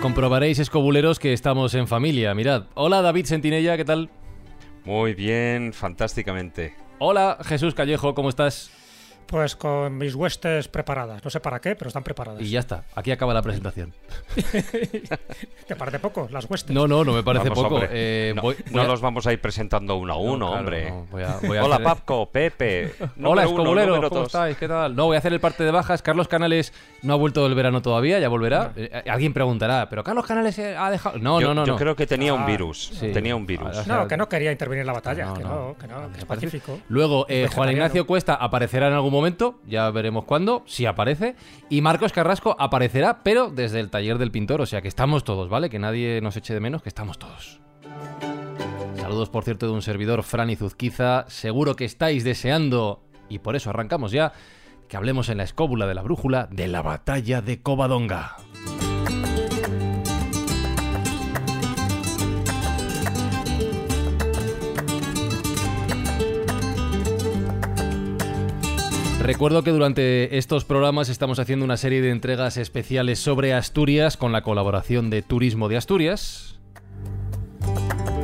[0.00, 2.34] Comprobaréis, escobuleros, que estamos en familia.
[2.34, 2.64] Mirad.
[2.74, 4.08] Hola, David Sentinella, ¿qué tal?
[4.84, 6.74] Muy bien, fantásticamente.
[6.98, 8.70] Hola, Jesús Callejo, ¿cómo estás?
[9.30, 11.22] Pues con mis huestes preparadas.
[11.22, 12.42] No sé para qué, pero están preparadas.
[12.42, 13.94] Y ya está, aquí acaba la presentación.
[15.68, 16.74] ¿Te parece poco las huestes?
[16.74, 17.82] No, no, no me parece Vamos, poco.
[17.90, 20.46] Eh, no voy- no voy a- los vamos a ir presentando uno a No, uno,
[20.48, 20.90] claro, hombre.
[20.90, 22.92] no, voy a- voy a Hola, hacer- Papco, Pepe.
[23.22, 24.26] Hola, escobuleros, ¿cómo dos.
[24.26, 24.56] estáis?
[24.56, 24.96] ¿Qué tal?
[24.96, 26.02] No, voy a hacer el parte de bajas.
[26.02, 26.72] Carlos Canales
[27.02, 28.72] no ha vuelto del verano todavía, ya volverá.
[28.74, 31.18] Eh, alguien preguntará, ¿pero Carlos Canales eh, ha dejado...?
[31.18, 31.66] No, yo, no, no.
[31.66, 31.78] yo no.
[31.78, 32.90] creo que tenía un Ah, virus.
[32.98, 33.12] sí.
[33.12, 33.76] Tenía un virus.
[33.76, 35.26] Ah, No, que no quería intervenir en la batalla.
[35.26, 35.48] No, que no.
[35.48, 36.80] no, que no, que es pacífico.
[36.88, 37.70] Luego, eh, Juan.
[37.70, 39.19] Ignacio Cuesta aparecerá en algún momento,
[39.66, 41.36] ya veremos cuándo, si aparece.
[41.68, 45.48] Y Marcos Carrasco aparecerá, pero desde el taller del pintor, o sea que estamos todos,
[45.48, 45.70] ¿vale?
[45.70, 47.60] Que nadie nos eche de menos, que estamos todos.
[48.96, 51.24] Saludos, por cierto, de un servidor, Fran Izuzquiza.
[51.28, 54.32] Seguro que estáis deseando, y por eso arrancamos ya,
[54.88, 58.36] que hablemos en la escóbula de la brújula de la batalla de Covadonga.
[69.22, 74.32] Recuerdo que durante estos programas estamos haciendo una serie de entregas especiales sobre Asturias con
[74.32, 76.58] la colaboración de Turismo de Asturias.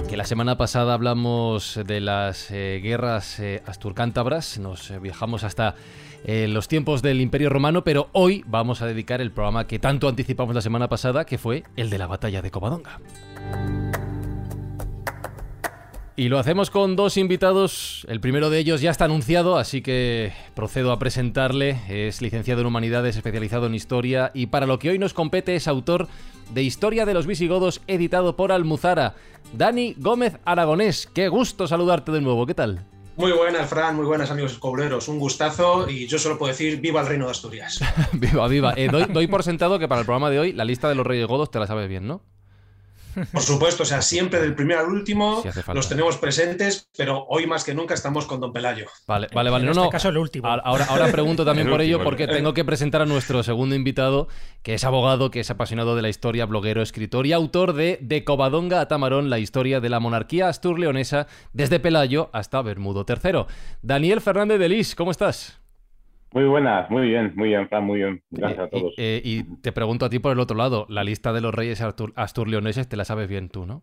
[0.09, 5.75] Que la semana pasada hablamos de las eh, guerras eh, asturcántabras, nos eh, viajamos hasta
[6.25, 10.09] eh, los tiempos del Imperio Romano, pero hoy vamos a dedicar el programa que tanto
[10.09, 12.99] anticipamos la semana pasada, que fue el de la batalla de Covadonga.
[16.19, 18.07] Y lo hacemos con dos invitados.
[18.09, 21.79] El primero de ellos ya está anunciado, así que procedo a presentarle.
[21.91, 25.69] Es licenciado en Humanidades, especializado en Historia y para lo que hoy nos compete es
[25.69, 26.09] autor
[26.55, 29.15] de Historia de los Visigodos, editado por Almuzara.
[29.53, 32.87] Dani Gómez Aragonés, qué gusto saludarte de nuevo, ¿qué tal?
[33.17, 35.09] Muy buenas, Fran, muy buenas amigos escobreros.
[35.09, 37.79] Un gustazo y yo solo puedo decir viva el reino de Asturias.
[38.13, 38.73] viva, viva.
[38.75, 41.07] Eh, doy, doy por sentado que para el programa de hoy la lista de los
[41.07, 42.23] Reyes Godos te la sabes bien, ¿no?
[43.33, 47.47] Por supuesto, o sea, siempre del primero al último Sí los tenemos presentes, pero hoy
[47.47, 48.87] más que nunca estamos con Don Pelayo.
[49.07, 49.63] Vale, vale, vale.
[49.63, 49.91] En No, este no.
[49.91, 50.47] caso, el último.
[50.49, 54.29] Ahora, ahora pregunto también El por ello porque tengo que presentar a nuestro segundo invitado,
[54.63, 58.25] que es abogado, que es apasionado de la historia, bloguero, escritor y autor de De
[58.25, 63.47] Covadonga a Tamarón, la historia de la monarquía astur-leonesa desde Pelayo hasta Bermudo III.
[63.83, 65.61] Daniel Fernández de Lis, ¿cómo estás?
[66.33, 68.23] Muy buenas, muy bien, muy bien, Fran, muy bien.
[68.31, 68.95] Gracias a Eh, todos.
[68.99, 71.81] eh, y te pregunto a ti por el otro lado, la lista de los reyes
[71.83, 73.83] astur- astur-leoneses te la sabes bien tú, ¿no?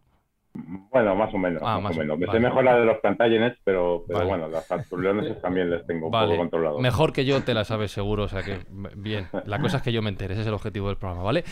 [0.91, 2.19] Bueno, más o menos, Ah, más, más o menos.
[2.19, 2.37] Me vale.
[2.39, 4.29] sé mejor la de los Plantagenets, pero, pero Vale.
[4.29, 6.79] bueno, las Asturleoneses también les tengo un Vale, poco controlados.
[6.79, 8.59] mejor que yo te la sabes seguro, o sea que
[8.95, 9.29] bien.
[9.47, 11.43] La cosa es que yo me entere, ese es el objetivo del programa, ¿vale?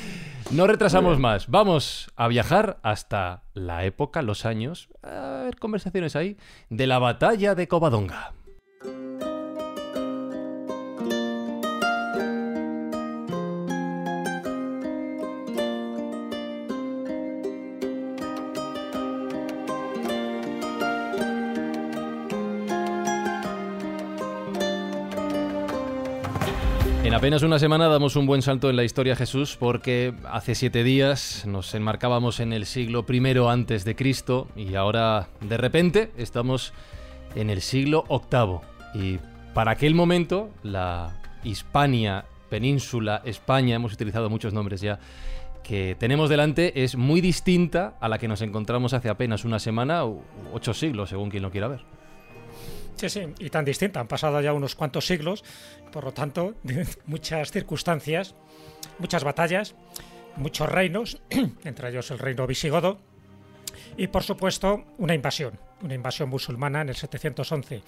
[0.52, 6.38] No retrasamos más, vamos a viajar hasta la época, los años, a ver conversaciones ahí,
[6.70, 8.34] de la batalla de Covadonga.
[27.04, 30.84] En apenas una semana damos un buen salto en la historia Jesús porque hace siete
[30.84, 36.74] días nos enmarcábamos en el siglo I antes de Cristo y ahora de repente estamos
[37.34, 38.60] en el siglo VIII
[38.94, 39.20] y
[39.56, 45.00] para aquel momento la Hispania, península, España, hemos utilizado muchos nombres ya,
[45.64, 50.06] que tenemos delante es muy distinta a la que nos encontramos hace apenas una semana
[50.06, 50.22] u
[50.54, 52.01] ocho siglos, según quien lo quiera ver.
[52.96, 54.00] Sí, sí, y tan distinta.
[54.00, 55.44] Han pasado ya unos cuantos siglos,
[55.92, 56.56] por lo tanto,
[57.06, 58.36] muchas circunstancias,
[59.00, 59.76] muchas batallas,
[60.38, 61.22] muchos reinos,
[61.64, 63.00] entre ellos el reino visigodo,
[63.98, 67.82] y por supuesto una invasión, una invasión musulmana en el 711.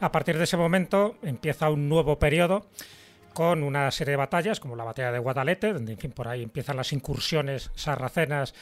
[0.00, 2.66] A partir de ese momento empieza un nuevo periodo
[3.34, 6.42] con una serie de batallas, como la batalla de Guadalete, donde en fin por ahí
[6.42, 8.54] empiezan las incursiones sarracenas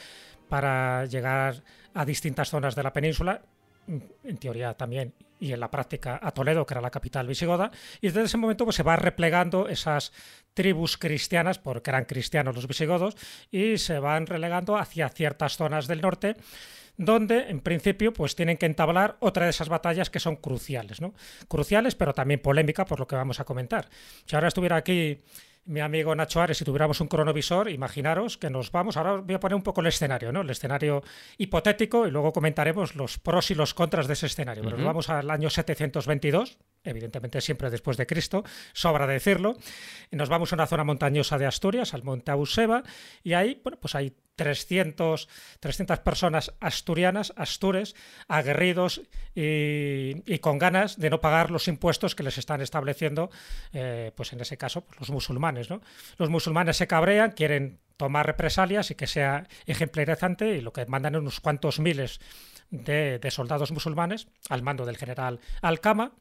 [0.49, 1.63] para llegar
[1.95, 3.43] a distintas zonas de la península,
[3.87, 7.71] en teoría también y en la práctica a Toledo, que era la capital visigoda,
[8.01, 10.13] y desde ese momento pues, se va replegando esas
[10.55, 13.17] tribus cristianas, porque eran cristianos los visigodos,
[13.51, 16.37] y se van relegando hacia ciertas zonas del norte,
[16.97, 21.15] donde en principio pues tienen que entablar otra de esas batallas que son cruciales, ¿no?
[21.47, 23.89] Cruciales, pero también polémica por lo que vamos a comentar.
[24.27, 25.23] Si ahora estuviera aquí
[25.69, 29.41] mi amigo Nacho Ares, si tuviéramos un cronovisor, imaginaros que nos vamos, ahora voy a
[29.41, 30.41] poner un poco el escenario, ¿no?
[30.41, 31.03] El escenario
[31.37, 34.65] hipotético y luego comentaremos los pros y los contras de ese escenario.
[34.65, 39.57] Pero nos vamos al año 722, evidentemente siempre después de Cristo, sobra decirlo.
[40.11, 42.83] Nos vamos a una zona montañosa de Asturias, al monte Auseba,
[43.23, 45.29] y ahí, bueno, pues hay 300,
[45.59, 47.95] 300 personas asturianas, astures,
[48.29, 49.03] aguerridos
[49.35, 53.31] y, con ganas de no pagar los impuestos que les están estableciendo,
[53.73, 55.69] eh, pues en ese caso, pues los musulmanes.
[55.69, 55.83] ¿no?
[56.17, 61.17] Los musulmanes se cabrean, quieren tomar represalias y que sea ejemplarizante y lo que mandan
[61.17, 62.21] unos cuantos miles
[62.71, 66.13] de, de soldados musulmanes al mando del general Alcama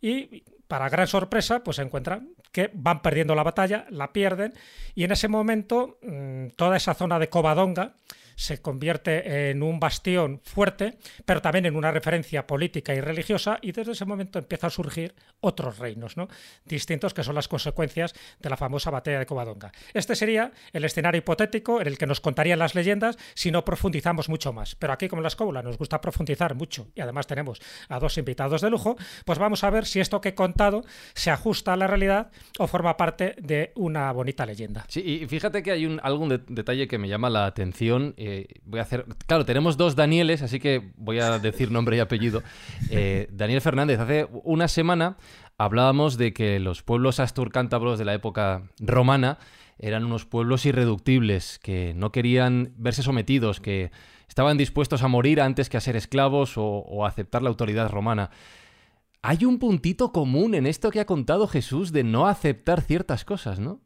[0.00, 4.52] y para gran sorpresa, pues se encuentran que van perdiendo la batalla, la pierden,
[4.94, 7.94] y en ese momento mm, toda esa zona de Covadonga
[8.38, 13.72] se convierte en un bastión fuerte, pero también en una referencia política y religiosa, y
[13.72, 16.28] desde ese momento empiezan a surgir otros reinos ¿no?
[16.64, 19.72] distintos que son las consecuencias de la famosa batalla de Covadonga.
[19.92, 24.28] Este sería el escenario hipotético en el que nos contarían las leyendas si no profundizamos
[24.28, 24.76] mucho más.
[24.76, 28.18] Pero aquí, como en la escóbula, nos gusta profundizar mucho y además tenemos a dos
[28.18, 30.84] invitados de lujo, pues vamos a ver si esto que he contado
[31.14, 32.30] se ajusta a la realidad
[32.60, 34.84] o forma parte de una bonita leyenda.
[34.88, 38.14] Sí, y fíjate que hay un, algún detalle que me llama la atención.
[38.64, 39.04] Voy a hacer.
[39.26, 42.42] Claro, tenemos dos Danieles, así que voy a decir nombre y apellido.
[42.90, 45.16] Eh, Daniel Fernández, hace una semana
[45.58, 49.38] hablábamos de que los pueblos asturcántabros de la época romana
[49.78, 53.90] eran unos pueblos irreductibles, que no querían verse sometidos, que
[54.28, 58.30] estaban dispuestos a morir antes que a ser esclavos o, aceptar la autoridad romana.
[59.22, 63.58] Hay un puntito común en esto que ha contado Jesús de no aceptar ciertas cosas,
[63.58, 63.80] ¿no?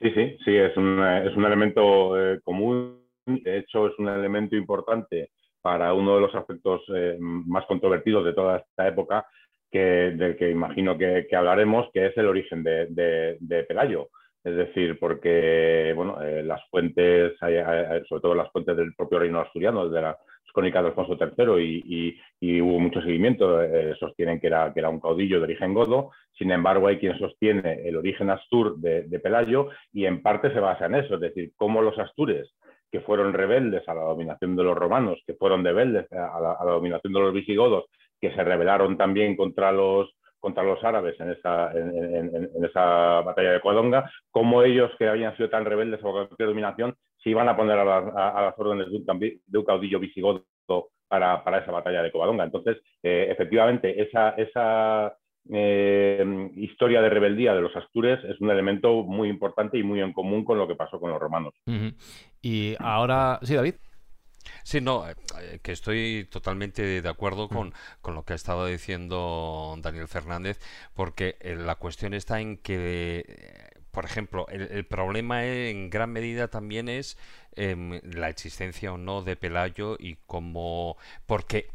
[0.00, 2.97] Sí, sí, sí, es un, es un elemento eh, común.
[3.28, 5.30] De hecho, es un elemento importante
[5.60, 9.26] para uno de los aspectos eh, más controvertidos de toda esta época,
[9.70, 14.08] que, del que imagino que, hablaremos, que es el origen de, de, Pelayo.
[14.42, 19.88] Es decir, porque bueno, eh, las fuentes, sobre todo las fuentes del propio reino asturiano,
[19.88, 20.16] de la
[20.58, 24.98] crónicas de Alfonso III y, hubo mucho seguimiento, eh, sostienen que era, que era un
[24.98, 30.06] caudillo de origen godo, sin embargo hay quien sostiene el origen astur de, Pelayo y
[30.06, 32.52] en parte se basa en eso, es decir, cómo los astures
[32.90, 37.12] que fueron rebeldes a la dominación de los romanos, que fueron rebeldes a la, dominación
[37.12, 37.86] de los visigodos,
[38.20, 43.60] que se rebelaron también contra los, contra los árabes en esa, en, esa batalla de
[43.60, 47.78] Cuadonga, cómo ellos que habían sido tan rebeldes a cualquier dominación se iban a poner
[47.78, 50.44] a, las órdenes de un, caudillo visigodo
[51.08, 52.44] para, esa batalla de Covadonga.
[52.44, 55.17] Entonces, eh, efectivamente, esa, esa
[55.50, 60.12] eh, historia de rebeldía de los astures es un elemento muy importante y muy en
[60.12, 61.54] común con lo que pasó con los romanos.
[62.42, 63.74] Y ahora, sí, David.
[64.62, 65.14] Sí, no, eh,
[65.62, 70.58] que estoy totalmente de acuerdo con, con, lo que ha estado diciendo Daniel Fernández,
[70.94, 73.24] porque la cuestión está en que
[73.98, 77.18] por ejemplo, el, problema en gran medida también es
[77.56, 80.96] em, la existencia o no de Pelayo y cómo...
[81.26, 81.68] porque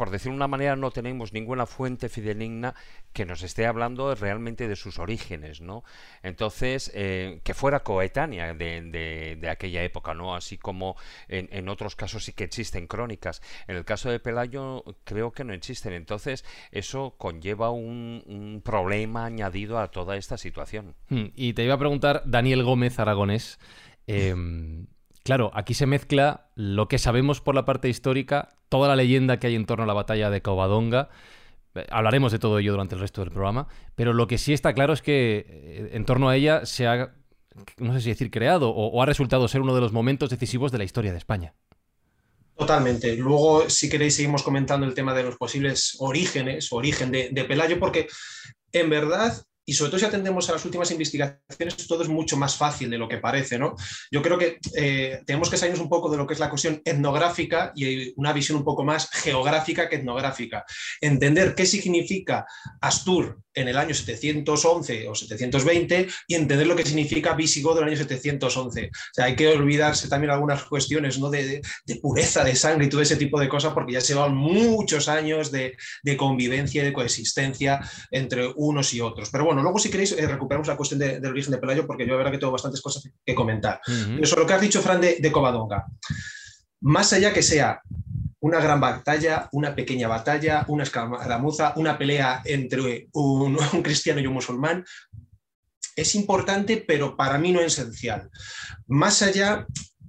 [0.00, 2.74] por decir una manera, no tenemos ninguna fuente fideligna
[3.12, 5.84] que nos esté hablando realmente de sus orígenes, ¿no?
[6.22, 10.34] Entonces, eh, que fuera coetánea de, aquella época, ¿no?
[10.34, 10.96] Así como
[11.28, 13.42] en, otros casos sí que existen crónicas.
[13.68, 15.92] En el caso de Pelayo creo que no existen.
[15.92, 20.94] Entonces, eso conlleva un, problema añadido a toda esta situación.
[21.10, 23.58] Hmm, y te iba a preguntar, Daniel Gómez Aragonés,
[24.06, 24.86] em,
[25.22, 29.48] Claro, aquí se mezcla lo que sabemos por la parte histórica, toda la leyenda que
[29.48, 31.10] hay en torno a la batalla de Covadonga.
[31.74, 34.72] Eh, hablaremos de todo ello durante el resto del programa, pero lo que sí está
[34.72, 37.12] claro es que eh, en torno a ella se ha,
[37.76, 40.78] no sé si decir, creado o, ha resultado ser uno de los momentos decisivos de
[40.78, 41.54] la historia de España.
[42.56, 43.16] Totalmente.
[43.16, 47.78] Luego, si queréis, seguimos comentando el tema de los posibles orígenes, origen de, de Pelayo,
[47.78, 48.06] porque
[48.72, 52.56] en verdad y sobre todo si atendemos a las últimas investigaciones, todo es mucho más
[52.56, 53.56] fácil de lo que parece.
[53.56, 53.76] ¿no?
[54.10, 56.82] Yo creo que eh, tenemos que salirnos un poco de lo que es la cuestión
[56.84, 60.64] etnográfica y una visión un poco más geográfica que etnográfica.
[61.00, 62.46] Entender qué significa
[62.80, 67.94] Astur en el año 711 o 720 y entender lo que significa visigodo en el
[67.94, 68.86] año 711.
[68.86, 71.30] O sea, hay que olvidarse también algunas cuestiones ¿no?
[71.30, 71.62] de,
[72.00, 75.50] pureza de sangre y todo ese tipo de cosas porque ya se van muchos años
[75.50, 75.76] de,
[76.16, 77.80] convivencia y de coexistencia
[78.10, 79.30] entre unos y otros.
[79.30, 82.12] Pero bueno, luego si queréis eh, recuperamos la cuestión del origen de Pelayo porque yo
[82.12, 83.80] la verdad que tengo bastantes cosas que comentar.
[84.20, 85.86] Eso lo que has dicho, Fran, de, de Covadonga.
[86.80, 87.80] Más allá que sea
[88.40, 94.34] una gran batalla, una pequeña batalla, una escaramuza, una pelea entre un, cristiano y un
[94.34, 94.84] musulmán.
[95.96, 98.30] Es importante, pero para mí no es esencial.
[98.86, 99.66] Más allá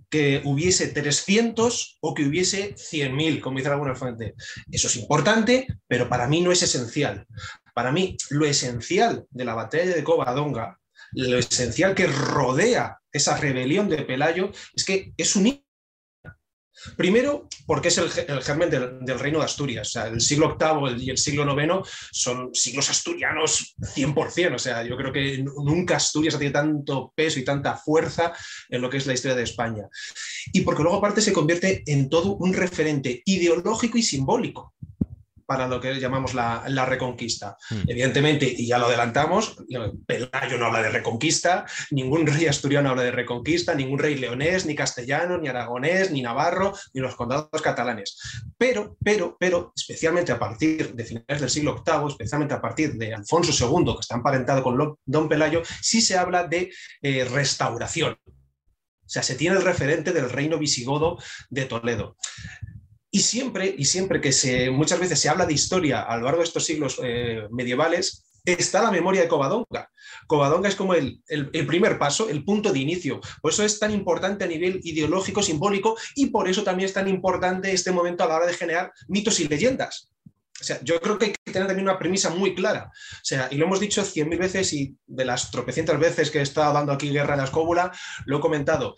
[0.10, 4.36] que hubiese 300 o que hubiese 100.000, como dice alguna fuente.
[4.70, 7.26] Eso es importante, pero para mí no es esencial.
[7.74, 10.78] Para mí, lo esencial de la batalla de Covadonga
[11.14, 15.48] lo esencial que rodea esa rebelión de Pelayo es que es un
[16.98, 18.10] Primero, porque es el,
[18.42, 19.88] germen del, reino de Asturias.
[19.88, 24.56] O sea, el siglo VIII y el siglo IX son siglos asturianos 100%.
[24.56, 28.34] O sea, yo creo que nunca Asturias ha tenido tanto peso y tanta fuerza
[28.70, 29.88] en lo que es la historia de España.
[30.54, 34.74] Y porque luego aparte se convierte en todo un referente ideológico y simbólico
[35.52, 37.58] para lo que llamamos la, reconquista.
[37.70, 37.82] Hmm.
[37.86, 39.58] Evidentemente, y ya lo adelantamos,
[40.08, 44.76] Pelayo no habla de reconquista, ningún rey asturiano habla de reconquista, ningún rey leonés, ni
[44.76, 48.18] castellano, ni aragonés, ni navarro, ni los condados catalanes.
[48.58, 53.14] Pero, pero, pero, especialmente a partir de finales del siglo VIII, especialmente a partir de
[53.14, 58.14] Alfonso II, que está emparentado con Don Pelayo, sí se habla de eh, restauración.
[58.24, 61.18] O sea, se tiene el referente del reino visigodo
[61.50, 62.16] de Toledo.
[63.12, 66.40] Y siempre, y siempre que se, muchas veces se habla de historia a lo largo
[66.40, 69.92] de estos siglos eh, medievales, está la memoria de Covadonga.
[70.28, 71.22] Covadonga es como el,
[71.68, 73.20] primer paso, el punto de inicio.
[73.42, 77.08] Por eso es tan importante a nivel ideológico, simbólico, y por eso también es tan
[77.08, 80.10] importante este momento a la hora de generar mitos y leyendas.
[80.60, 82.92] O sea, yo creo que hay que tener también una premisa muy clara.
[82.94, 86.38] O sea, y lo hemos dicho cien mil veces y de las tropecientas veces que
[86.38, 87.92] he estado dando aquí guerra en la escóbula,
[88.26, 88.96] lo he comentado.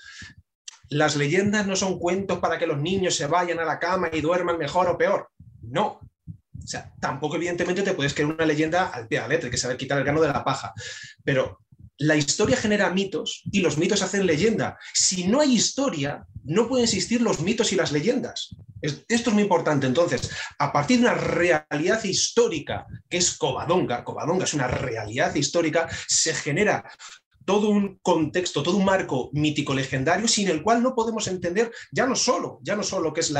[0.90, 4.22] Las leyendas no son cuentos para que los niños se vayan a la cama y
[4.22, 5.30] duerman mejor o peor.
[5.62, 6.00] No.
[6.63, 9.58] O sea, tampoco evidentemente te puedes creer una leyenda al pie de la letra, que
[9.58, 10.74] sabe quitar el grano de la paja.
[11.24, 11.60] Pero
[11.98, 14.78] la historia genera mitos y los mitos hacen leyenda.
[14.94, 18.56] Si no hay historia, no pueden existir los mitos y las leyendas.
[18.82, 19.88] Esto es muy importante.
[19.88, 25.88] Entonces, a partir de una realidad histórica, que es Covadonga, Covadonga es una realidad histórica,
[26.08, 26.84] se genera
[27.45, 32.05] todo un contexto, todo un marco mítico legendario sin el cual no podemos entender ya
[32.05, 33.33] no solo, ya no solo lo que es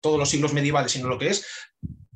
[0.00, 1.46] todos los siglos medievales, sino lo que es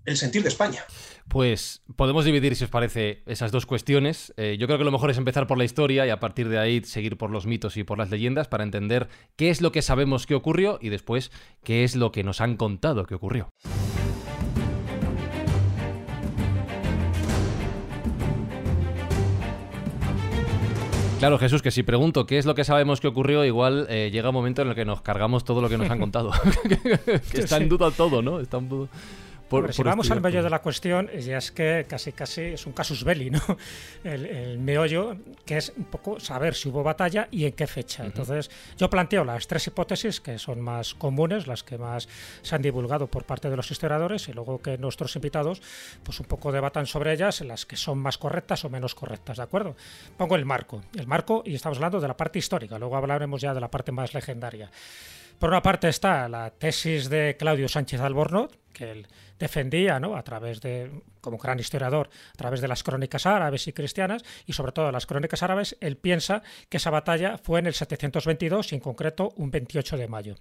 [0.04, 0.84] el sentir de España.
[1.28, 4.34] Pues podemos dividir, si os parece, esas dos cuestiones.
[4.36, 6.58] Eh, yo creo que lo mejor es empezar por la historia y a partir de
[6.58, 9.82] ahí seguir por los mitos y por las leyendas para entender qué es lo que
[9.82, 11.30] sabemos que ocurrió y después
[11.62, 13.50] qué es lo que nos han contado que ocurrió.
[21.20, 24.30] Claro, Jesús, que si pregunto qué es lo que sabemos que ocurrió, igual eh, llega
[24.30, 26.32] un momento en el que nos cargamos todo lo que nos han contado.
[27.34, 28.40] está en duda todo, ¿no?
[28.40, 28.88] Está en duda
[29.70, 33.04] si vamos al meollo de la cuestión, ya es que casi casi es un casus
[33.04, 33.40] belli, ¿no?
[34.04, 38.04] El, meollo, que es un poco saber si hubo batalla y en qué fecha.
[38.04, 42.08] Entonces, yo planteo las tres hipótesis que son más comunes, las que más
[42.42, 45.62] se han divulgado por parte de los historiadores, y luego que nuestros invitados,
[46.02, 49.42] pues un poco debatan sobre ellas, las que son más correctas o menos correctas, ¿de
[49.42, 49.76] acuerdo?
[50.16, 50.82] Pongo el marco.
[50.96, 53.92] El marco, y estamos hablando de la parte histórica, luego hablaremos ya de la parte
[53.92, 54.70] más legendaria.
[55.40, 59.06] Por una parte está la tesis de Claudio Sánchez Albornoz, que él
[59.38, 60.16] defendía, ¿no?
[60.16, 64.54] a través de, como gran historiador, a través de las crónicas árabes y cristianas, y
[64.54, 68.76] sobre todo las crónicas árabes, él piensa que esa batalla fue en el 722 y
[68.76, 70.34] en concreto un 28 de mayo.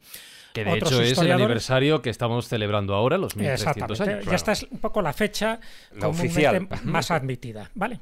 [0.54, 4.26] Que de hecho es el aniversario que estamos celebrando ahora, los 1300 años.
[4.26, 5.60] Ya esta es un poco la fecha
[6.02, 6.68] oficial.
[6.84, 7.70] más admitida.
[7.76, 8.00] ¿vale?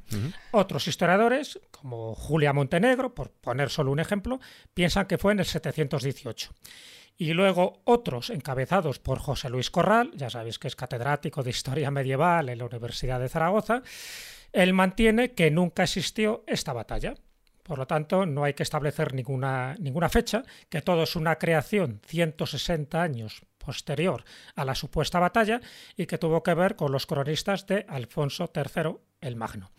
[0.52, 4.40] Otros historiadores, como Julia Montenegro, por poner solo un ejemplo,
[4.76, 6.52] piensan que fue en el 718
[7.18, 11.92] y luego otros encabezados por José Luis Corral, ya sabéis que es catedrático de Historia
[11.92, 13.82] Medieval en la Universidad de Zaragoza,
[14.54, 17.16] él mantiene que nunca existió esta batalla.
[17.64, 22.00] Por lo tanto, no hay que establecer ninguna, ninguna fecha, que todo es una creación
[22.06, 24.24] 160 años posterior
[24.56, 25.60] a la supuesta batalla
[25.98, 29.72] y que tuvo que ver con los cronistas de Alfonso III el Magno.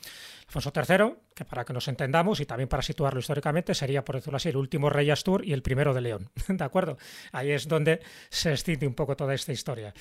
[0.48, 4.38] Alfonso III, que para que nos entendamos y también para situarlo históricamente, sería, por decirlo
[4.38, 6.30] así, el último rey Astur y el primero de León.
[6.48, 6.96] ¿De acuerdo?
[7.32, 8.00] Ahí es donde
[8.30, 9.92] se extiende un poco toda esta historia.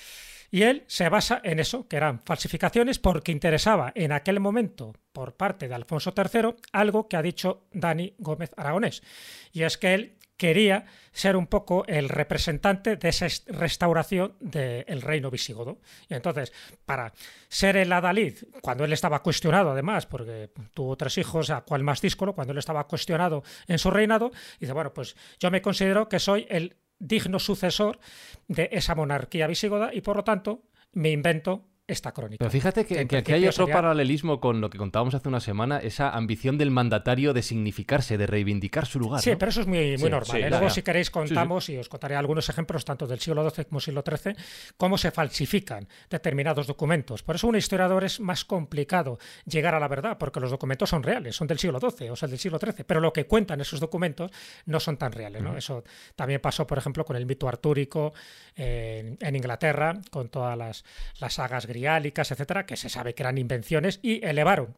[0.50, 5.36] Y él se basa en eso, que eran falsificaciones porque interesaba en aquel momento por
[5.36, 9.04] parte de Alfonso III algo que ha dicho Dani Gómez Aragonés.
[9.52, 15.32] Y es que él quería ser un poco el representante de esa restauración del reino
[15.32, 15.80] visigodo.
[16.08, 16.54] Y entonces,
[16.86, 17.12] para
[17.50, 22.02] ser el adalid, cuando él estaba cuestionado además, porque tuvo tres hijos, a cual más
[22.02, 26.20] díscolo, cuando él estaba cuestionado en su reinado, dice, bueno, pues yo me considero que
[26.20, 28.00] soy el digno sucesor
[28.48, 30.64] de esa monarquía visigoda y por lo tanto
[30.94, 32.38] me invento esta crónica.
[32.40, 36.10] Pero fíjate que, aquí hay otro paralelismo con lo que contábamos hace una semana, esa
[36.10, 39.22] ambición del mandatario de significarse, de reivindicar su lugar.
[39.22, 40.44] Sí, pero eso es muy, muy normal.
[40.44, 40.50] ¿eh?
[40.50, 44.04] Luego, si queréis, contamos y os contaré algunos ejemplos, tanto del siglo XII como siglo
[44.06, 44.36] XIII,
[44.76, 47.24] cómo se falsifican determinados documentos.
[47.24, 51.04] Por eso un historiador es más complicado llegar a la verdad, porque los documentos son
[51.04, 53.80] reales, son del siglo XII o sea, del siglo XIII, pero lo que cuentan esos
[53.80, 54.30] documentos
[54.66, 55.42] no son tan reales.
[55.42, 55.56] ¿no?
[55.56, 55.86] Eso
[56.18, 58.14] también pasó, por ejemplo, con el mito artúrico
[58.56, 60.84] en, Inglaterra, con todas las,
[61.20, 64.76] las sagas griegas etcétera, que se sabe que eran invenciones y elevaron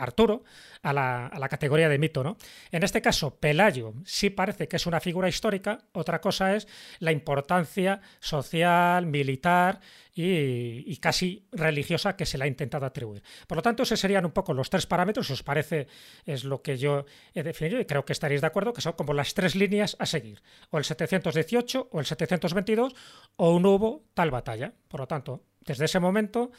[0.00, 0.44] Arturo
[0.82, 2.24] a la, categoría de mito.
[2.24, 2.36] ¿no?
[2.70, 6.66] En este caso, Pelayo sí parece que es una figura histórica, otra cosa es
[7.00, 9.80] la importancia social, militar
[10.14, 13.22] y, casi religiosa que se le ha intentado atribuir.
[13.46, 15.86] Por lo tanto, esos serían un poco los tres parámetros, si os parece,
[16.24, 17.04] es lo que yo
[17.34, 20.06] he definido y creo que estaréis de acuerdo, que son como las tres líneas a
[20.06, 22.94] seguir, o el 718 o el 722
[23.36, 24.72] o un hubo tal batalla.
[24.88, 26.50] Por lo tanto, desde ese momento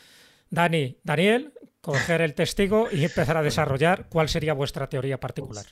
[0.51, 5.65] Dani, Daniel, coger el testigo y empezar a desarrollar cuál sería vuestra teoría particular.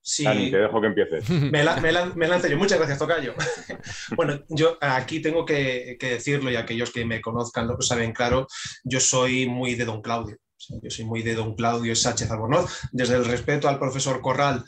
[0.00, 0.24] Sí.
[0.24, 1.28] Dani, te dejo que empieces.
[1.28, 2.56] Me, lanzo yo.
[2.56, 3.34] Muchas gracias, Tocayo.
[4.16, 8.46] bueno, yo aquí tengo que, decirlo y aquellos que me conozcan lo saben claro,
[8.84, 10.36] yo soy muy de don Claudio.
[10.80, 12.82] Yo soy muy de don Claudio Sánchez Albornoz.
[12.92, 14.64] Desde el respeto al profesor Corral,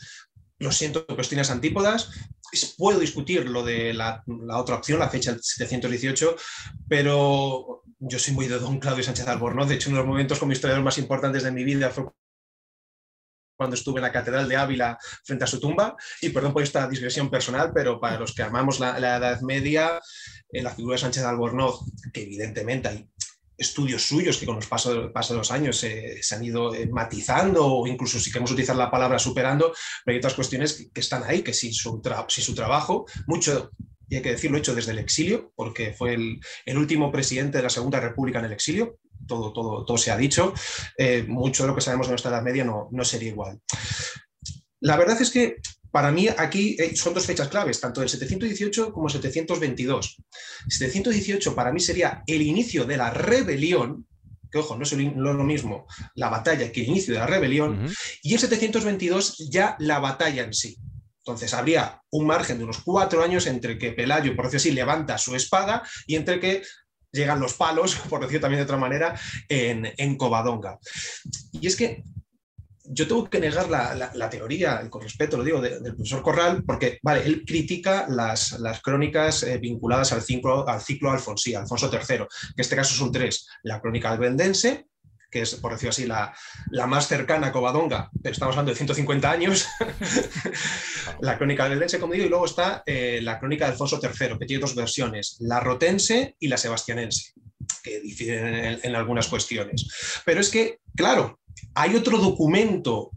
[0.64, 2.10] lo siento, cuestiones antípodas.
[2.76, 6.36] Puedo discutir lo de la, otra opción, la fecha 718,
[6.88, 9.68] pero yo soy muy de don Claudio Sánchez Albornoz.
[9.68, 12.06] De hecho, uno de los momentos como historiador más importantes de mi vida fue
[13.56, 15.96] cuando estuve en la Catedral de Ávila frente a su tumba.
[16.20, 20.00] Y perdón por esta digresión personal, pero para los que amamos la, Edad Media,
[20.50, 21.80] la figura de Sánchez Albornoz,
[22.12, 23.08] que evidentemente hay
[23.56, 27.86] estudios suyos que con los pasos, de los años se han ido eh, matizando o
[27.86, 29.72] incluso si queremos utilizar la palabra superando,
[30.04, 33.70] pero hay otras cuestiones que, están ahí, que si su, si su trabajo, mucho
[34.08, 37.70] y hay que decirlo, hecho desde el exilio, porque fue el, último presidente de la
[37.70, 40.52] Segunda República en el exilio, todo, todo, todo se ha dicho,
[40.98, 43.60] eh, mucho de lo que sabemos de nuestra Edad Media no, no sería igual.
[44.80, 45.56] La verdad es que
[45.94, 50.16] para mí aquí eh, son dos fechas claves, tanto el 718 como el 722.
[50.68, 54.04] 718 para mí sería el inicio de la rebelión,
[54.50, 55.86] que ojo, no es lo mismo
[56.16, 57.88] la batalla que el inicio de la rebelión,
[58.24, 60.76] y el 722 ya la batalla en sí.
[61.18, 65.16] Entonces habría un margen de unos cuatro años entre que Pelayo, por decirlo así, levanta
[65.16, 66.62] su espada y entre que
[67.12, 69.16] llegan los palos, por decirlo también de otra manera,
[69.48, 70.76] en, Covadonga.
[71.52, 72.02] Y es que
[72.84, 77.24] yo tengo que negar la, teoría, con respeto lo digo, del profesor Corral, porque, vale,
[77.24, 82.28] él critica las, crónicas eh, vinculadas al ciclo, al ciclo Alfonsí, Alfonso III, que en
[82.56, 84.86] este caso son tres, la crónica albendense,
[85.34, 86.32] que es, por decirlo así, la,
[86.86, 89.66] más cercana a Covadonga, pero estamos hablando de 150 años,
[91.20, 94.38] la crónica del Lense, como digo, y luego está eh, la crónica de Alfonso III,
[94.38, 97.32] que tiene dos versiones, la rotense y la sebastianense,
[97.82, 100.22] que difieren en, algunas cuestiones.
[100.24, 101.40] Pero es que, claro,
[101.74, 103.10] hay otro documento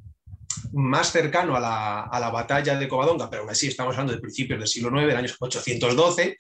[0.73, 4.19] más cercano a la, a la, batalla de Covadonga, pero aún así estamos hablando de
[4.19, 6.38] principios del siglo IX, del año 812,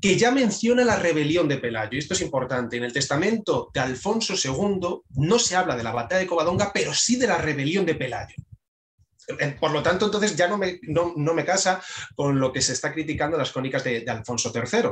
[0.00, 1.90] que ya menciona la rebelión de Pelayo.
[1.92, 2.76] Y esto es importante.
[2.76, 6.94] En el testamento de Alfonso II no se habla de la batalla de Covadonga, pero
[6.94, 8.36] sí de la rebelión de Pelayo.
[9.28, 11.82] Eh, por lo tanto, entonces ya no me, no, me casa
[12.14, 14.90] con lo que se está criticando las crónicas de, Alfonso III.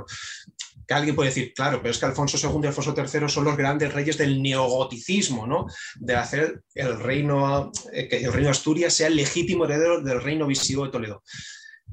[0.86, 3.56] Que alguien puede decir, claro, pero es que Alfonso II y Alfonso III son los
[3.56, 5.66] grandes reyes del neogoticismo, ¿no?
[5.96, 10.22] De hacer el reino, eh, que el reino de Asturias sea el legítimo heredero del
[10.22, 11.22] reino visigodo de Toledo.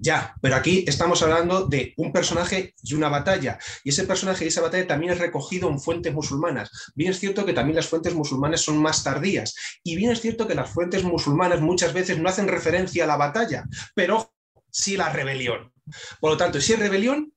[0.01, 3.59] Ya, pero aquí estamos hablando de un personaje y una batalla.
[3.83, 6.71] Y ese personaje y esa batalla también es recogido en fuentes musulmanas.
[6.95, 9.55] Bien es cierto que también las fuentes musulmanas son más tardías.
[9.83, 13.17] Y bien es cierto que las fuentes musulmanas muchas veces no hacen referencia a la
[13.17, 14.33] batalla, pero
[14.71, 15.73] sí la rebelión.
[16.21, 17.33] Por lo tanto, si es rebelión,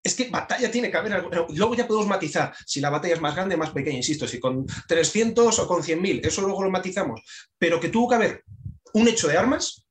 [0.00, 1.26] es que batalla tiene que haber.
[1.56, 4.38] Luego ya podemos matizar si la batalla es más grande o más pequeña, insisto, si
[4.38, 7.22] con 300 o con 100.000, eso luego lo matizamos.
[7.58, 8.44] Pero que tuvo que haber
[8.92, 9.84] un hecho de armas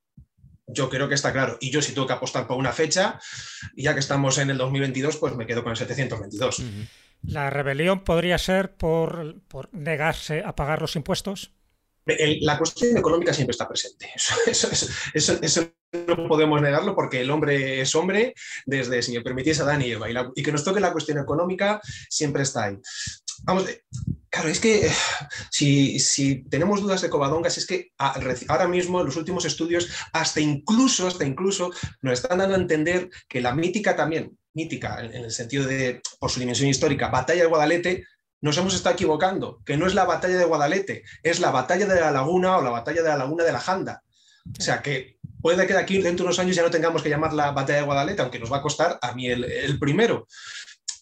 [0.66, 1.56] yo creo que está claro.
[1.60, 3.20] Y yo si tengo que apostar por una fecha,
[3.76, 6.62] ya que estamos en el 2022, pues me quedo con el 722.
[7.26, 9.36] ¿La rebelión podría ser por,
[9.72, 11.52] negarse a pagar los impuestos?
[12.06, 14.10] la cuestión económica siempre está presente.
[15.14, 15.72] Eso,
[16.06, 18.34] no podemos negarlo porque el hombre es hombre
[18.66, 20.10] desde, si me permitís, Adán y Eva.
[20.10, 22.78] Y, y que nos toque la cuestión económica siempre está ahí.
[23.44, 23.66] Vamos,
[24.34, 24.90] Claro, es que
[25.50, 27.92] si, tenemos dudas de Covadongas, es que
[28.48, 31.70] ahora mismo los últimos estudios, hasta incluso, hasta incluso,
[32.02, 36.32] nos están dando a entender que la mítica también, mítica en, el sentido de, por
[36.32, 38.06] su dimensión histórica, batalla de Guadalete,
[38.40, 42.00] nos hemos estado equivocando, que no es la batalla de Guadalete, es la batalla de
[42.00, 44.02] la laguna o la batalla de la laguna de la Janda.
[44.58, 47.08] O sea que puede que de aquí dentro de unos años ya no tengamos que
[47.08, 50.26] llamar la batalla de Guadalete, aunque nos va a costar a mí el primero.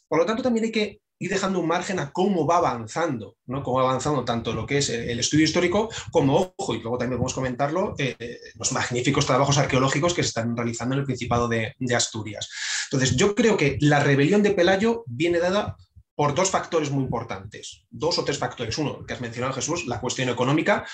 [0.06, 3.62] Por lo tanto, también hay que y dejando un margen a cómo va avanzando, ¿no?
[3.62, 7.16] cómo va avanzando tanto lo que es el estudio histórico como, ojo, y luego también
[7.16, 11.76] podemos comentarlo, eh, los magníficos trabajos arqueológicos que se están realizando en el Principado de,
[11.78, 12.50] de Asturias.
[12.90, 15.76] Entonces, yo creo que la rebelión de Pelayo viene dada
[16.16, 18.76] por dos factores muy importantes, dos o tres factores.
[18.78, 20.84] Uno, que has mencionado Jesús, la cuestión económica.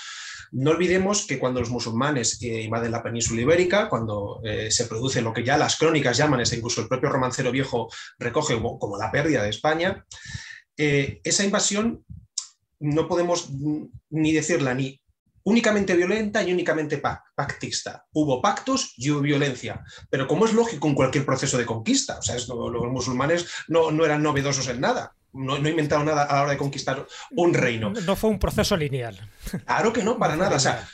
[0.51, 5.21] No olvidemos que cuando los musulmanes eh, invaden la península ibérica, cuando eh, se produce
[5.21, 9.11] lo que ya las crónicas llaman, es incluso el propio romancero viejo recoge como, la
[9.11, 10.05] pérdida de España,
[10.77, 12.03] eh, esa invasión
[12.79, 13.49] no podemos
[14.09, 15.01] ni decirla ni
[15.43, 17.01] únicamente violenta y únicamente
[17.35, 18.05] pactista.
[18.13, 22.21] Hubo pactos y hubo violencia, pero como es lógico en cualquier proceso de conquista, o
[22.21, 25.15] sea, los musulmanes no, no, eran novedosos en nada.
[25.33, 27.91] No, no inventaron nada a la hora de conquistar un reino.
[27.91, 29.19] No fue un proceso lineal.
[29.65, 30.55] Claro que no, para nada.
[30.55, 30.87] o sea,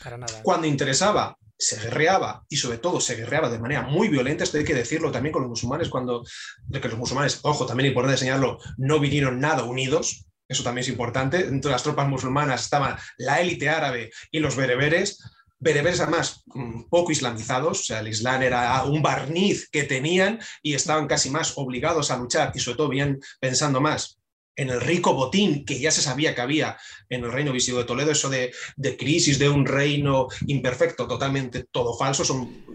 [0.44, 4.66] cuando interesaba se guerreaba y sobre todo se guerreaba de manera muy violenta, esto hay
[4.66, 6.24] que decirlo también con los musulmanes, cuando
[6.68, 10.90] de que los musulmanes, ojo, también importante enseñarlo, no vinieron nada unidos, eso también es
[10.90, 15.20] importante, dentro de las tropas musulmanas estaban la élite árabe y los bereberes,
[15.60, 20.74] bereberes además mm, poco islamizados, o sea, el Islam era un barniz que tenían y
[20.74, 24.20] estaban casi más obligados a luchar y sobre todo bien pensando más
[24.56, 26.78] en el rico botín que ya se sabía que había
[27.10, 28.52] en el reino visigodo de Toledo, eso de,
[28.98, 32.66] crisis de un reino imperfecto, totalmente todo falso, son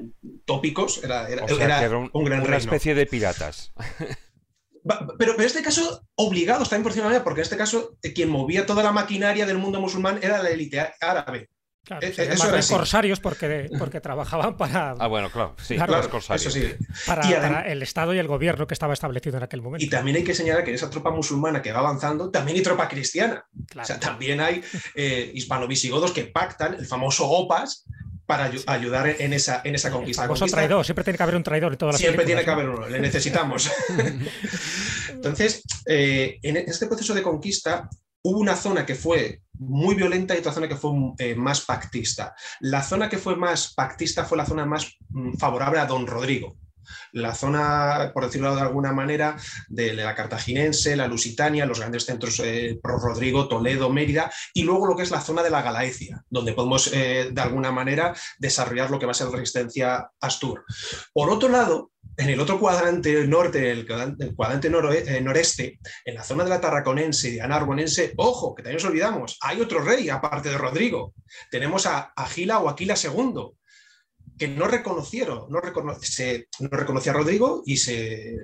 [0.45, 1.27] tópicos, era,
[2.12, 3.73] un, gran una especie de piratas.
[5.19, 8.93] Pero, en este caso, obligados también por porque en este caso quien movía toda la
[8.93, 11.51] maquinaria del mundo musulmán era la élite árabe.
[11.85, 14.93] Claro, eh, se corsarios porque, porque trabajaban para.
[14.99, 16.47] Ah, bueno, claro, sí, claro, corsarios.
[16.47, 16.75] Eso sí.
[17.07, 19.85] Para, el Estado y el gobierno que estaba establecido en aquel momento.
[19.85, 22.62] Y también hay que señalar que en esa tropa musulmana que va avanzando, también hay
[22.62, 23.47] tropa cristiana.
[23.75, 24.62] O sea, también hay
[24.95, 27.87] eh, hispano-visigodos que pactan el famoso OPAS
[28.31, 30.25] para ayudar en esa, en esa conquista.
[30.25, 32.69] El traidor, siempre tiene que haber un traidor en todas las Siempre tiene que haber
[32.69, 33.69] uno, le necesitamos.
[35.09, 37.88] Entonces, eh, en este proceso de conquista
[38.22, 42.35] hubo una zona que fue muy violenta y otra zona que fue eh, más pactista.
[42.61, 46.56] La zona que fue más pactista fue la zona más mm, favorable a don Rodrigo.
[47.12, 49.37] La zona, por decirlo de alguna manera,
[49.68, 54.87] de la cartaginense, la lusitania, los grandes centros eh, pro Rodrigo, Toledo, Mérida, y luego
[54.87, 58.90] lo que es la zona de la Galaecia, donde podemos eh, de alguna manera desarrollar
[58.90, 60.64] lo que va a ser la resistencia Astur.
[61.12, 66.44] Por otro lado, en el otro cuadrante norte, el cuadrante, eh, noreste, en la zona
[66.44, 70.51] de la Tarraconense y de Anarbonense, ojo, que también nos olvidamos, hay otro rey aparte
[70.51, 71.14] de Rodrigo.
[71.51, 73.53] Tenemos a Agila o Aquila II,
[74.38, 78.37] que no reconocieron, no, no reconocía a Rodrigo y se,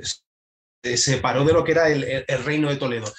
[0.83, 3.13] separó de lo que era el, reino de Toledo.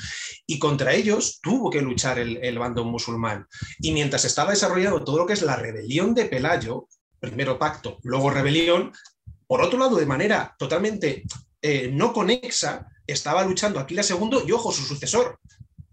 [0.46, 3.46] Y contra ellos tuvo que luchar el, el bando musulmán.
[3.80, 6.88] Y mientras estaba desarrollando todo lo que es la rebelión de Pelayo,
[7.20, 8.94] primero pacto, luego rebelión,
[9.48, 11.24] por otro lado, de manera totalmente
[11.62, 15.40] eh, no conexa, estaba luchando Aquila II y, ojo, su sucesor,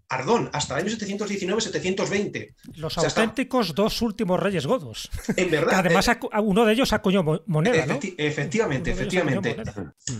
[0.07, 2.53] Ardón, hasta el año 719-720.
[2.75, 5.09] Los auténticos dos últimos reyes godos.
[5.35, 5.79] En verdad.
[5.79, 7.87] además, eh, uno de ellos acuñó moneda.
[7.87, 7.99] ¿no?
[8.17, 9.57] efectivamente, efectivamente.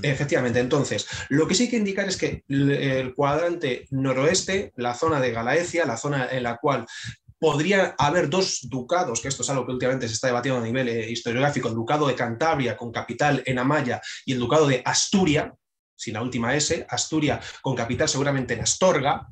[0.01, 0.59] Efectivamente.
[0.59, 5.31] Entonces, lo que sí hay que indicar es que el cuadrante noroeste, la zona de
[5.31, 6.87] Galaecia, la zona en la cual
[7.39, 10.87] podría haber dos ducados, que esto es algo que últimamente se está debatiendo a nivel
[10.89, 15.53] eh, historiográfico, el ducado de Cantabria con capital en Amaya y el ducado de Asturia,
[15.95, 19.27] sin la última S, Asturia con capital seguramente en Astorga,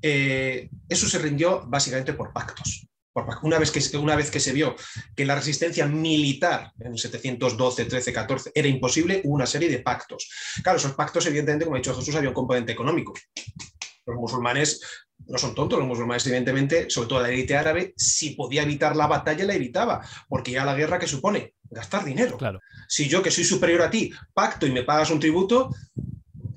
[0.00, 2.86] eh, eso se rindió básicamente por pactos.
[3.42, 4.76] Una vez, que, una vez que se vio
[5.16, 9.80] que la resistencia militar en el 712, 13, 14 era imposible, hubo una serie de
[9.80, 10.30] pactos.
[10.62, 13.14] Claro, esos pactos, evidentemente, como ha dicho Jesús, había un componente económico.
[14.06, 14.80] Los musulmanes
[15.26, 19.06] no son tontos, los musulmanes, evidentemente, sobre todo la élite árabe, si podía evitar la
[19.06, 22.38] batalla, la evitaba, porque ya la guerra que supone gastar dinero.
[22.38, 22.60] Claro.
[22.88, 25.70] Si yo, que soy superior a ti, pacto y me pagas un tributo,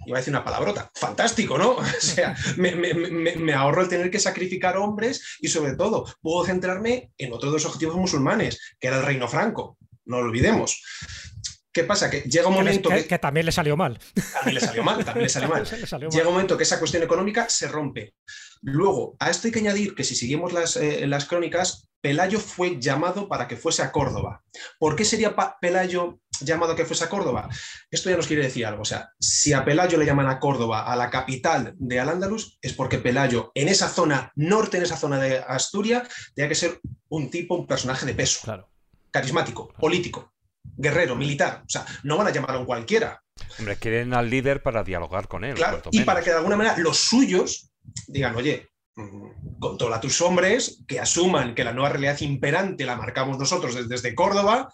[0.06, 1.72] iba a decir una palabrota, fantástico, ¿no?
[1.78, 7.34] O sea, me, ahorro el tener que sacrificar hombres y sobre todo puedo centrarme en
[7.34, 10.82] otro de los objetivos musulmanes, que era el reino franco, no lo olvidemos.
[11.74, 12.10] ¿Qué pasa?
[12.10, 13.98] Que llega un momento que, también le salió mal.
[14.34, 15.66] También le salió mal, también le salió mal.
[16.12, 18.16] llega un momento que esa cuestión económica se rompe.
[18.62, 22.80] Luego, a esto hay que añadir que si seguimos las, eh, las crónicas, Pelayo fue
[22.80, 24.44] llamado para que fuese a Córdoba.
[24.80, 27.48] ¿Por qué sería Pelayo llamado a que fuese a Córdoba?
[27.90, 28.82] Esto ya nos quiere decir algo.
[28.82, 32.74] O sea, si a Pelayo le llaman a Córdoba, a la capital de Al-Ándalus, es
[32.74, 37.30] porque Pelayo, en esa zona norte, en esa zona de Asturias, tenía que ser un
[37.30, 38.42] tipo, un personaje de peso.
[38.44, 38.70] Claro.
[39.12, 41.64] Carismático, político guerrero, militar.
[41.66, 43.22] O sea, no van a llamar a un cualquiera.
[43.60, 45.56] Hombre, quieren al líder para dialogar con él.
[45.56, 47.72] Claro, y para que de alguna manera los suyos
[48.08, 52.96] digan, oye, mm, controla a tus hombres, que asuman que la nueva realidad imperante la
[52.96, 54.72] marcamos nosotros desde, Córdoba,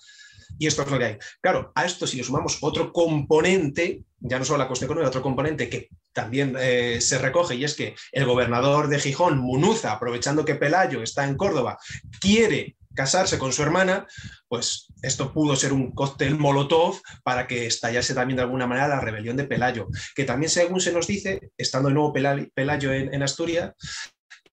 [0.57, 1.17] y esto es lo que hay.
[1.41, 5.21] Claro, a esto si le sumamos otro componente, ya no solo la cuestión económica, otro
[5.21, 10.45] componente que también eh, se recoge, y es que el gobernador de Gijón, Munuza, aprovechando
[10.45, 11.77] que Pelayo está en Córdoba,
[12.19, 14.07] quiere casarse con su hermana,
[14.49, 18.99] pues esto pudo ser un cóctel molotov para que estallase también de alguna manera la
[18.99, 23.73] rebelión de Pelayo, que también según se nos dice, estando de nuevo Pelayo en, Asturias,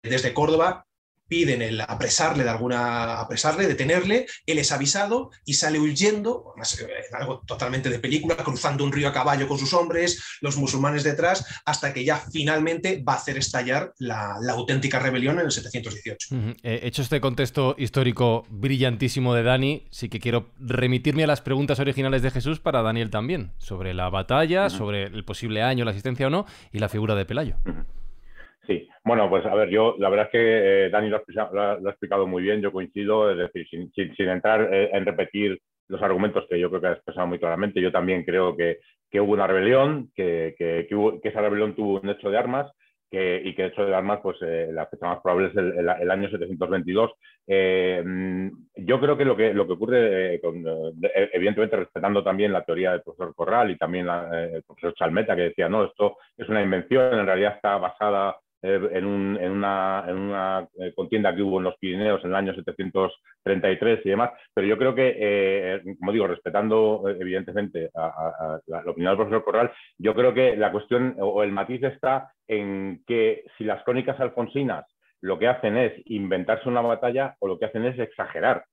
[0.03, 0.87] desde Córdoba
[1.29, 7.43] piden el apresarle de alguna, apresarle, detenerle, él es avisado y sale huyendo, eh, algo
[7.47, 11.93] totalmente de película, cruzando un río a caballo con sus hombres, los musulmanes detrás, hasta
[11.93, 16.57] que ya finalmente va a hacer estallar la, auténtica rebelión en el 718.
[16.63, 21.81] Eh, hecho este contexto histórico brillantísimo de Dani, sí que quiero remitirme a las preguntas
[21.81, 26.29] originales de Jesús para Daniel también, sobre la batalla, sobre el posible año, la asistencia
[26.29, 27.57] o no, y la figura de Pelayo.
[28.67, 32.27] Sí, bueno, pues a ver, yo la verdad es que eh, Dani lo ha, explicado
[32.27, 36.71] muy bien, yo coincido, es decir, sin, entrar eh, en repetir los argumentos que yo
[36.71, 38.79] creo que ha expresado muy claramente, yo también creo que,
[39.21, 40.89] hubo una rebelión, que, que,
[41.23, 42.73] esa rebelión tuvo un hecho de armas
[43.13, 46.29] y que el hecho de armas, pues eh, la fecha más probable es el, año
[46.29, 47.13] 722.
[47.47, 50.41] Mm, yo creo que lo que, lo que ocurre,
[51.33, 55.69] evidentemente respetando también la teoría del profesor Corral y también el profesor Chalmeta, que decía,
[55.69, 61.43] no, esto es una invención, en realidad está basada eh, en, una, eh, contienda que
[61.43, 65.83] hubo en los Pirineos en el año 733 y demás, pero yo creo que, eh,
[65.99, 71.15] como digo, respetando evidentemente a, la, opinión del profesor Corral, yo creo que la cuestión
[71.21, 74.87] o el matiz está en que si las crónicas alfonsinas
[75.21, 78.65] lo que hacen es inventarse una batalla o lo que hacen es exagerar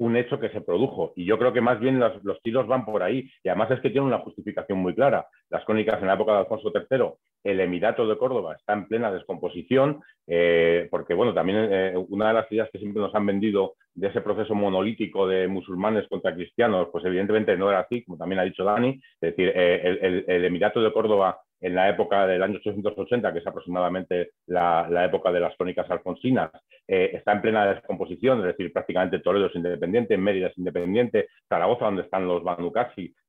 [0.00, 1.12] un hecho que se produjo.
[1.14, 3.30] Y yo creo que más bien los, los, tiros van por ahí.
[3.44, 5.26] Y además es que tiene una justificación muy clara.
[5.50, 7.12] Las crónicas en la época de Alfonso III
[7.44, 12.34] el Emirato de Córdoba está en plena descomposición, eh, porque bueno, también eh, una de
[12.34, 16.88] las ideas que siempre nos han vendido de ese proceso monolítico de musulmanes contra cristianos,
[16.92, 20.82] pues evidentemente no era así, como también ha dicho Dani, es decir, eh, el, Emirato
[20.82, 25.56] de Córdoba en la época del año 880, que es aproximadamente la, época de las
[25.56, 26.50] crónicas alfonsinas,
[26.86, 32.02] está en plena descomposición, es decir, prácticamente Toledo es independiente, Mérida es independiente, Zaragoza, donde
[32.02, 32.72] están los Banu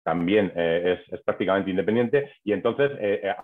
[0.04, 2.92] también es, es, prácticamente independiente, y entonces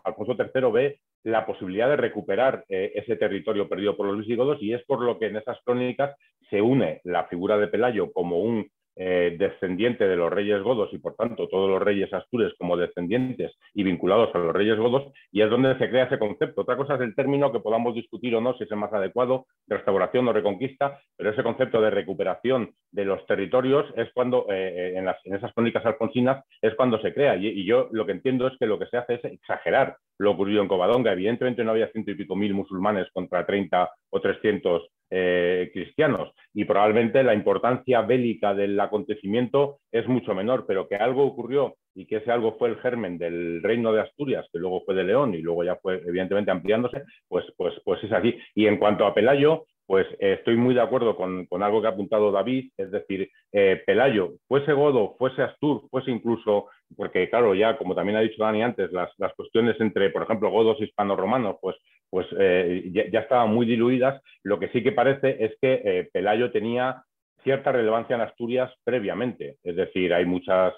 [0.04, 4.74] Alfonso III ve la posibilidad de recuperar eh, ese territorio perdido por los visigodos y
[4.74, 6.16] es por lo que en esas crónicas
[6.50, 10.98] se une la figura de Pelayo como un eh, descendiente de los reyes godos y
[10.98, 15.42] por tanto todos los reyes astures como descendientes y vinculados a los reyes godos y
[15.42, 16.62] es donde se crea ese concepto.
[16.62, 19.46] Otra cosa es el término que podamos discutir o no si es el más adecuado,
[19.68, 25.06] restauración o reconquista, pero ese concepto de recuperación de los territorios es cuando eh, en,
[25.06, 28.48] las, en, esas crónicas alfonsinas es cuando se crea y, y, yo lo que entiendo
[28.48, 31.14] es que lo que se hace es exagerar lo ocurrido en Covadonga.
[31.14, 36.66] Evidentemente no había ciento y pico mil musulmanes contra 30 o 300 eh, cristianos y
[36.66, 42.18] probablemente la importancia bélica del acontecimiento es mucho menor, pero que algo ocurrió y que
[42.18, 45.42] ese algo fue el germen del reino de Asturias, que luego fue de León y
[45.42, 48.38] luego ya fue evidentemente ampliándose, pues, pues, pues es así.
[48.54, 51.92] Y en cuanto a Pelayo, pues eh, estoy muy de acuerdo con, algo que ha
[51.92, 57.78] apuntado David, es decir, eh, Pelayo, fuese Godo, fuese Astur, fuese incluso, porque claro, ya
[57.78, 61.78] como también ha dicho Dani antes, las, cuestiones entre, por ejemplo, godos hispano-romanos, pues,
[62.10, 64.22] pues eh, ya, estaban muy diluidas.
[64.44, 67.04] Lo que sí que parece es que Pelayo tenía
[67.44, 70.74] cierta relevancia en Asturias previamente, es decir, hay muchas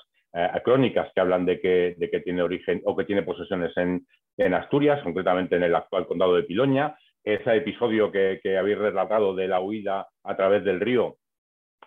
[0.63, 4.05] crónicas que hablan de que, de que, tiene origen o que tiene posesiones en,
[4.37, 9.47] en Asturias, concretamente en el actual condado de Piloña, ese episodio que, habéis relatado de
[9.47, 11.17] la huida a través del río,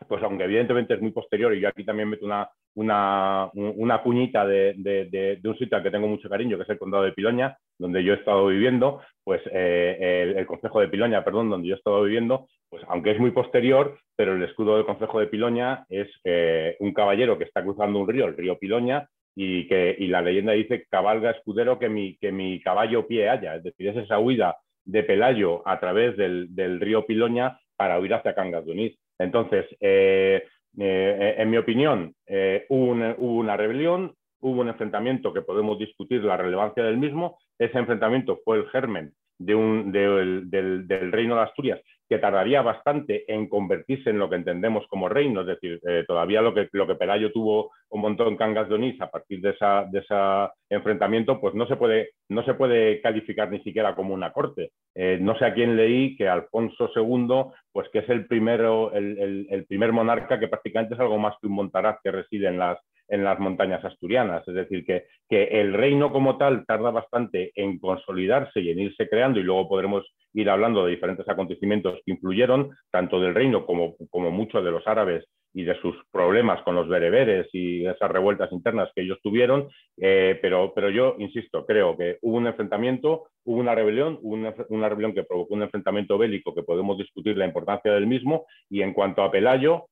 [0.09, 4.47] pues aunque evidentemente es muy posterior, y yo aquí también meto una, una, una cuñita
[4.47, 8.03] de, un sitio al que tengo mucho cariño, que es el condado de Piloña, donde
[8.03, 12.03] yo he estado viviendo, pues eh, el, Consejo de Piloña, perdón, donde yo he estado
[12.03, 16.77] viviendo, pues aunque es muy posterior, pero el escudo del Consejo de Piloña es eh,
[16.81, 20.53] un caballero que está cruzando un río, el río Piloña, y, que, y la leyenda
[20.53, 24.57] dice cabalga escudero que mi, que mi caballo pie haya, es decir, es esa huida
[24.85, 28.99] de Pelayo a través del, río Piloña para huir hacia Cangas de Onís.
[29.19, 30.45] Entonces, eh,
[30.79, 32.93] eh, en mi opinión, eh, hubo,
[33.39, 37.39] una, rebelión, hubo un enfrentamiento que podemos discutir la relevancia del mismo.
[37.59, 41.81] Ese enfrentamiento fue el germen de un, del, del, reino de Asturias
[42.13, 46.43] que tardaría bastante en convertirse en lo que entendemos como reino, es decir, eh, todavía
[46.43, 49.65] lo que, lo que Pelayo tuvo un montón Cangas de Onís a partir de ese
[49.91, 54.73] de enfrentamiento, pues no se, puede, no se puede calificar ni siquiera como una corte.
[54.95, 59.47] Eh, no sé a quién leí que Alfonso II, pues que es el, primero, el,
[59.49, 62.79] el primer monarca que prácticamente es algo más que un montaraz que reside en las,
[63.13, 64.43] en las montañas asturianas.
[64.49, 69.09] Es decir, que, que, el reino como tal tarda bastante en consolidarse y en irse
[69.09, 73.97] creando y luego podremos ir hablando de diferentes acontecimientos que influyeron, tanto del reino como,
[74.11, 78.51] como muchos de los árabes y de sus problemas con los bereberes y esas revueltas
[78.53, 83.61] internas que ellos tuvieron, eh, pero, pero yo insisto, creo que hubo un enfrentamiento, hubo
[83.61, 84.35] una rebelión, hubo
[84.71, 88.81] una, rebelión que provocó un enfrentamiento bélico que podemos discutir la importancia del mismo, y
[88.81, 89.89] en cuanto a Pelayo,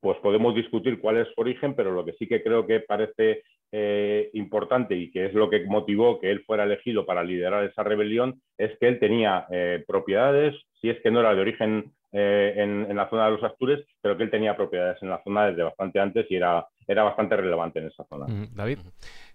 [0.00, 3.42] pues podemos discutir cuál es su origen, pero lo que sí que creo que parece
[3.70, 7.82] eh, importante y que es lo que motivó que él fuera elegido para liderar esa
[7.82, 12.52] rebelión es que él tenía eh, propiedades, si es que no era de origen eh,
[12.58, 15.62] en, la zona de los Astures, pero que él tenía propiedades en la zona desde
[15.62, 18.26] bastante antes y era, era bastante relevante en esa zona.
[18.54, 18.80] David.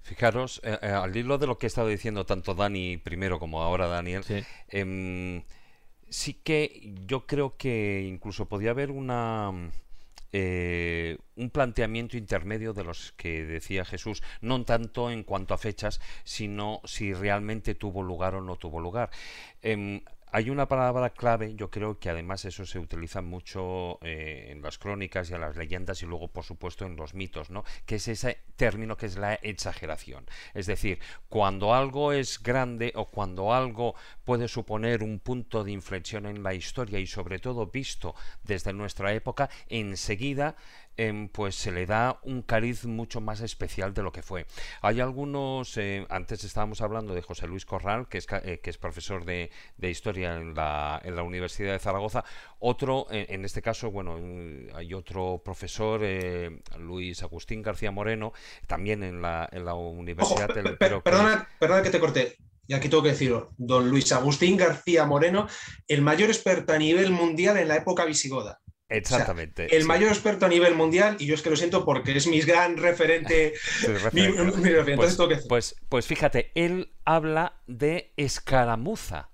[0.03, 3.63] Fijaros, eh, eh, al hilo de lo que he estado diciendo tanto Dani primero como
[3.63, 4.41] ahora Daniel, sí.
[4.69, 5.41] Em,
[6.07, 9.71] sí que yo creo que incluso podía haber una...
[10.33, 16.81] un planteamiento intermedio de los que decía Jesús, no tanto en cuanto a fechas, sino
[16.83, 19.09] si realmente tuvo lugar o no tuvo lugar.
[19.61, 24.61] Em, hay una palabra clave, yo creo que además eso se utiliza mucho eh, en
[24.61, 27.63] las crónicas y en las leyendas y luego por supuesto en los mitos, ¿no?
[27.85, 30.25] Que es ese término que es la exageración.
[30.53, 36.25] Es decir, cuando algo es grande o cuando algo puede suponer un punto de inflexión
[36.25, 40.55] en la historia y sobre todo visto desde nuestra época, enseguida
[40.97, 44.47] Em, pues se le da un cariz mucho más especial de lo que fue.
[44.81, 48.79] Hay algunos, eh, antes estábamos hablando de José Luis Corral, que es, eh, que es
[48.79, 52.25] profesor de, historia en la, en la, Universidad de Zaragoza,
[52.57, 54.17] otro, en, este caso, bueno,
[54.73, 58.33] hay otro profesor, eh, Luis Agustín García Moreno,
[58.65, 60.47] también en la, en la Universidad...
[60.47, 62.37] del, perdona, perdona que te corté.
[62.65, 65.47] Y aquí tengo que decirlo, don Luis Agustín García Moreno,
[65.87, 68.59] el mayor experto a nivel mundial en la época visigoda.
[68.89, 69.75] Exactamente.
[69.75, 72.39] el mayor experto a nivel mundial, y yo es que lo siento porque es mi
[72.41, 73.53] gran referente.
[74.95, 79.29] pues, pues, pues fíjate, él habla de escaramuza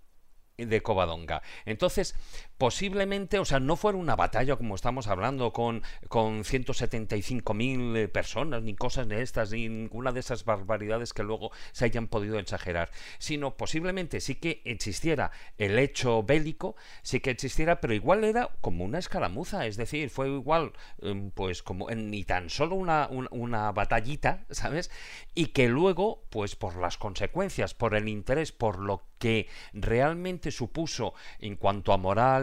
[0.58, 1.42] de Covadonga.
[1.66, 2.16] Entonces,
[2.58, 8.64] posiblemente, o sea, no fuera una batalla como estamos hablando con, con 175.000 eh, personas,
[8.64, 12.90] ni cosas de estas, ni ninguna de esas barbaridades que luego se hayan podido exagerar,
[13.18, 18.84] sino posiblemente sí que existiera el hecho bélico, sí que existiera, pero igual era como
[18.86, 24.46] una escaramuza, es decir, fue igual, em, pues como ni tan solo una, una batallita,
[24.50, 24.92] ¿sabes?
[25.34, 31.14] Y que luego, pues por las consecuencias, por el interés, por lo que realmente supuso
[31.40, 32.43] en cuanto a moral,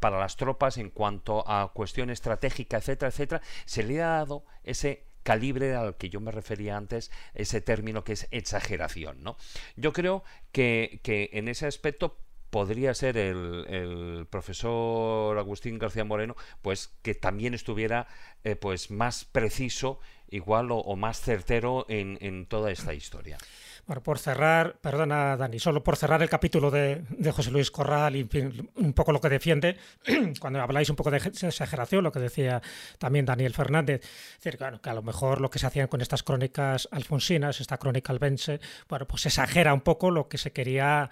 [0.00, 5.04] para las tropas, en cuanto a cuestión estratégica, etcétera, etcétera, se le ha dado ese
[5.22, 9.22] calibre al que yo me refería antes, ese término que es exageración.
[9.22, 9.36] ¿no?
[9.76, 12.16] Yo creo que, que en ese aspecto
[12.50, 18.08] podría ser el, profesor Agustín García Moreno, pues que también estuviera
[18.44, 23.38] eh, pues más preciso, igual o, más certero en, toda esta historia.
[23.86, 27.02] Bueno, por cerrar, perdona Dani, solo por cerrar el capítulo de,
[27.34, 28.28] José Luis Corral y
[28.76, 29.78] un poco lo que defiende,
[30.40, 32.60] cuando habláis un poco de exageración, lo que decía
[32.98, 36.22] también Daniel Fernández, es decir, que a lo mejor lo que se hacían con estas
[36.22, 38.60] crónicas alfonsinas, esta crónica albense,
[38.90, 41.08] bueno, pues exagera un poco lo que se quería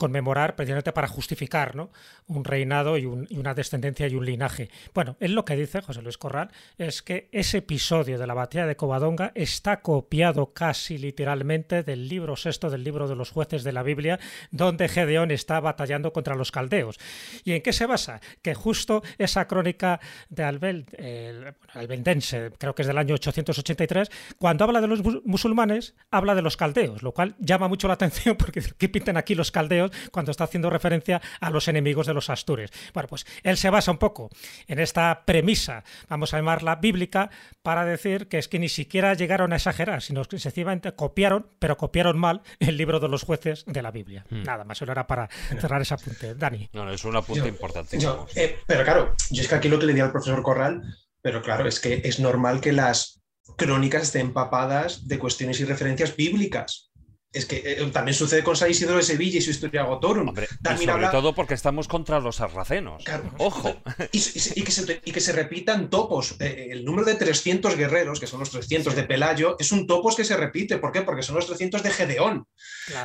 [0.00, 1.90] conmemorar precisamente para justificar ¿no?
[2.26, 4.70] un reinado y, una descendencia y un linaje.
[4.94, 8.66] Bueno, él lo que dice, José Luis Corral, es que ese episodio de la batalla
[8.66, 13.72] de Covadonga está copiado casi literalmente del libro sexto del libro de los jueces de
[13.72, 14.18] la Biblia,
[14.50, 16.98] donde Gedeón está batallando contra los caldeos.
[17.44, 18.22] ¿Y en qué se basa?
[18.40, 24.64] Que justo esa crónica de Albel, el, albendense, creo que es del año 883, cuando
[24.64, 28.62] habla de los musulmanes, habla de los caldeos, lo cual llama mucho la atención porque
[28.78, 29.89] ¿qué pintan aquí los caldeos?
[30.10, 32.70] Cuando está haciendo referencia a los enemigos de los Astures.
[32.94, 34.30] Bueno, pues él se basa un poco
[34.66, 37.30] en esta premisa, vamos a llamarla bíblica,
[37.62, 41.76] para decir que es que ni siquiera llegaron a exagerar, sino que sencillamente copiaron, pero
[41.76, 44.24] copiaron mal el libro de los jueces de la Biblia.
[44.30, 44.42] Hmm.
[44.42, 45.28] Nada más, solo era para
[45.60, 46.34] cerrar ese apunte.
[46.34, 46.68] Dani.
[46.72, 47.98] No, no es un apunte importante.
[48.34, 50.82] Eh, pero claro, yo es que aquí lo que le di al profesor Corral,
[51.22, 53.20] pero claro, es que es normal que las
[53.56, 56.89] crónicas estén empapadas de cuestiones y referencias bíblicas
[57.32, 60.34] es que eh, también sucede con San Isidro de Sevilla y su historia Gotorum.
[60.34, 63.04] sobre todo porque estamos contra los sarracenos.
[63.38, 63.76] Ojo.
[64.12, 66.36] Y, que se, repitan topos.
[66.40, 70.16] Eh, el número de 300 guerreros, que son los 300 de Pelayo, es un topos
[70.16, 70.78] que se repite.
[70.78, 71.02] ¿Por qué?
[71.02, 72.46] Porque son los 300 de Gedeón.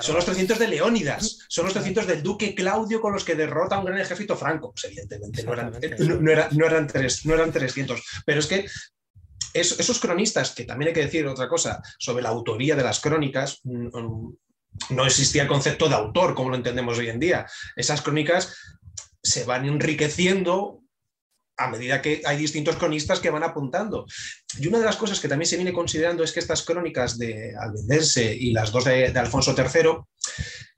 [0.01, 1.45] Son los 300 de Leónidas.
[1.47, 4.71] Son los 300 del duque Claudio con los que derrota a un gran ejército franco.
[4.71, 5.71] Pues evidentemente no eran,
[6.51, 8.01] no, eran, tres, no eran 300.
[8.25, 8.65] Pero es que
[9.55, 13.61] esos cronistas, que también hay que decir otra cosa sobre la autoría de las crónicas,
[13.63, 14.37] mm, mm,
[14.89, 17.47] no existía el concepto de autor como lo entendemos hoy en día.
[17.75, 18.55] Esas crónicas
[19.23, 20.81] se van enriqueciendo
[21.57, 24.05] a medida que hay distintos cronistas que van apuntando.
[24.59, 27.53] Y una de las cosas que también se viene considerando es que estas crónicas de
[27.57, 29.91] Albendense y las dos de, Alfonso III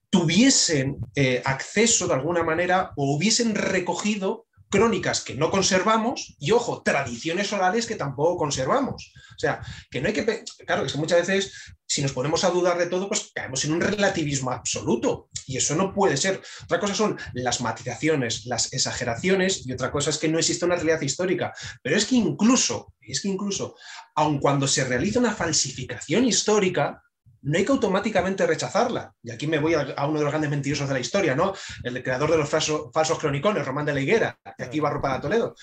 [0.10, 6.82] tuviesen eh, acceso de alguna manera o hubiesen recogido crónicas que no conservamos y, ojo,
[6.84, 9.14] tradiciones orales que tampoco conservamos.
[9.36, 10.44] O sea, que no hay que...
[10.66, 13.82] Claro, que muchas veces, si nos ponemos a dudar de todo, pues caemos en un
[13.82, 15.30] relativismo absoluto.
[15.46, 16.42] Y eso no puede ser.
[16.64, 20.76] Otra cosa son las matizaciones, las exageraciones, y otra cosa es que no existe una
[20.76, 21.54] realidad histórica.
[21.82, 23.76] Pero es que incluso, es que incluso,
[24.16, 27.02] aun cuando se realiza una falsificación histórica,
[27.42, 29.14] no hay que automáticamente rechazarla.
[29.24, 31.54] Y aquí me voy a, uno de los grandes mentirosos de la historia, ¿no?
[31.84, 35.22] El creador de los falsos, falsos cronicones, Román de la Higuera, que aquí va para
[35.22, 35.56] Toledo.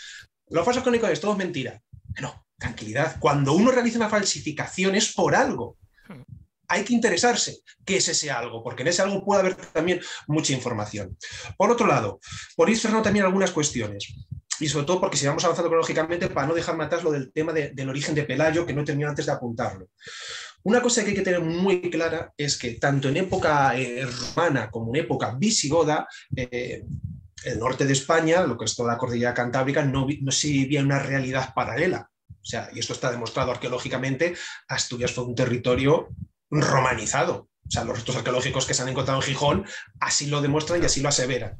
[0.48, 1.80] Los falsos cronicones, todo es mentira.
[2.20, 3.16] No, tranquilidad.
[3.18, 5.78] Cuando uno realiza una falsificación es por algo.
[6.68, 10.52] Hay que interesarse qué es ese algo, porque en ese algo puede haber también mucha
[10.52, 11.16] información.
[11.58, 12.20] Por otro lado,
[12.56, 14.14] por ir cerrando también algunas cuestiones
[14.60, 17.52] y sobre todo porque si vamos avanzando cronológicamente, para no dejar atrás lo del tema
[17.52, 19.88] del origen de Pelayo, que no he terminado antes de apuntarlo.
[20.64, 24.70] Una cosa que hay que tener muy clara es que tanto en época eh, romana
[24.70, 26.84] como en época visigoda, eh,
[27.44, 30.82] el norte de España, lo que es toda la cordillera cantábrica, no, no se vivía
[30.82, 32.10] una realidad paralela.
[32.30, 34.34] O sea, y esto está demostrado arqueológicamente,
[34.68, 36.08] Asturias fue un territorio
[36.50, 37.48] romanizado.
[37.66, 39.66] O sea, los restos arqueológicos que se han encontrado en Gijón
[40.00, 41.58] así lo demuestran y así lo aseveran.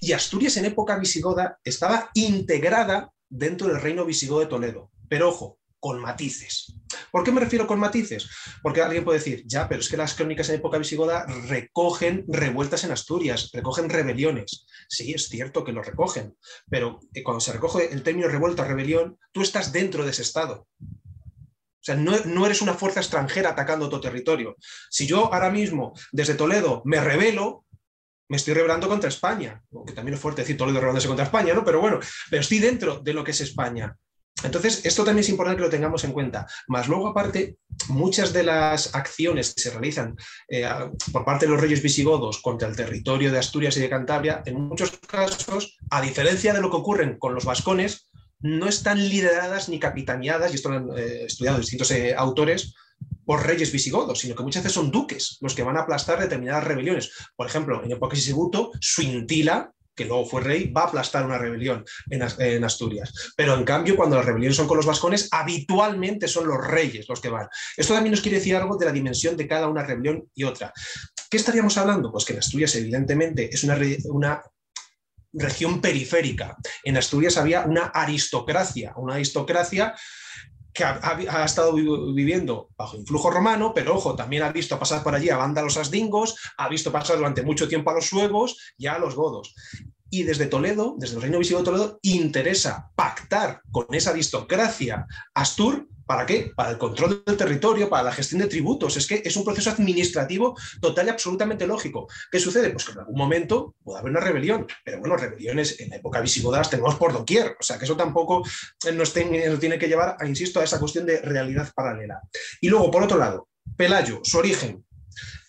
[0.00, 4.90] Y Asturias en época visigoda estaba integrada dentro del reino visigodo de Toledo.
[5.08, 6.74] Pero ojo, con matices.
[7.12, 8.28] ¿Por qué me refiero con matices?
[8.60, 12.82] Porque alguien puede decir, ya, pero es que las crónicas en época visigoda recogen revueltas
[12.82, 14.66] en Asturias, recogen rebeliones.
[14.88, 16.36] Sí, es cierto que lo recogen,
[16.68, 20.66] pero eh, cuando se recoge el término revuelta, rebelión, tú estás dentro de ese estado.
[20.80, 24.56] O sea, no, no, eres una fuerza extranjera atacando tu territorio.
[24.90, 27.64] Si yo ahora mismo, desde Toledo, me rebelo,
[28.28, 31.64] me estoy rebelando contra España, aunque también es fuerte decir Toledo rebelándose contra España, ¿no?
[31.64, 33.96] Pero bueno, pero estoy dentro de lo que es España.
[34.42, 36.46] Entonces, esto también es importante que lo tengamos en cuenta.
[36.68, 37.56] Más luego, aparte,
[37.88, 40.14] muchas de las acciones que se realizan
[40.48, 40.68] eh,
[41.12, 44.60] por parte de los reyes visigodos contra el territorio de Asturias y de Cantabria, en
[44.60, 48.10] muchos casos, a diferencia de lo que ocurre con los vascones,
[48.40, 52.74] no están lideradas ni capitaneadas, y esto lo han eh, estudiado distintos eh, autores,
[53.24, 56.64] por reyes visigodos, sino que muchas veces son duques los que van a aplastar determinadas
[56.64, 57.10] rebeliones.
[57.34, 61.38] Por ejemplo, en época de Sisibuto, Suintila que luego fue rey, va a aplastar una
[61.38, 63.32] rebelión en, Asturias.
[63.36, 67.20] Pero en cambio, cuando las rebeliones son con los vascones, habitualmente son los reyes los
[67.20, 67.48] que van.
[67.76, 70.72] Esto también nos quiere decir algo de la dimensión de cada una rebelión y otra.
[71.30, 72.12] ¿Qué estaríamos hablando?
[72.12, 74.42] Pues que en Asturias, evidentemente, es una, una
[75.32, 76.56] región periférica.
[76.84, 79.94] En Asturias había una aristocracia, una aristocracia
[80.76, 85.30] que ha, estado viviendo bajo influjo romano, pero ojo, también ha visto pasar por allí
[85.30, 89.14] a vándalos asdingos, ha visto pasar durante mucho tiempo a los suevos y a los
[89.14, 89.54] godos.
[90.10, 95.88] Y desde Toledo, desde el reino visigodo de Toledo, interesa pactar con esa aristocracia astur
[96.06, 96.52] ¿Para qué?
[96.54, 98.96] Para el control del territorio, para la gestión de tributos.
[98.96, 102.06] Es que es un proceso administrativo total y absolutamente lógico.
[102.30, 102.70] ¿Qué sucede?
[102.70, 106.20] Pues que en algún momento puede haber una rebelión, pero bueno, rebeliones en la época
[106.20, 107.56] visigoda tenemos por doquier.
[107.58, 108.44] O sea, que eso tampoco
[108.94, 112.20] nos, tiene que llevar, insisto, a esa cuestión de realidad paralela.
[112.60, 114.84] Y luego, por otro lado, Pelayo, su origen.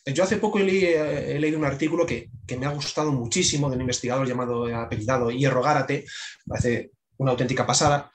[0.05, 4.25] Yo hace poco he, leído un artículo que, me ha gustado muchísimo de un investigador
[4.25, 6.05] llamado, apellidado Hierro Gárate,
[6.49, 8.11] hace una auténtica pasada,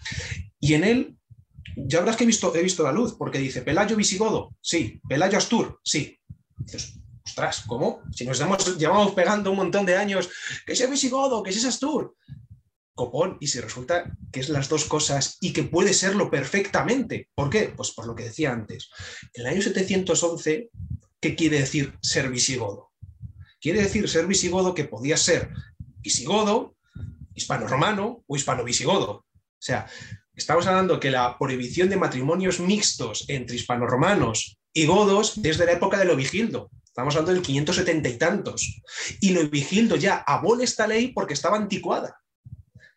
[0.58, 1.16] y en él
[1.76, 5.38] ya verás que he visto, he visto la luz, porque dice Pelayo visigodo, sí, Pelayo
[5.38, 6.18] Astur, sí.
[6.56, 8.02] Dices, ostras, ¿cómo?
[8.12, 8.38] Si nos
[8.78, 10.28] llevamos pegando un montón de años,
[10.66, 12.14] que es visigodo, que es Astur.
[12.94, 17.30] Copón, y si resulta que es las dos cosas y que puede serlo perfectamente.
[17.34, 17.72] ¿Por qué?
[17.74, 18.90] Pues por lo que decía antes.
[19.32, 20.70] En el año 711,
[21.20, 22.90] ¿qué quiere decir ser visigodo?
[23.60, 25.50] Quiere decir ser visigodo que podía ser
[26.00, 26.76] visigodo,
[27.34, 29.10] hispano-romano o hispano-visigodo.
[29.10, 29.86] O sea,
[30.34, 35.98] Estamos hablando que la prohibición de matrimonios mixtos entre hispanoromanos y godos desde la época
[35.98, 36.70] de Lovigildo.
[36.86, 38.82] Estamos hablando del 570 y tantos.
[39.20, 42.16] Y Lovigildo ya abole esta ley porque estaba anticuada.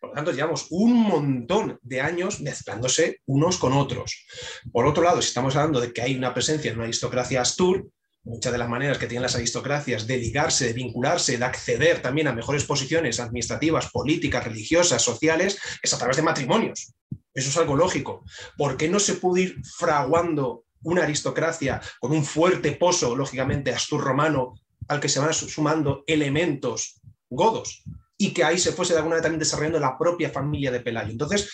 [0.00, 4.24] Por lo tanto, llevamos un montón de años mezclándose unos con otros.
[4.72, 7.86] Por otro lado, si estamos hablando de que hay una presencia en una aristocracia astur,
[8.24, 12.28] muchas de las maneras que tienen las aristocracias de ligarse, de vincularse, de acceder también
[12.28, 16.94] a mejores posiciones administrativas, políticas, religiosas, sociales, es a través de matrimonios.
[17.36, 18.24] Eso es algo lógico.
[18.56, 24.54] ¿Por qué no se puede ir fraguando una aristocracia con un fuerte pozo, lógicamente, astur-romano,
[24.88, 27.84] al que se van sumando elementos godos?
[28.16, 31.10] Y que ahí se fuese de alguna manera también desarrollando la propia familia de Pelayo.
[31.10, 31.50] Entonces,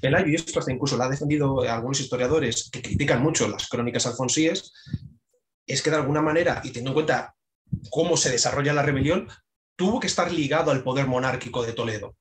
[0.00, 4.06] Pelayo, y esto hasta incluso lo ha defendido algunos historiadores que critican mucho las crónicas
[4.06, 4.72] alfonsíes,
[5.66, 7.36] es que de alguna manera, y teniendo en cuenta
[7.90, 9.28] cómo se desarrolla la rebelión,
[9.76, 12.16] tuvo que estar ligado al poder monárquico de Toledo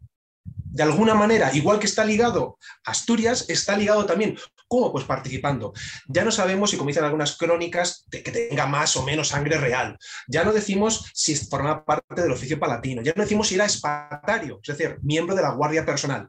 [0.76, 4.38] de alguna manera, igual que está ligado Asturias, está ligado también.
[4.68, 4.92] ¿Cómo?
[4.92, 5.72] Pues participando.
[6.10, 9.98] Ya no sabemos si, como dicen algunas crónicas, que tenga más o menos sangre real.
[10.28, 13.02] Ya no decimos si forma parte del oficio palatino.
[13.02, 16.28] Ya no decimos si era espatario, es decir, miembro de la guardia personal.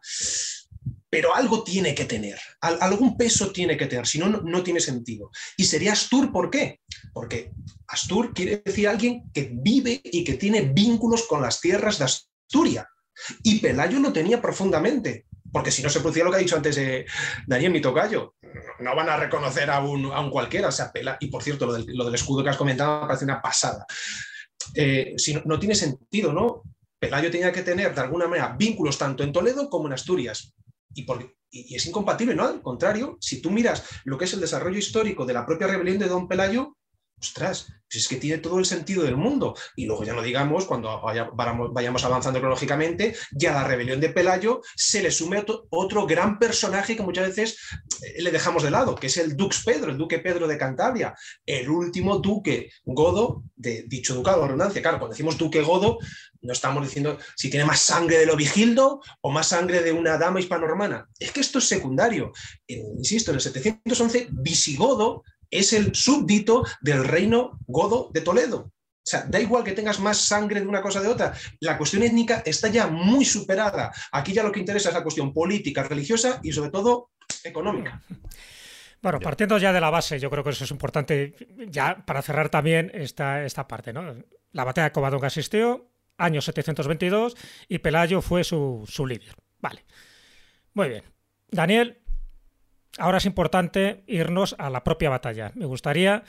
[1.11, 5.33] Pero algo tiene que tener, algún peso tiene que tener, si no, no tiene sentido.
[5.57, 6.83] Y sería Astur, ¿por qué?
[7.13, 7.51] Porque
[7.89, 12.87] Astur quiere decir alguien que vive y que tiene vínculos con las tierras de Asturias.
[13.43, 15.27] Y Pelayo lo tenía profundamente.
[15.53, 16.79] porque si no se producía lo que ha dicho antes
[17.47, 18.35] Daniel, mi tocayo,
[18.81, 20.93] no van a reconocer a un, a un cualquiera, o sea.
[21.21, 23.87] Y por cierto, lo del, lo del, escudo que has comentado me parece una pasada.
[24.75, 26.63] Eh, si no, tiene sentido, ¿no?
[26.99, 30.55] Pelayo tenía que tener de alguna manera vínculos tanto en Toledo como en Asturias.
[30.95, 31.07] Y,
[31.51, 32.45] es incompatible, ¿no?
[32.45, 35.99] Al contrario, si tú miras lo que es el desarrollo histórico de la propia rebelión
[35.99, 36.77] de Don Pelayo,
[37.21, 39.55] ostras, pues es que tiene todo el sentido del mundo.
[39.77, 44.61] Y luego ya no digamos, cuando vaya, vayamos avanzando cronológicamente, ya la rebelión de Pelayo
[44.75, 47.59] se le sume otro, gran personaje que muchas veces
[48.03, 51.15] eh, le dejamos de lado, que es el Dux Pedro, el duque Pedro de Cantabria,
[51.45, 54.83] el último duque godo de dicho ducado, redundancia.
[54.83, 55.99] Claro, cuando decimos duque godo,
[56.43, 60.19] no estamos diciendo si tiene más sangre de lo vigildo o más sangre de una
[60.19, 61.09] dama hispanorromana.
[61.19, 62.33] Es que esto es secundario.
[62.67, 68.73] insisto, en el 711, visigodo es el súbdito del reino godo de Toledo.
[69.07, 71.33] O sea, da igual que tengas más sangre de una cosa de otra.
[71.61, 73.93] La cuestión étnica está ya muy superada.
[74.11, 77.11] Aquí ya lo que interesa es la cuestión política, religiosa y sobre todo
[77.45, 78.03] económica.
[79.03, 81.37] Bueno, partiendo ya de la base, yo creo que eso es importante
[81.69, 83.93] ya para cerrar también esta, esta parte.
[83.93, 84.17] ¿no?
[84.51, 85.89] La batalla de Covadonga asistió,
[86.19, 87.37] año 722,
[87.69, 89.37] y Pelayo fue su, su líder.
[89.61, 89.85] Vale.
[90.75, 91.05] Muy bien.
[91.49, 92.01] Daniel,
[92.99, 95.53] Ahora es importante irnos a la propia batalla.
[95.55, 96.25] Me gustaría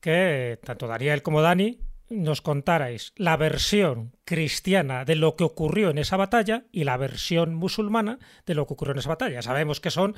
[0.00, 5.98] que tanto Daniel como Dani nos contarais la versión cristiana de lo que ocurrió en
[5.98, 9.42] esa batalla y la versión musulmana de lo que ocurrió en esa batalla.
[9.42, 10.14] Sabemos que son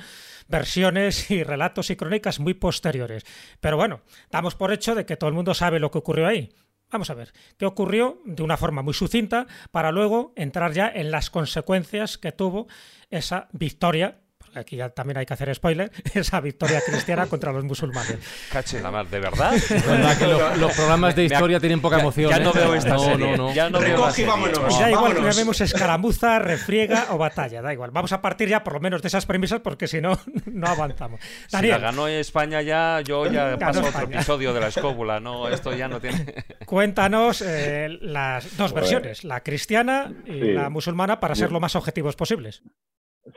[0.47, 3.25] versiones y relatos y crónicas muy posteriores,
[3.59, 6.49] pero bueno, damos por hecho de que todo el mundo sabe lo que ocurrió ahí.
[6.91, 11.09] Vamos a ver qué ocurrió de una forma muy sucinta para luego entrar ya en
[11.09, 12.67] las consecuencias que tuvo
[13.09, 14.20] esa victoria
[14.55, 18.17] aquí ya también hay que hacer spoiler, esa victoria cristiana contra los musulmanes.
[18.51, 19.53] Cache la mar, ¿de verdad?
[19.69, 22.29] ¿Verdad que los, los programas de historia tienen poca emoción?
[22.29, 22.53] Ya, ya no ¿eh?
[22.55, 23.31] veo esta no, serie.
[23.31, 23.53] no, no.
[23.53, 24.79] Ya no veo Recoge vámonos.
[24.79, 27.91] Da igual que llamemos escaramuza, refriega o batalla, da igual.
[27.91, 31.19] Vamos a partir ya por lo menos de esas premisas porque si no, no avanzamos.
[31.21, 35.19] Si la Daniel, ganó España ya, yo ya Ganó paso otro episodio de la escóbula.
[35.19, 36.33] No, esto ya no tiene...
[36.65, 40.53] cuéntanos eh, las dos versiones, la cristiana y sí.
[40.53, 42.63] la musulmana, para ser lo más objetivos posibles.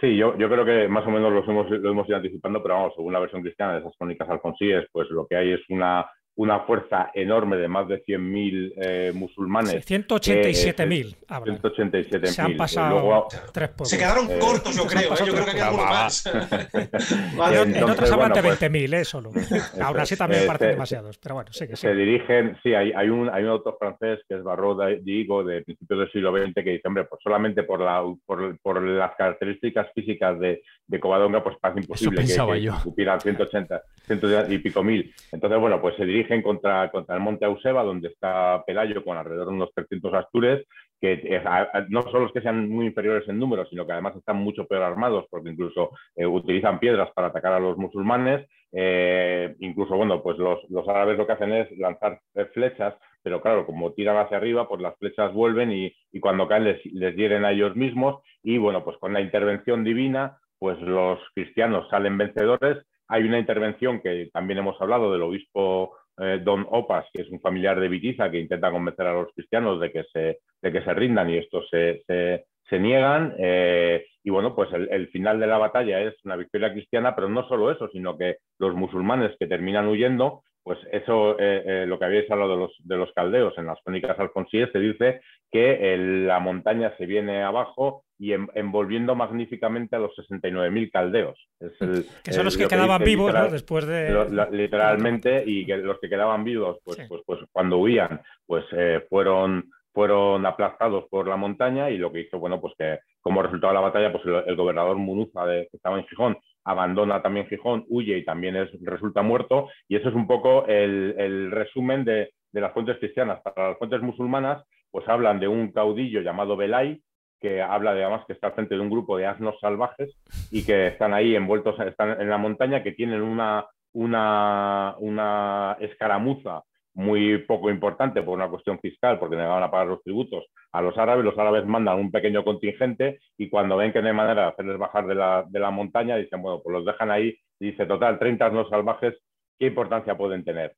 [0.01, 2.75] Sí, yo, yo creo que más o menos los hemos, lo hemos ido anticipando, pero
[2.75, 6.07] vamos, según la versión cristiana de esas crónicas alfonsíes, pues lo que hay es una,
[6.37, 9.85] una fuerza enorme de más de 100.000 eh, musulmanes.
[9.85, 11.59] Sí, 187.000 hablan.
[11.61, 12.27] 187.000.
[12.27, 13.89] Se han Eh, pasado luego- tres pueblos.
[13.91, 15.13] Se quedaron Eh, cortos, yo creo.
[15.13, 15.17] ¿eh?
[15.27, 15.77] Yo creo que pueblos.
[15.77, 16.27] más.
[16.75, 17.57] En, Vale.
[17.63, 19.05] en Entonces, otras hablan bueno, de pues- 20.000, ¿eh?
[19.05, 19.31] Solo.
[19.83, 21.19] Aún así también Eh, parecen se- demasiados.
[21.19, 21.83] Pero bueno, sí que sí.
[21.83, 25.63] se dirigen, sí, hay, hay, un, hay un autor francés que es Barraud Diego de
[25.63, 29.87] principios del siglo XX que dice, hombre, pues solamente por, la, por, por las características
[29.95, 32.73] físicas de, de Covadonga, pues parece imposible que, pensaba que yo.
[32.83, 35.15] cupieran 180, 100 y pico mil.
[35.31, 39.55] Entonces, bueno, pues se dirigen contra, el monte Auseba, donde está Pelayo con alrededor de
[39.55, 40.67] unos 300 astures,
[41.01, 41.43] que eh,
[41.89, 44.83] no solo es que sean muy inferiores en número, sino que además están mucho peor
[44.83, 48.49] armados, porque incluso eh, utilizan piedras para atacar a los musulmanes.
[48.73, 52.21] Eh, incluso, bueno, pues los, árabes lo que hacen es lanzar
[52.53, 57.17] flechas, pero claro, como tiran hacia arriba, pues las flechas vuelven y, cuando caen les
[57.17, 58.23] hieren a ellos mismos.
[58.43, 62.87] Y bueno, pues con la intervención divina, pues los cristianos salen vencedores.
[63.09, 67.41] Hay una intervención que también hemos hablado del obispo eh, Don Opas, que es un
[67.41, 70.95] familiar de Vitiza, que intenta convencer a los cristianos de que se, de que se
[70.95, 73.35] rindan y estos se, se, niegan.
[73.39, 77.47] eh, y bueno, pues el, final de la batalla es una victoria cristiana, pero no
[77.47, 82.07] solo eso, sino que los musulmanes que terminan huyendo, pues eso, eh, eh, lo que
[82.07, 85.21] habéis hablado de los, de los caldeos en las crónicas alfonsíes, se dice
[85.53, 91.39] que el, la montaña se viene abajo y en, envolviendo magníficamente a los 69.000 caldeos.
[91.61, 93.53] Es el, Que son los el- que quedaban vivos literal- ¿no?
[93.53, 94.11] después de...
[94.11, 97.03] lo- la- literalmente y que los que quedaban vivos pues, Sí.
[97.09, 102.21] pues, pues cuando huían pues eh, fueron fueron aplastados por la montaña y lo que
[102.23, 105.69] hizo bueno pues que como resultado de la batalla pues el, el gobernador Munuza de,
[105.71, 109.69] que estaba en Gijón abandona también Gijón huye y también es, resulta muerto.
[109.89, 113.41] Y eso es un poco el, resumen de, las fuentes cristianas.
[113.43, 117.01] Para las fuentes musulmanas pues hablan de un caudillo llamado Belay
[117.41, 120.17] que habla de además que está frente de un grupo de asnos salvajes
[120.51, 126.63] y que están ahí envueltos, están en la montaña, que tienen una, una escaramuza
[126.95, 130.97] muy poco importante por una cuestión fiscal, porque negaban a pagar los tributos a los
[130.97, 131.25] árabes.
[131.25, 134.79] Los árabes mandan un pequeño contingente y cuando ven que no hay manera de hacerles
[134.79, 137.37] bajar de la, de la montaña, dicen, bueno, pues los dejan ahí.
[137.59, 139.15] Dice, total, 30 asnos salvajes,
[139.59, 140.75] ¿qué importancia pueden tener?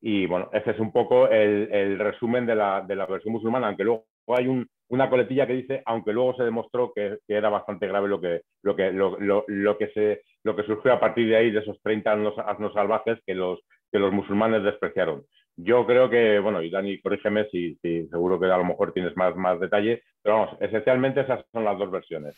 [0.00, 3.66] Y bueno, ese es un poco el, el resumen de la, de la, versión musulmana,
[3.66, 7.48] aunque luego hay un, una coletilla que dice, aunque luego se demostró que, que era
[7.48, 11.00] bastante grave lo que, lo, que, lo, lo, lo, que se, lo que surgió a
[11.00, 13.58] partir de ahí, de esos 30 asnos, asnos salvajes que los,
[13.90, 15.24] que los musulmanes despreciaron.
[15.60, 19.16] Yo creo que, bueno, y Dani, corrígeme si, si seguro que a lo mejor tienes
[19.16, 22.36] más, más detalle, pero vamos, esencialmente esas son las dos versiones.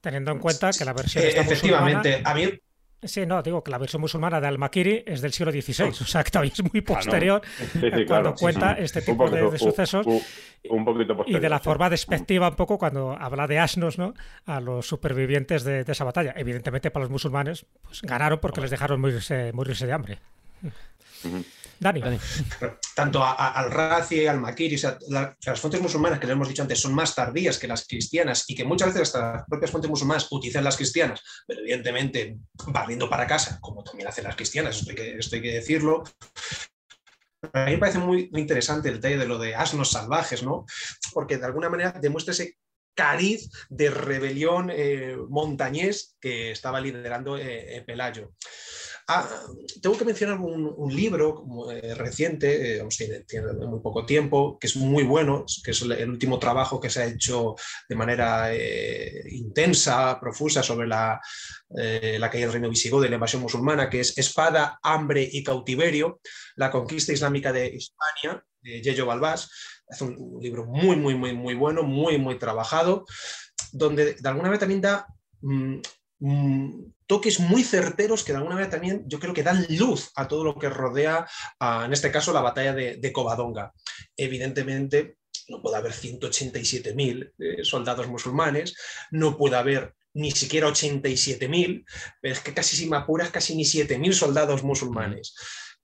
[0.00, 2.48] Teniendo en cuenta que la versión Eh, efectivamente, a mí
[3.02, 6.24] Sí, no, digo que la versión musulmana de Al-Makiri es del siglo XVI, o sea
[6.24, 8.34] que todavía es muy posterior Sí, sí, cuando claro.
[8.34, 8.82] cuenta sí.
[8.84, 10.06] este tipo de, poquito- de sucesos.
[10.06, 10.22] un-
[10.70, 14.14] un poquito Y posterior, de la forma despectiva un poco cuando habla de asnos, ¿no?
[14.46, 16.32] A los supervivientes de, de esa batalla.
[16.36, 20.18] Evidentemente para los musulmanes pues, ganaron porque les dejaron morirse, morirse de hambre.
[21.78, 22.00] Dani.
[22.00, 22.18] Dani.
[22.94, 26.26] tanto a- a- al Razi y al Makiri, o sea, la- las fuentes musulmanas que
[26.26, 29.32] le hemos dicho antes son más tardías que las cristianas y que muchas veces hasta
[29.34, 32.36] las propias fuentes musulmanas utilizan las cristianas, pero evidentemente
[32.68, 36.04] barriendo para casa, como también hacen las cristianas, esto hay que, esto hay que decirlo.
[37.52, 40.64] A mí me parece muy, muy interesante el detalle de lo de asnos salvajes, ¿no?
[41.12, 42.56] Porque de alguna manera demuestra ese
[42.94, 48.32] cariz de rebelión eh, montañés que estaba liderando eh, eh, Pelayo.
[49.08, 49.28] Ah,
[49.80, 54.74] tengo que mencionar un, un libro eh, reciente, eh, tiene, muy poco tiempo, que es
[54.74, 57.54] muy bueno, que es el, último trabajo que se ha hecho
[57.88, 61.20] de manera eh, intensa, profusa sobre la,
[61.78, 65.44] eh, la caída del reino visigodo y la invasión musulmana, que es Espada, Hambre y
[65.44, 66.20] Cautiverio,
[66.56, 69.48] la conquista islámica de Hispania, de Yello Balbás.
[69.88, 73.04] Es un, libro muy, muy, muy, muy bueno, muy, muy trabajado,
[73.70, 75.06] donde de alguna manera también da...
[76.20, 80.28] mm, toques muy certeros que de alguna manera también yo creo que dan luz a
[80.28, 81.26] todo lo que rodea,
[81.60, 83.72] en este caso, la batalla de, Covadonga.
[84.16, 88.74] Evidentemente, no puede haber 187.000 eh, soldados musulmanes,
[89.10, 91.84] no puede haber ni siquiera 87.000,
[92.20, 95.34] pero es que casi si apuras, casi ni 7.000 soldados musulmanes.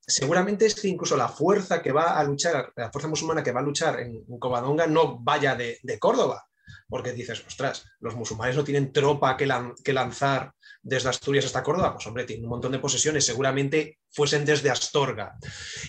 [0.05, 3.61] Seguramente es que incluso la fuerza que va a luchar, la fuerza musulmana que va
[3.61, 6.45] a luchar en, Covadonga no vaya de Córdoba,
[6.93, 11.62] porque dices, ostras, los musulmanes no tienen tropa que, lan- que lanzar desde Asturias hasta
[11.62, 15.38] Córdoba, pues hombre, tienen un montón de posesiones, seguramente fuesen desde Astorga.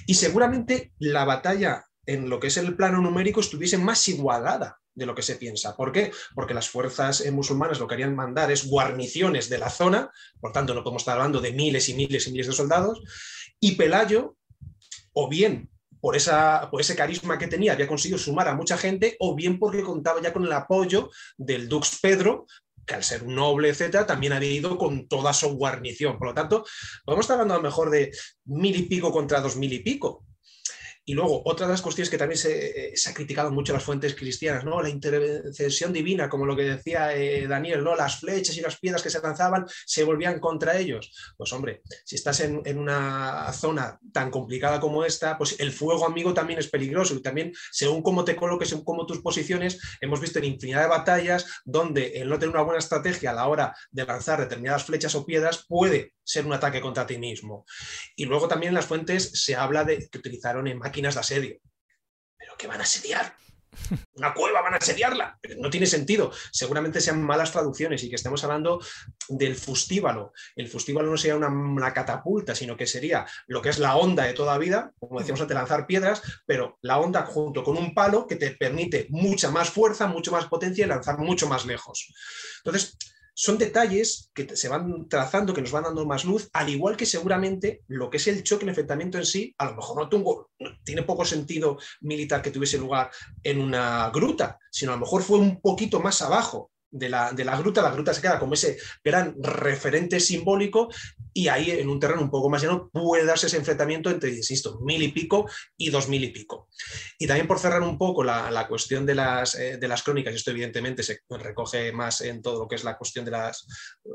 [0.08, 5.06] Y seguramente la batalla en lo que es el plano numérico estuviese más igualada de
[5.06, 5.76] lo que se piensa.
[5.76, 6.12] ¿Por qué?
[6.36, 10.54] Porque las fuerzas eh, musulmanas lo que querían mandar es guarniciones de la zona, por
[10.54, 13.02] tanto no podemos estar hablando de miles y miles y miles de soldados,
[13.60, 14.38] y Pelayo,
[15.12, 15.70] o bien
[16.04, 19.84] por, esa, ese carisma que tenía, había conseguido sumar a mucha gente, o bien porque
[19.84, 22.46] contaba ya con el apoyo del Dux Pedro,
[22.86, 26.18] que al ser un noble, etcétera, también había ido con toda su guarnición.
[26.18, 26.66] Por lo tanto,
[27.06, 28.12] podemos estar hablando a lo mejor de
[28.44, 30.26] mil y pico contra dos mil y pico.
[31.06, 34.16] Y luego, otra de las cuestiones que también se, eh, ha criticado mucho las fuentes
[34.16, 34.82] cristianas, ¿no?
[34.82, 37.96] La intercesión divina, como lo que decía eh, Daniel, ¿no?
[37.96, 41.14] Las flechas y las piedras que se lanzaban se volvían contra ellos.
[41.36, 46.06] Pues hombre, si estás en, en una zona tan complicada como esta, pues el fuego
[46.06, 50.22] amigo también es peligroso y también según cómo te coloques, según cómo tus posiciones, hemos
[50.22, 53.76] visto en infinidad de batallas donde el no tener una buena estrategia a la hora
[53.92, 57.66] de lanzar determinadas flechas o piedras puede ser un ataque contra ti mismo.
[58.16, 61.58] Y luego también en las fuentes se habla de que utilizaron en máquinas de asedio.
[62.38, 63.36] ¿Pero qué van a asediar?
[64.16, 65.40] Una cueva van a asediarla.
[65.42, 66.32] Pero no tiene sentido.
[66.52, 68.80] Seguramente sean malas traducciones y que estemos hablando
[69.28, 70.34] del fustíbalo.
[70.56, 74.26] El fustíbalo no sería una, una catapulta, sino que sería lo que es la onda
[74.26, 78.28] de toda vida, como decíamos antes, lanzar piedras, pero la onda junto con un palo
[78.28, 82.14] que te permite mucha más fuerza, mucho más potencia y lanzar mucho más lejos.
[82.64, 83.00] Entonces,
[83.34, 87.06] son detalles que se van trazando, que nos van dando más luz, al igual que
[87.06, 90.50] seguramente lo que es el choque, el enfrentamiento en sí, a lo mejor no, tuvo-
[90.84, 93.10] tiene poco sentido militar que tuviese lugar
[93.44, 97.44] en una gruta, sino a lo mejor fue un poquito más abajo de la, de
[97.44, 100.90] la gruta, la gruta se queda como ese gran referente simbólico
[101.34, 104.80] y ahí en un terreno un poco más llano puede darse ese enfrentamiento entre, insisto,
[104.82, 106.70] mil y pico y dos mil y pico.
[107.18, 110.32] Y también por cerrar un poco la, la cuestión de las, eh, de las crónicas,
[110.34, 113.66] y esto evidentemente se recoge más en todo lo que es la cuestión de las
[114.06, 114.10] eh,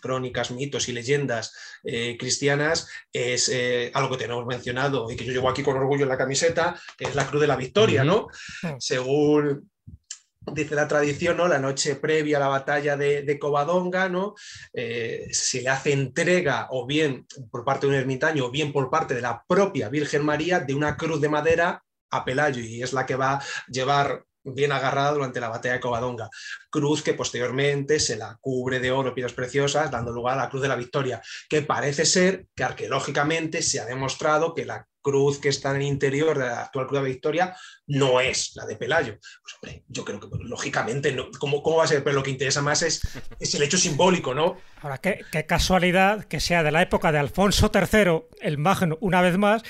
[0.00, 1.52] crónicas, mitos y leyendas
[1.82, 3.50] eh, cristianas, es
[3.92, 7.06] algo que tenemos mencionado y que yo llevo aquí con orgullo en la camiseta, que
[7.06, 8.28] es la Cruz de la Victoria, ¿no?
[8.78, 9.70] Según
[10.52, 11.48] dice la tradición, ¿no?
[11.48, 14.34] La noche previa a la batalla de, de Covadonga, ¿no?
[14.72, 18.90] Eh, se le hace entrega o bien por parte de un ermitaño o bien por
[18.90, 22.92] parte de la propia Virgen María de una cruz de madera a Pelayo y es
[22.92, 26.28] la que va a llevar bien agarrada durante la batalla de Covadonga.
[26.70, 30.62] Cruz que posteriormente se la cubre de oro, piedras preciosas, dando lugar a la Cruz
[30.62, 35.50] de la Victoria, que parece ser que arqueológicamente se ha demostrado que la cruz que
[35.50, 39.18] está en el interior de la actual Cruz de Victoria no es la de Pelayo.
[39.42, 42.02] Pues hombre, yo creo que lógicamente, no, ¿cómo, ¿cómo va a ser?
[42.02, 43.02] Pero lo que interesa más es,
[43.38, 44.56] es el hecho simbólico, ¿no?
[44.80, 49.20] Ahora, qué, qué casualidad que sea de la época de Alfonso III, el Magno, una
[49.20, 49.62] vez más,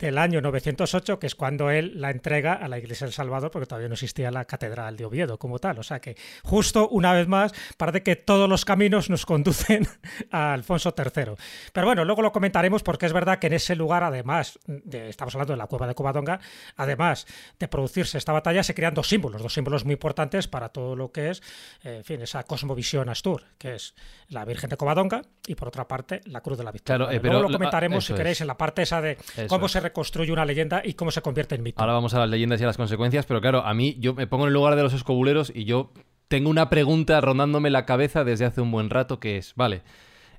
[0.00, 3.66] del año 908, que es cuando él la entrega a la Iglesia del Salvador, porque
[3.66, 5.78] todavía no existía la Catedral de Oviedo como tal.
[5.78, 9.86] O sea que, justo una vez más, parece que todos los caminos nos conducen
[10.30, 11.34] a Alfonso III.
[11.72, 14.58] Pero bueno, luego lo comentaremos porque es verdad que en ese lugar, además,
[14.90, 16.40] estamos hablando de la cueva de Covadonga,
[16.76, 17.26] además
[17.58, 21.12] de producirse esta batalla, se crean dos símbolos, dos símbolos muy importantes para todo lo
[21.12, 21.42] que es,
[21.84, 23.94] eh, en fin, esa cosmovisión Astur, que es
[24.28, 27.04] la Virgen de Covadonga y por otra parte la Cruz de la Victoria.
[27.04, 29.80] Claro, eh, pero Luego lo comentaremos, si queréis, en la parte esa de cómo se
[29.90, 31.80] reconstruye una leyenda y cómo se convierte en mito.
[31.80, 34.26] Ahora vamos a las leyendas y a las consecuencias, pero claro, a mí yo me
[34.26, 35.92] pongo en el lugar de los escobuleros y yo
[36.28, 39.82] tengo una pregunta rondándome la cabeza desde hace un buen rato que es, vale,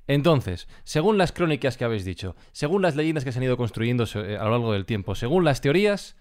[0.06, 4.04] entonces, según las crónicas que habéis dicho, según las leyendas que se han ido construyendo
[4.14, 6.16] eh, a lo largo del tiempo, según las teorías,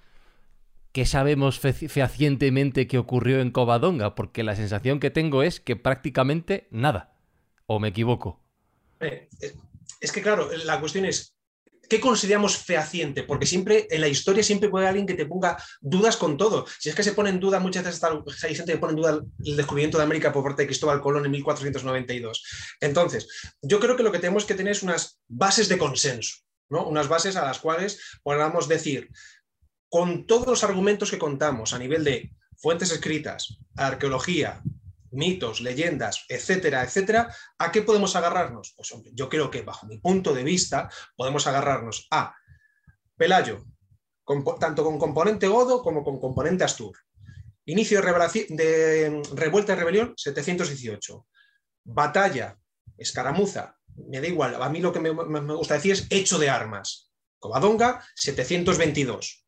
[0.91, 4.13] ¿qué sabemos fehacientemente que ocurrió en Covadonga?
[4.13, 7.13] Porque la sensación que tengo es que prácticamente nada.
[7.65, 8.39] ¿O me equivoco?
[8.99, 9.53] Eh, eh,
[9.99, 11.33] es que claro, la cuestión es,
[11.91, 13.23] ¿qué consideramos fehaciente?
[13.23, 16.65] Porque siempre en la historia siempre puede haber alguien que te ponga dudas con todo.
[16.79, 18.01] Si es que se pone en duda, muchas veces
[18.45, 21.25] hay gente que pone en duda el descubrimiento de América por parte de Cristóbal Colón
[21.25, 22.45] en 1492.
[22.79, 23.27] Entonces,
[23.61, 26.37] yo creo que lo que tenemos que tener es unas bases de consenso,
[26.69, 26.87] ¿no?
[26.87, 29.09] unas bases a las cuales podamos decir,
[29.89, 34.63] con todos los argumentos que contamos a nivel de fuentes escritas, arqueología,
[35.11, 38.73] mitos, leyendas, etcétera, etcétera, ¿a qué podemos agarrarnos?
[38.75, 42.35] Pues hombre, yo creo que bajo mi punto de vista podemos agarrarnos a
[43.15, 43.65] Pelayo,
[44.59, 46.97] tanto con componente Godo como con componente Astur.
[47.65, 51.27] Inicio de, de revuelta y rebelión, 718.
[51.83, 52.57] Batalla,
[52.97, 56.49] escaramuza, me da igual, a mí lo que me, me gusta decir es hecho de
[56.49, 57.11] armas.
[57.39, 59.40] Covadonga, 722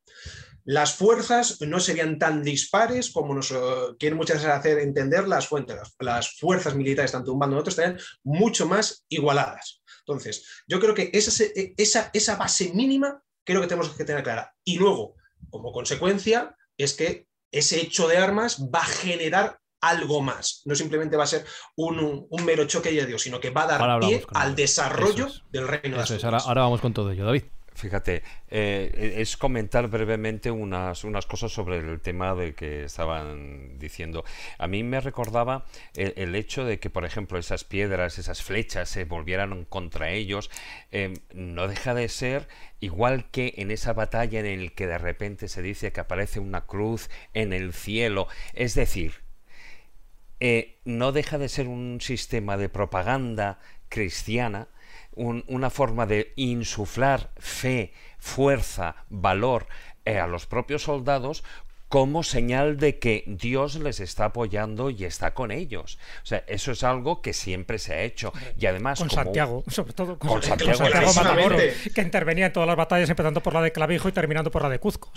[0.66, 3.57] las fuerzas no serían tan dispares como nos eh,
[3.99, 5.78] quieren muchas veces hacer entender las fuentes.
[5.99, 9.82] Las, fuerzas militares, tanto de un bando como de otro, estarían mucho más igualadas.
[9.99, 11.43] Entonces, yo creo que esa,
[11.78, 14.53] esa, esa base mínima creo que tenemos que tener clara.
[14.64, 15.16] Y luego,
[15.49, 20.61] como consecuencia, es que ese hecho de armas va a generar algo más.
[20.66, 21.45] No simplemente va a ser
[21.76, 25.97] un, mero choque y adiós, sino que va a dar pie al desarrollo del reino
[25.97, 27.43] de ahora, ahora vamos con todo ello, David.
[27.76, 34.24] Fíjate, eh, es comentar brevemente unas, unas cosas sobre el tema del que estaban diciendo.
[34.59, 35.65] A mí me recordaba
[35.95, 40.51] el, hecho de que, por ejemplo, esas piedras, esas flechas se volvieran contra ellos.
[40.91, 42.47] Eh, no deja de ser
[42.80, 46.65] igual que en esa batalla en el que de repente se dice que aparece una
[46.65, 48.28] cruz en el cielo.
[48.53, 49.24] Es decir,
[50.39, 53.59] eh, no deja de ser un sistema de propaganda
[53.89, 54.67] cristiana
[55.16, 59.68] una forma de insuflar fe, fuerza, valor
[60.05, 61.43] eh, a los propios soldados
[61.93, 65.99] como señal de que Dios les está apoyando y está con ellos.
[66.24, 68.34] O sea, eso es algo que siempre se ha hecho.
[68.59, 68.97] Y además...
[68.97, 71.49] Con Santiago, sobre todo con, Santiago, Santiago
[71.93, 74.70] que intervenía en todas las batallas, empezando por la de Clavijo y terminando por la
[74.70, 75.11] de Cuzco.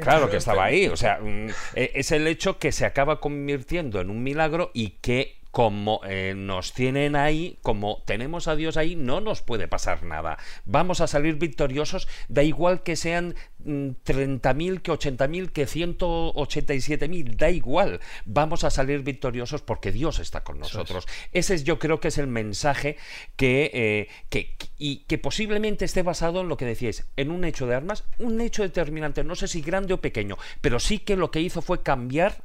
[0.00, 0.86] Claro que estaba ahí.
[0.86, 4.92] O sea, mm, e, es el hecho que se acaba convirtiendo en un milagro y
[5.02, 10.02] que como eh, nos tienen ahí, como tenemos a Dios ahí, no nos puede pasar
[10.02, 10.38] nada.
[10.64, 17.50] Vamos a salir victoriosos, da igual que sean 30.000, mm, que 80.000, que 187.000, da
[17.50, 18.00] igual.
[18.24, 21.06] Vamos a salir victoriosos porque Dios está con nosotros.
[21.32, 22.96] Ese es, yo creo que es el mensaje
[23.36, 27.66] que, eh, que, y que posiblemente esté basado en lo que decíais, en un hecho
[27.66, 31.30] de armas, un hecho determinante, no sé si grande o pequeño, pero sí que lo
[31.30, 32.42] que hizo fue cambiar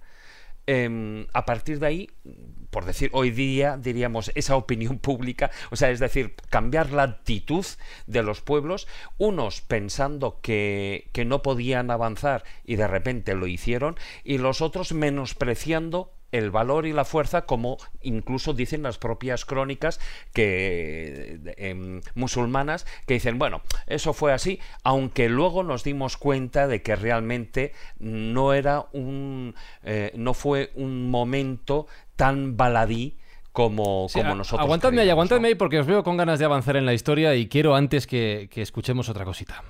[0.65, 2.09] em, a partir de ahí
[2.77, 7.65] por decir hoy día, diríamos, esa opinión pública, o sea, es decir, cambiar la actitud
[8.05, 13.95] de los pueblos, unos pensando que, que no podían avanzar y de repente lo hicieron,
[14.23, 19.99] y los otros menospreciando el valor y la fuerza, como incluso dicen las propias crónicas
[20.33, 26.81] que, em, musulmanas, que dicen, bueno, eso fue así, aunque luego nos dimos cuenta de
[26.81, 33.17] que realmente no era un, eh, no fue un momento tan baladí
[33.51, 34.63] como, como nosotros.
[34.63, 37.47] Aguantadme ahí, aguantadme ahí porque os veo con ganas de avanzar en la historia y
[37.47, 39.63] quiero antes que, que escuchemos otra cosita.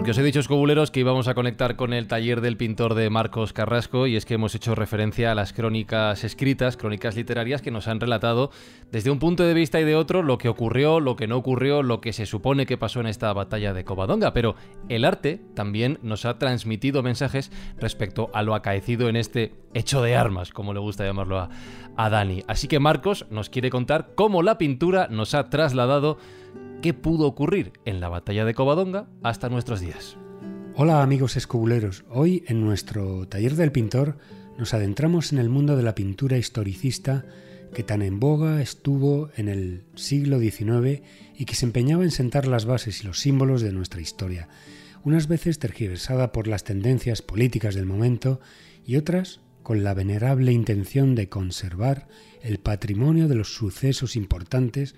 [0.00, 3.10] Porque os he dicho, escobuleros, que íbamos a conectar con el taller del pintor de
[3.10, 7.70] Marcos Carrasco y es que hemos hecho referencia a las crónicas escritas, crónicas literarias que
[7.70, 8.50] nos han relatado
[8.90, 11.82] desde un punto de vista y de otro lo que ocurrió, lo que no ocurrió,
[11.82, 14.32] lo que se supone que pasó en esta batalla de Covadonga.
[14.32, 14.54] Pero
[14.88, 20.16] el arte también nos ha transmitido mensajes respecto a lo acaecido en este hecho de
[20.16, 21.50] armas, como le gusta llamarlo a,
[21.98, 22.42] a Dani.
[22.48, 26.16] Así que Marcos nos quiere contar cómo la pintura nos ha trasladado
[26.82, 30.16] qué pudo ocurrir en la batalla de Covadonga hasta nuestros días.
[30.74, 34.16] Hola amigos escobuleros, hoy en nuestro taller del pintor
[34.58, 37.24] nos adentramos en el mundo de la pintura historicista
[37.74, 41.02] que tan en boga estuvo en el siglo XIX
[41.36, 44.48] y que se empeñaba en sentar las bases y los símbolos de nuestra historia,
[45.04, 48.40] unas veces tergiversada por las tendencias políticas del momento
[48.86, 52.08] y otras con la venerable intención de conservar
[52.42, 54.94] el patrimonio de los sucesos importantes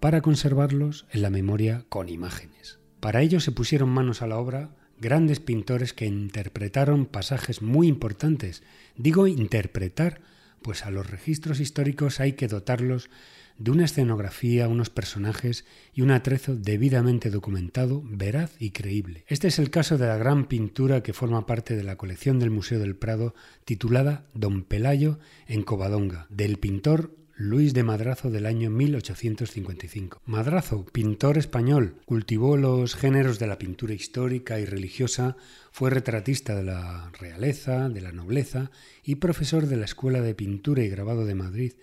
[0.00, 2.78] para conservarlos en la memoria con imágenes.
[3.00, 4.70] Para ello se pusieron manos a la obra
[5.00, 8.62] grandes pintores que interpretaron pasajes muy importantes.
[8.96, 10.20] Digo interpretar,
[10.62, 13.10] pues a los registros históricos hay que dotarlos
[13.58, 19.24] de una escenografía, unos personajes y un atrezo debidamente documentado, veraz y creíble.
[19.26, 22.50] Este es el caso de la gran pintura que forma parte de la colección del
[22.50, 23.34] Museo del Prado
[23.64, 25.18] titulada Don Pelayo
[25.48, 30.22] en Covadonga, del pintor Luis de Madrazo del año 1855.
[30.26, 35.36] Madrazo, pintor español, cultivó los géneros de la pintura histórica y religiosa,
[35.70, 38.72] fue retratista de la realeza, de la nobleza
[39.04, 41.74] y profesor de la Escuela de Pintura y Grabado de Madrid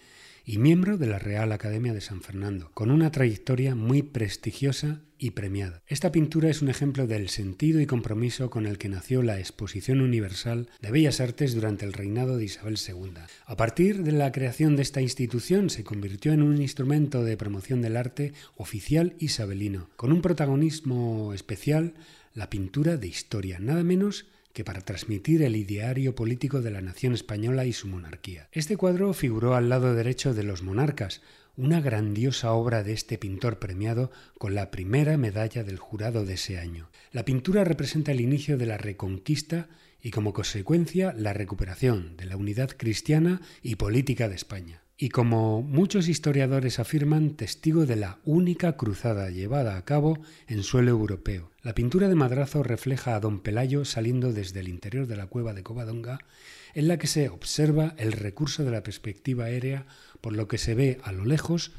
[0.45, 5.31] y miembro de la Real Academia de San Fernando, con una trayectoria muy prestigiosa y
[5.31, 5.81] premiada.
[5.87, 10.01] Esta pintura es un ejemplo del sentido y compromiso con el que nació la Exposición
[10.01, 13.13] Universal de Bellas Artes durante el reinado de Isabel II.
[13.45, 17.81] A partir de la creación de esta institución se convirtió en un instrumento de promoción
[17.81, 21.93] del arte oficial isabelino, con un protagonismo especial
[22.33, 24.25] la pintura de historia, nada menos
[24.55, 28.47] que para transmitir el ideario político de la nación española y su monarquía.
[28.53, 31.21] Este cuadro figuró al lado derecho de Los Monarcas,
[31.57, 36.57] una grandiosa obra de este pintor premiado con la primera medalla del jurado de ese
[36.57, 36.89] año.
[37.11, 39.67] La pintura representa el inicio de la reconquista
[40.01, 45.61] y como consecuencia la recuperación de la unidad cristiana y política de España y como
[45.61, 51.51] muchos historiadores afirman, testigo de la única cruzada llevada a cabo en suelo europeo.
[51.61, 55.53] La pintura de Madrazo refleja a don Pelayo saliendo desde el interior de la cueva
[55.53, 56.19] de Covadonga,
[56.73, 59.85] en la que se observa el recurso de la perspectiva aérea,
[60.21, 61.73] por lo que se ve a lo lejos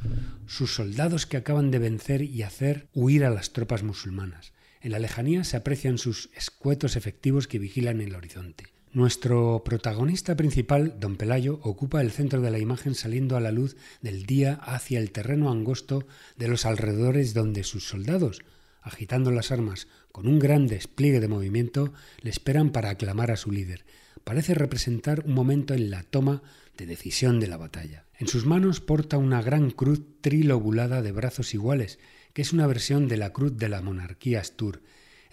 [0.46, 4.52] sus soldados que acaban de vencer y hacer huir a las tropas musulmanas.
[4.82, 8.75] En la lejanía se aprecian sus escuetos efectivos que vigilan el horizonte.
[8.96, 13.76] Nuestro protagonista principal, don Pelayo, ocupa el centro de la imagen saliendo a la luz
[14.00, 16.06] del día hacia el terreno angosto
[16.38, 18.40] de los alrededores donde sus soldados,
[18.80, 21.92] agitando las armas con un gran despliegue de movimiento,
[22.22, 23.84] le esperan para aclamar a su líder.
[24.24, 26.42] Parece representar un momento en la toma
[26.78, 28.06] de decisión de la batalla.
[28.18, 31.98] En sus manos porta una gran cruz trilobulada de brazos iguales,
[32.32, 34.80] que es una versión de la cruz de la monarquía Astur,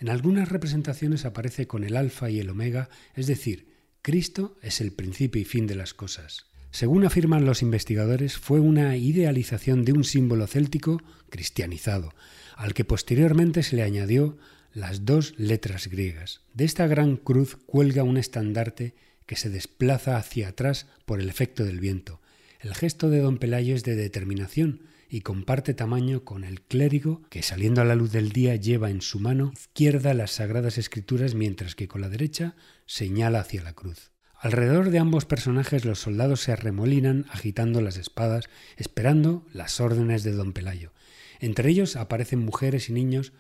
[0.04, 3.70] en algunas representaciones aparece con el alfa y el omega, es decir,
[4.02, 6.48] Cristo es el principio y fin de las cosas.
[6.72, 12.14] Según afirman los investigadores, fue una idealización de un símbolo céltico cristianizado,
[12.58, 14.38] al que posteriormente se le añadió
[14.74, 16.42] las dos letras griegas.
[16.54, 18.96] De esta gran cruz cuelga un estandarte
[19.26, 22.20] que se desplaza hacia atrás por el efecto del viento.
[22.60, 24.82] El gesto de don Pelayo es de determinación,
[25.14, 29.04] y comparte tamaño con el clérigo que saliendo a la luz del día lleva en
[29.04, 32.56] su mano izquierda las sagradas escrituras mientras que con la derecha
[32.88, 34.10] señala hacia la cruz.
[34.40, 38.46] Alrededor de ambos personajes los soldados se arremolinan agitando las espadas,
[38.76, 40.94] esperando las órdenes de don Pelayo.
[41.40, 43.34] Entre ellos aparecen mujeres y niños,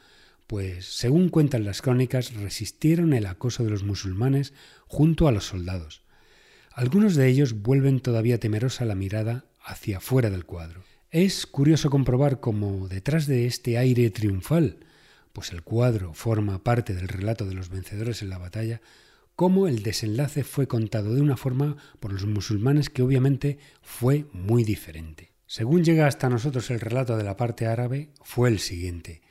[0.45, 4.53] pues, según cuentan las crónicas, resistieron el acoso de los musulmanes
[4.86, 6.03] junto a los soldados.
[6.71, 10.84] Algunos de ellos vuelven todavía temerosa la mirada hacia fuera del cuadro.
[11.14, 14.78] Es curioso comprobar cómo detrás de este aire triunfal,
[15.32, 18.82] pues el cuadro forma parte del relato de los vencedores en la batalla,
[19.36, 24.64] cómo el desenlace fue contado de una forma por los musulmanes que obviamente fue muy
[24.64, 25.34] diferente.
[25.45, 29.22] Según llega hasta nosotros el relato de la parte árabe, fue el siguiente.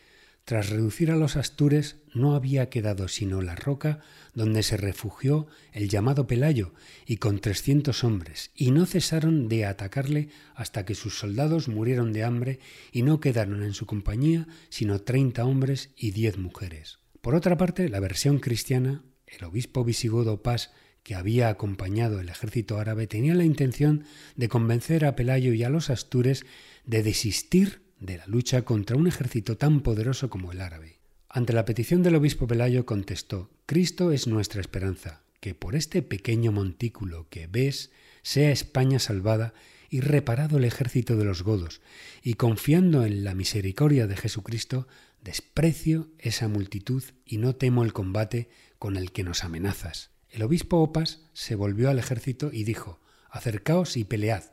[0.52, 4.00] Tras reducir a los astures, no había quedado sino la roca
[4.34, 6.74] donde se refugió el llamado Pelayo,
[7.06, 12.24] y con trescientos hombres, y no cesaron de atacarle hasta que sus soldados murieron de
[12.24, 12.58] hambre
[12.92, 16.98] y no quedaron en su compañía sino treinta hombres y diez mujeres.
[17.22, 20.70] Por otra parte, la versión cristiana, el obispo visigodo Paz,
[21.02, 24.04] que había acompañado el ejército árabe, tenía la intención
[24.36, 26.44] de convencer a Pelayo y a los astures
[26.84, 30.98] de desistir de la lucha contra un ejército tan poderoso como el árabe.
[31.28, 36.52] Ante la petición del obispo Pelayo contestó, Cristo es nuestra esperanza, que por este pequeño
[36.52, 37.90] montículo que ves
[38.22, 39.54] sea España salvada
[39.88, 41.80] y reparado el ejército de los godos,
[42.22, 44.88] y confiando en la misericordia de Jesucristo,
[45.22, 50.10] desprecio esa multitud y no temo el combate con el que nos amenazas.
[50.28, 53.00] El obispo Opas se volvió al ejército y dijo,
[53.30, 54.44] Acercaos y pelead,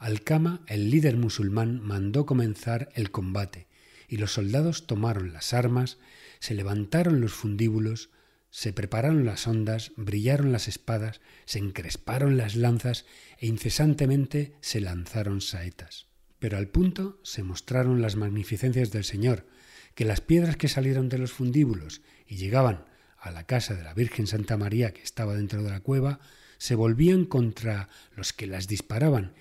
[0.00, 3.66] Alcama, el líder musulmán, mandó comenzar el combate,
[4.08, 5.98] y los soldados tomaron las armas,
[6.38, 8.08] se levantaron los fundíbulos,
[8.50, 13.04] se prepararon las ondas, brillaron las espadas, se encresparon las lanzas
[13.36, 16.06] e incesantemente se lanzaron saetas.
[16.38, 19.46] Pero al punto se mostraron las magnificencias del Señor,
[19.94, 22.86] que las piedras que salieron de los fundíbulos y llegaban
[23.18, 26.20] a la casa de la Virgen Santa María que estaba dentro de la cueva,
[26.56, 29.34] se volvían contra los que las disparaban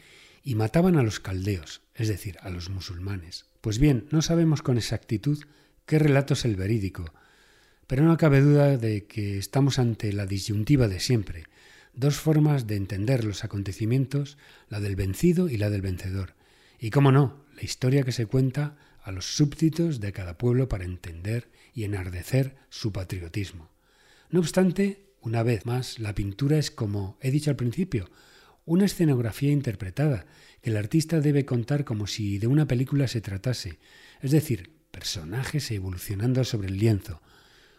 [0.49, 3.45] y mataban a los caldeos, es decir, a los musulmanes.
[3.61, 5.37] Pues bien, no sabemos con exactitud
[5.85, 7.13] qué relato es el verídico,
[7.85, 11.43] pero no cabe duda de que estamos ante la disyuntiva de siempre,
[11.93, 14.39] dos formas de entender los acontecimientos,
[14.69, 16.33] la del vencido y la del vencedor.
[16.79, 20.85] Y cómo no, la historia que se cuenta a los súbditos de cada pueblo para
[20.85, 23.69] entender y enardecer su patriotismo.
[24.31, 28.09] No obstante, una vez más, la pintura es, como he dicho al principio,
[28.69, 30.27] una escenografía interpretada
[30.61, 33.79] que el artista debe contar como si de una película se tratase,
[34.21, 37.19] es decir, personajes evolucionando sobre el lienzo.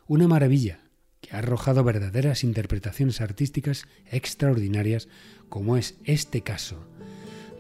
[0.08, 0.80] Una maravilla
[1.20, 5.06] que ha arrojado verdaderas interpretaciones artísticas extraordinarias
[5.48, 6.84] como es este caso.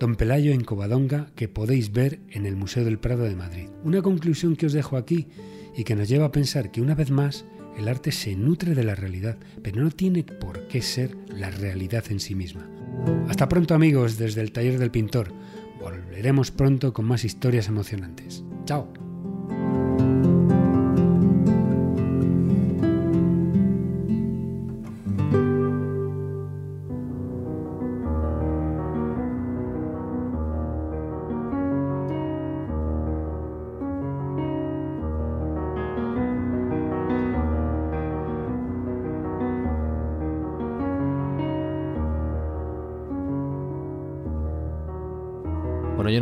[0.00, 3.68] Don Pelayo en Covadonga que podéis ver en el Museo del Prado de Madrid.
[3.84, 5.28] Una conclusión que os dejo aquí
[5.76, 7.44] y que nos lleva a pensar que una vez más
[7.78, 12.04] el arte se nutre de la realidad, pero no tiene por qué ser la realidad
[12.10, 12.79] en sí misma.
[13.28, 15.32] Hasta pronto amigos desde el taller del pintor.
[15.80, 18.44] Volveremos pronto con más historias emocionantes.
[18.64, 19.09] Chao.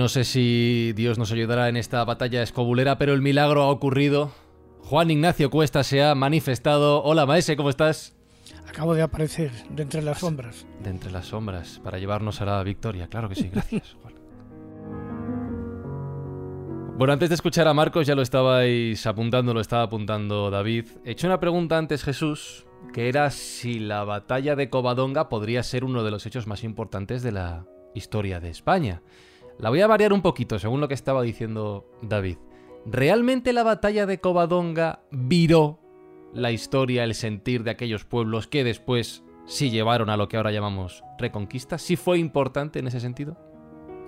[0.08, 4.32] No sé si Dios nos ayudará en esta batalla escobulera, pero el milagro ha ocurrido.
[4.84, 7.02] Juan Ignacio Cuesta se ha manifestado.
[7.02, 8.16] Hola, Maese, ¿cómo estás?
[8.66, 10.64] Acabo de aparecer de entre las sombras.
[10.82, 13.08] De entre las sombras, para llevarnos a la victoria.
[13.08, 14.14] Claro que sí, gracias, Juan.
[16.96, 20.86] Bueno, antes de escuchar a Marcos, ya lo estabais apuntando, lo estaba apuntando David.
[21.04, 25.84] He hecho una pregunta antes, Jesús, que era si la batalla de Covadonga podría ser
[25.84, 29.02] uno de los hechos más importantes de la historia de España.
[29.58, 32.38] La voy a variar un poquito, según lo que estaba diciendo David.
[32.86, 35.80] ¿Realmente la batalla de Covadonga viró
[36.32, 40.52] la historia, el sentir de aquellos pueblos que después sí llevaron a lo que ahora
[40.52, 41.76] llamamos reconquista?
[41.76, 43.36] ¿Sí fue importante en ese sentido?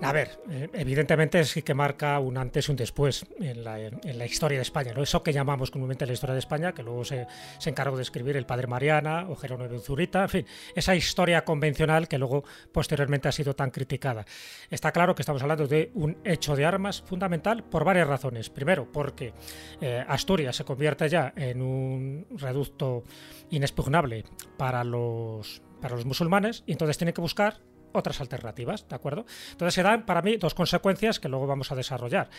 [0.03, 4.57] A ver, eh, evidentemente sí que marca un antes y un después en la, historia
[4.57, 5.03] de España, ¿no?
[5.03, 7.27] Eso que llamamos comúnmente la historia de España, que luego se,
[7.65, 10.45] encargó de escribir el padre Mariana o Jerónimo Zurita, en fin,
[10.75, 14.25] esa historia convencional que luego posteriormente ha sido tan criticada.
[14.71, 18.49] Está claro que estamos hablando de un hecho de armas fundamental por varias razones.
[18.49, 19.33] Primero, porque
[19.81, 23.03] eh, Asturias se convierte ya en un reducto
[23.51, 24.25] inexpugnable
[24.57, 29.25] para los, para los musulmanes y entonces tiene que buscar otras alternativas, ¿de acuerdo?
[29.51, 32.29] Entonces se dan para mí dos consecuencias que luego vamos a desarrollar.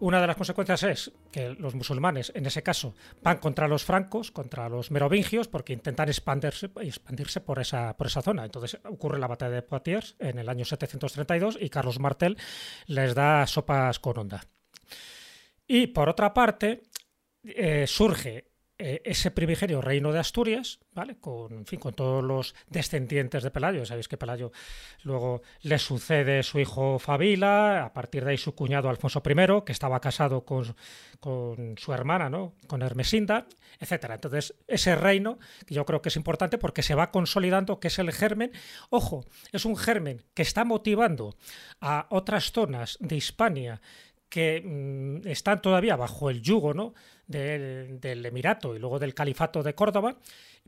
[0.00, 4.32] Una de las consecuencias es que los musulmanes, en ese caso, van contra los francos,
[4.32, 8.44] contra los merovingios, porque intentan expandirse, expandirse por, esa, por esa zona.
[8.44, 12.36] Entonces ocurre la batalla de Poitiers en el año 732 y Carlos Martel
[12.86, 14.44] les da sopas con onda.
[15.66, 16.82] Y por otra parte,
[17.44, 21.16] eh, surge eh, ese primigenio reino de Asturias, ¿vale?
[21.20, 23.86] Con, fin, con todos los descendientes de Pelayo.
[23.86, 24.50] Sabéis que Pelayo
[25.04, 29.70] luego le sucede su hijo Fabila, a partir de ahí su cuñado Alfonso I, que
[29.70, 30.74] estaba casado con,
[31.20, 32.54] con su hermana, ¿no?
[32.66, 33.46] Con Hermesinda,
[33.78, 34.14] etcétera.
[34.14, 37.98] Entonces, ese reino, que yo creo que es importante porque se va consolidando, que es
[38.00, 38.50] el germen.
[38.90, 41.36] Ojo, es un germen que está motivando
[41.80, 43.80] a otras zonas de Hispania
[44.34, 46.92] que mmm, están todavía bajo el yugo ¿no?
[47.28, 50.16] del, del, Emirato y luego del Califato de Córdoba,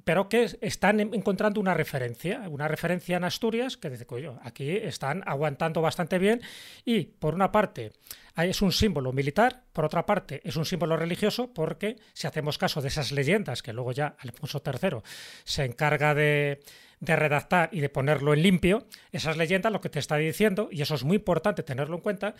[0.04, 5.24] pero que están encontrando una referencia, una referencia en Asturias, que dice, coño, aquí están
[5.26, 6.42] aguantando bastante bien
[6.84, 7.90] y por una parte
[8.36, 12.80] es un símbolo militar, por otra parte es un símbolo religioso, porque si hacemos caso
[12.80, 14.98] de esas leyendas que luego ya Alfonso III
[15.42, 16.60] se encarga de,
[17.00, 20.82] de redactar y de ponerlo en limpio, esas leyendas lo que te está diciendo, y
[20.82, 22.36] eso es muy importante tenerlo en cuenta,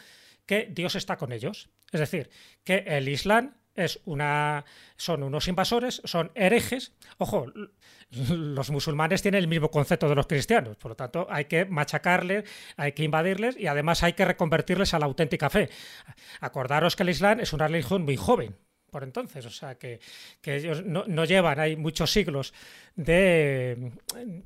[0.46, 1.68] que Dios está con ellos.
[1.92, 2.30] Es decir,
[2.64, 4.64] que el Islam es una,
[4.96, 6.92] son unos invasores, son herejes.
[7.18, 7.46] Ojo,
[8.10, 12.44] los musulmanes tienen el mismo concepto de los cristianos, por lo tanto hay que machacarles,
[12.76, 15.68] hay que invadirles y además hay que reconvertirles a la auténtica fe.
[16.40, 18.56] Acordaros que el Islam es una religión muy joven,
[18.96, 20.00] por entonces, o sea que,
[20.40, 22.54] que ellos no, llevan, hay muchos siglos
[22.94, 23.92] de,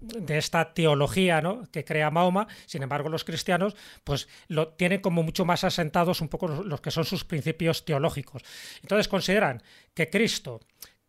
[0.00, 1.68] de, esta teología ¿no?
[1.70, 6.26] que crea Mahoma, sin embargo los cristianos pues lo tienen como mucho más asentados un
[6.26, 8.42] poco los, que son sus principios teológicos.
[8.82, 9.62] Entonces consideran
[9.94, 10.58] que Cristo,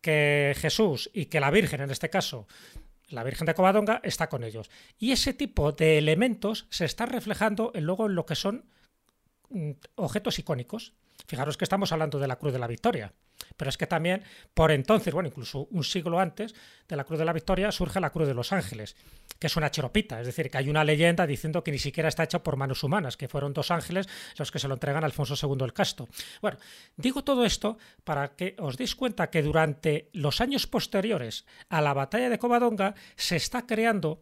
[0.02, 2.46] que Jesús y que la Virgen en este caso
[3.10, 4.70] la Virgen de Covadonga está con ellos.
[5.00, 8.66] Y ese tipo de elementos se está reflejando luego en lo que son
[9.50, 10.94] mm, objetos icónicos.
[11.28, 13.13] Fijaros que estamos hablando de la Cruz de la Victoria.
[13.57, 16.53] Pero es que también, por entonces, bueno, incluso un siglo antes
[16.88, 18.95] de la Cruz de la Victoria, surge la Cruz de los Ángeles,
[19.39, 22.24] que es una cheropita, es decir, que hay una leyenda diciendo que ni siquiera está
[22.24, 24.07] hecha por manos humanas, que fueron dos ángeles
[24.38, 26.07] los que se lo entregan a Alfonso II el Casto.
[26.41, 26.57] Bueno,
[26.95, 31.93] digo todo esto para que os deis cuenta que durante los años posteriores a la
[31.93, 34.22] batalla de Covadonga se está creando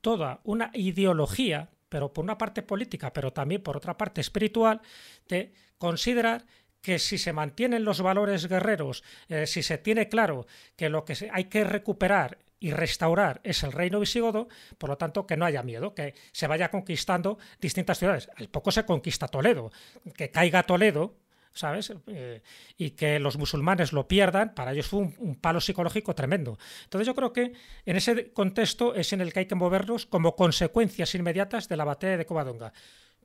[0.00, 4.80] toda una ideología pero por una parte política, pero también por otra parte espiritual,
[5.28, 5.52] de
[5.82, 6.46] considerar
[6.80, 11.28] que si se mantienen los valores guerreros, eh, si se tiene claro que lo que
[11.32, 14.46] hay que recuperar y restaurar es el reino visigodo,
[14.78, 18.30] por lo tanto que no haya miedo, que se vaya conquistando distintas ciudades.
[18.36, 19.72] Al poco se conquista Toledo,
[20.14, 21.16] que caiga Toledo,
[21.52, 21.92] ¿sabes?
[22.06, 22.42] Eh,
[22.76, 26.58] y que los musulmanes lo pierdan, para ellos fue un, un, palo psicológico tremendo.
[26.84, 27.54] Entonces yo creo que
[27.86, 31.84] en ese contexto es en el que hay que movernos como consecuencias inmediatas de la
[31.84, 32.72] batalla de Covadonga.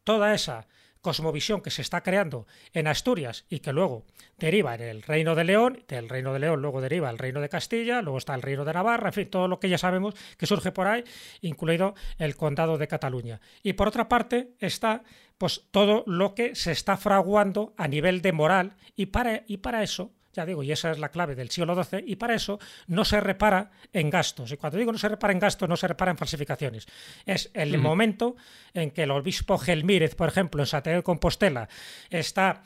[0.03, 0.65] Toda esa
[1.01, 4.05] cosmovisión que se está creando en Asturias y que luego
[4.37, 7.49] deriva en el Reino de León, del Reino de León luego deriva el Reino de
[7.49, 10.45] Castilla, luego está el Reino de Navarra, en fin, todo lo que ya sabemos que
[10.45, 11.03] surge por ahí,
[11.41, 13.41] incluido el Condado de Cataluña.
[13.63, 15.03] Y por otra parte está
[15.37, 19.83] pues todo lo que se está fraguando a nivel de moral y para, y para
[19.83, 23.03] eso ya digo, y esa es la clave del siglo XII, y para eso no
[23.03, 24.51] se repara en gastos.
[24.51, 26.85] Y cuando digo no se repara en gastos, no se repara en falsificaciones.
[27.25, 27.81] Es el uh -huh.
[27.81, 28.35] momento
[28.71, 31.67] en que el obispo Gelmírez, por ejemplo, en Santiago de Compostela,
[32.11, 32.61] está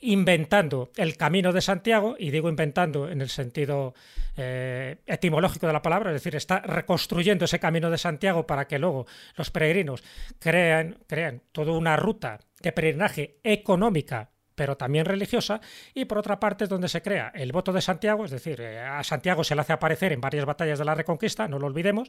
[0.00, 3.92] inventando el camino de Santiago, y digo inventando en el sentido
[4.38, 8.78] eh, etimológico de la palabra, es decir, está reconstruyendo ese camino de Santiago para que
[8.78, 9.06] luego
[9.36, 10.02] los peregrinos
[10.38, 15.60] crean, crean toda una ruta de peregrinaje económica pero también religiosa,
[15.94, 18.80] y por otra parte es donde se crea el voto de Santiago, es decir, eh,
[18.80, 22.08] a Santiago se le hace aparecer en varias batallas de la Reconquista, no lo olvidemos,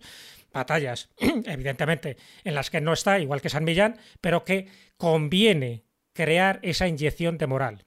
[0.52, 4.68] batallas evidentemente en las que no está, igual que San Millán, pero que
[4.98, 5.84] conviene
[6.14, 7.86] crear esa inyección de moral.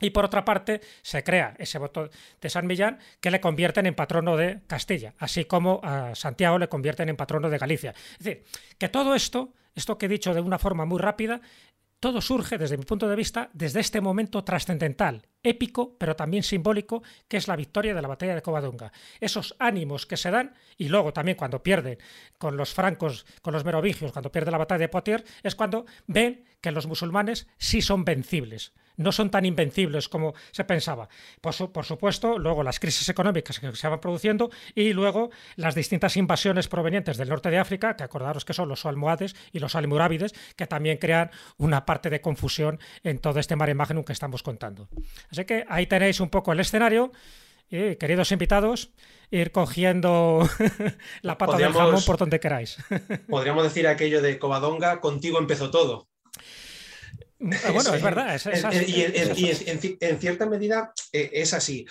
[0.00, 2.08] Y por otra parte, se crea ese voto
[2.40, 6.68] de San Millán que le convierten en patrono de Castilla, así como a Santiago le
[6.68, 7.94] convierten en patrono de Galicia.
[8.18, 8.44] Es decir,
[8.78, 11.42] que todo esto, esto que he dicho de una forma muy rápida,
[12.00, 17.02] todo surge, desde mi punto de vista, desde este momento trascendental, épico, pero también simbólico,
[17.28, 18.92] que es la victoria de la batalla de Covadonga.
[19.20, 21.98] Esos ánimos que se dan, y luego también cuando pierden
[22.38, 26.44] con los francos, con los merovingios, cuando pierde la batalla de Poitiers, es cuando ven
[26.60, 31.08] que los musulmanes sí son vencibles no son tan invencibles como se pensaba.
[31.40, 35.74] Por, su, por, supuesto, luego las crisis económicas que se van produciendo y luego las
[35.74, 39.74] distintas invasiones provenientes del norte de África, que acordaros que son los almohades y los
[39.74, 44.42] almorávides, que también crean una parte de confusión en todo este mare magnum que estamos
[44.42, 44.88] contando.
[45.30, 47.12] Así que ahí tenéis un poco el escenario.
[47.68, 48.90] Queridos invitados,
[49.30, 50.48] ir cogiendo
[51.22, 52.78] la pata del jamón por donde queráis.
[53.28, 56.08] podríamos decir aquello de Covadonga, contigo empezó todo.
[57.38, 58.34] Bueno, es verdad.
[58.34, 61.86] Es, es así, y, en, y en, en, cierta medida eh, es así.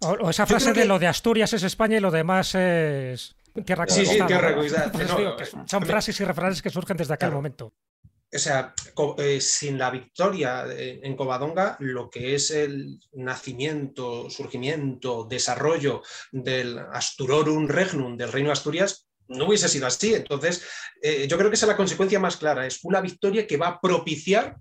[0.00, 0.84] O, o esa frase de que...
[0.86, 4.14] lo de Asturias es España y lo demás es tierra conquistada.
[4.14, 4.92] Sí, sí, tierra conquistada.
[5.04, 7.36] No, son frases y refranes que surgen desde aquel claro.
[7.36, 7.72] momento.
[8.32, 8.74] O sea,
[9.18, 17.66] eh, sin la victoria en Covadonga, lo que es el nacimiento, surgimiento, desarrollo del Asturorum
[17.66, 20.14] Regnum, del Reino de Asturias, no hubiese sido así.
[20.14, 20.62] Entonces,
[21.00, 22.66] eh, yo creo que esa es la consecuencia más clara.
[22.66, 24.56] Es una victoria que va a propiciar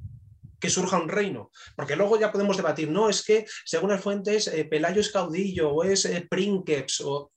[0.59, 1.51] que surja un reino.
[1.75, 5.71] Porque luego ya podemos debatir, no, es que según las fuentes eh, Pelayo es caudillo
[5.71, 6.27] o es eh,
[7.03, 7.31] o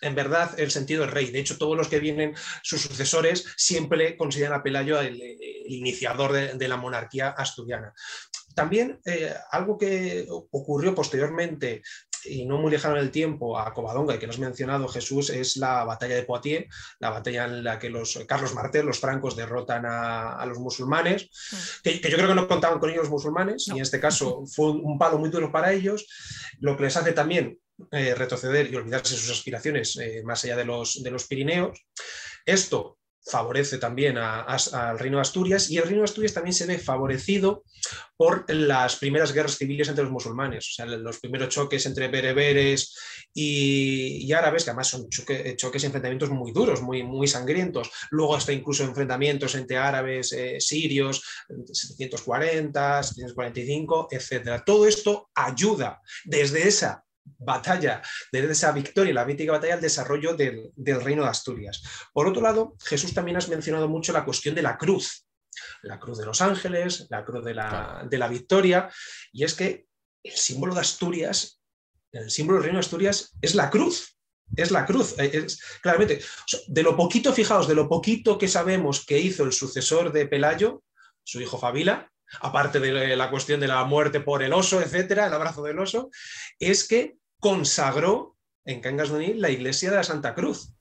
[0.00, 1.30] en verdad el sentido es rey.
[1.30, 5.20] De hecho, todos los que vienen, sus sucesores, siempre consideran a Pelayo el,
[5.68, 7.92] iniciador de, de, la monarquía asturiana.
[8.56, 11.82] También eh, algo que ocurrió posteriormente
[12.28, 15.30] y no muy lejano en el tiempo a Covadonga y que nos has mencionado Jesús
[15.30, 16.66] es la batalla de Poitiers,
[16.98, 21.30] la batalla en la que los Carlos Martel, los francos derrotan a, a los musulmanes,
[21.82, 23.76] que, que, yo creo que no contaban con ellos los musulmanes no.
[23.76, 26.06] y en este caso fue un palo muy duro para ellos,
[26.60, 27.58] lo que les hace también
[27.92, 31.86] eh, retroceder y olvidarse sus aspiraciones eh, más allá de los, de los Pirineos.
[32.46, 36.78] Esto favorece también al Reino de Asturias y el Reino de Asturias también se ve
[36.78, 37.64] favorecido
[38.16, 42.94] por las primeras guerras civiles entre los musulmanes, o sea, los primeros choques entre bereberes
[43.34, 47.90] y, árabes, que además son choque, choques y enfrentamientos muy duros, muy, muy sangrientos.
[48.10, 51.22] Luego hasta incluso enfrentamientos entre árabes, eh, sirios,
[51.72, 54.62] 740, 745, etc.
[54.64, 57.05] Todo esto ayuda desde esa
[57.38, 61.82] batalla, desde esa victoria, la mítica batalla, al desarrollo del, del, reino de Asturias.
[62.12, 65.26] Por otro lado, Jesús también has mencionado mucho la cuestión de la cruz,
[65.82, 68.08] la cruz de los ángeles, la cruz de la, claro.
[68.08, 68.90] de la victoria,
[69.32, 69.86] y es que
[70.22, 71.60] el símbolo de Asturias,
[72.12, 74.12] el símbolo del reino de Asturias es la cruz.
[74.54, 76.22] Es la cruz, es, claramente.
[76.68, 80.84] De lo poquito, fijaos, de lo poquito que sabemos que hizo el sucesor de Pelayo,
[81.24, 85.34] su hijo Fabila, aparte de la cuestión de la muerte por el oso, etcétera, el
[85.34, 86.10] abrazo del oso,
[86.58, 90.72] es que consagró en Cangas de la iglesia de la Santa Cruz.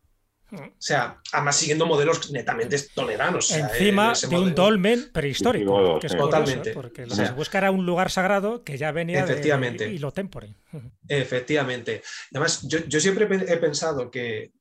[0.51, 3.51] O sea, además siguiendo modelos netamente toledanos.
[3.51, 6.71] Encima de un dolmen prehistórico, que es totalmente.
[6.71, 9.85] porque lo que se busca era un lugar sagrado que ya venía efectivamente.
[9.85, 10.55] de y lo tempore.
[11.07, 12.03] Efectivamente.
[12.31, 14.51] Además, yo, yo siempre he pensado que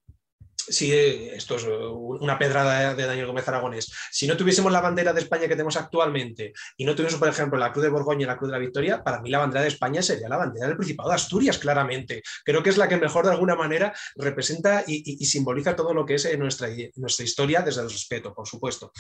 [0.69, 5.21] si esto es una pedrada de Daniel Gómez Aragonés, si no tuviésemos la bandera de
[5.21, 8.37] España que tenemos actualmente y no tuviésemos, por ejemplo, la Cruz de Borgoña y la
[8.37, 11.11] Cruz de la Victoria, para mí la bandera de España sería la bandera del Principado
[11.11, 12.23] de Asturias, claramente.
[12.45, 16.15] Creo que es la que mejor de alguna manera representa y, simboliza todo lo que
[16.15, 18.93] es nuestra, nuestra historia desde el respeto, por supuesto.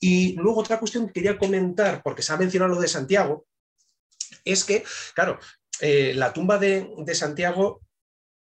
[0.00, 3.46] Y luego otra cuestión que quería comentar, porque se ha mencionado lo de Santiago,
[4.44, 4.84] es que,
[5.14, 5.38] claro,
[5.80, 7.80] eh, la tumba de, de Santiago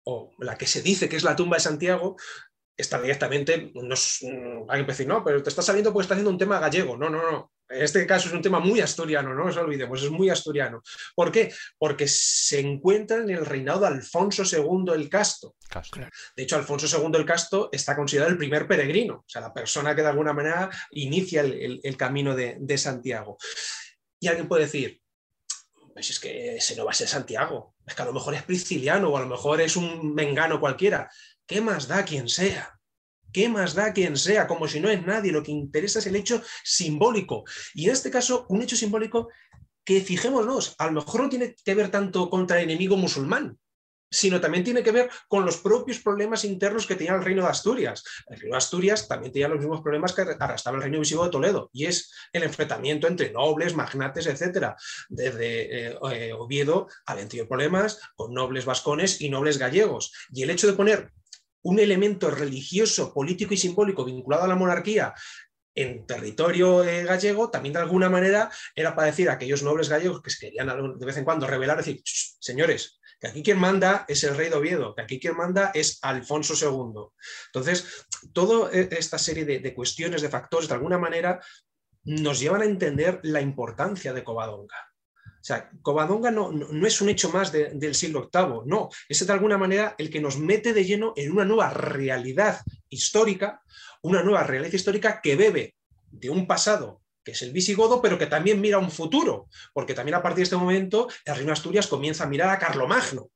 [0.09, 2.15] o la que se dice que es la tumba de Santiago,
[2.77, 6.29] está directamente, nos, mm, hay que decir, no, pero te está saliendo porque está haciendo
[6.29, 6.95] un tema gallego.
[6.95, 7.51] No, no, no.
[7.69, 10.81] En este caso es un tema muy asturiano, no nos olvidemos, es muy asturiano.
[11.15, 11.53] ¿Por qué?
[11.77, 15.55] Porque se encuentra en el reinado de Alfonso II el Casto.
[16.35, 19.93] De hecho, Alfonso II el Casto está considerado el primer peregrino, o sea, la persona
[19.93, 23.37] que de alguna manera inicia el, camino de, de Santiago.
[24.19, 25.01] Y alguien puede decir,
[25.93, 28.43] pues es que ese no va a ser Santiago, es que a lo mejor es
[28.43, 31.09] Prisciliano o a lo mejor es un mengano cualquiera.
[31.47, 32.77] ¿Qué más da quien sea?
[33.31, 34.47] ¿Qué más da quien sea?
[34.47, 35.31] Como si no es nadie.
[35.31, 37.45] Lo que interesa es el hecho simbólico.
[37.73, 39.29] Y en este caso, un hecho simbólico
[39.85, 43.57] que, fijémonos, a lo mejor no tiene que ver tanto contra enemigo musulmán,
[44.09, 47.49] sino también tiene que ver con los propios problemas internos que tenía el reino de
[47.49, 48.03] Asturias.
[48.27, 51.31] El reino de Asturias también tenía los mismos problemas que arrastraba el reino visigodo de
[51.31, 54.73] Toledo, y es el enfrentamiento entre nobles, magnates, etc.
[55.09, 60.13] Desde eh, eh, Oviedo habían tenido problemas con nobles vascones y nobles gallegos.
[60.31, 61.11] Y el hecho de poner
[61.63, 65.13] un elemento religioso, político y simbólico vinculado a la monarquía
[65.75, 70.23] en territorio eh, gallego, también de alguna manera era para decir a aquellos nobles gallegos
[70.23, 74.23] que se querían de vez en cuando revelar, decir, señores, que aquí quien manda es
[74.23, 77.11] el rey de Oviedo, que aquí quien manda es Alfonso II.
[77.47, 81.39] Entonces, toda e, esta serie de, cuestiones, de factores, de alguna manera,
[82.03, 84.86] nos llevan a entender la importancia de Covadonga.
[85.39, 89.33] O sea, Covadonga no, no, es un hecho más del siglo VIII, no, es de
[89.33, 93.61] alguna manera el que nos mete de lleno en una nueva realidad histórica,
[94.01, 95.75] una nueva realidad histórica que bebe
[96.11, 100.15] de un pasado que es el visigodo, pero que también mira un futuro, porque también
[100.15, 103.31] a partir de este momento el reino de Asturias comienza a mirar a Carlomagno, o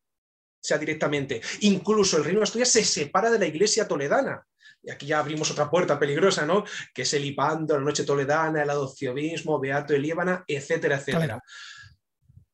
[0.61, 1.41] sea, directamente.
[1.59, 4.47] Incluso el reino de Asturias se separa de la iglesia toledana,
[4.81, 6.63] y aquí ya abrimos otra puerta peligrosa, ¿no?
[6.93, 11.43] Que es el Hipando, la Noche Toledana, el adopcionismo, Beato de Líbana, etcétera, etcétera.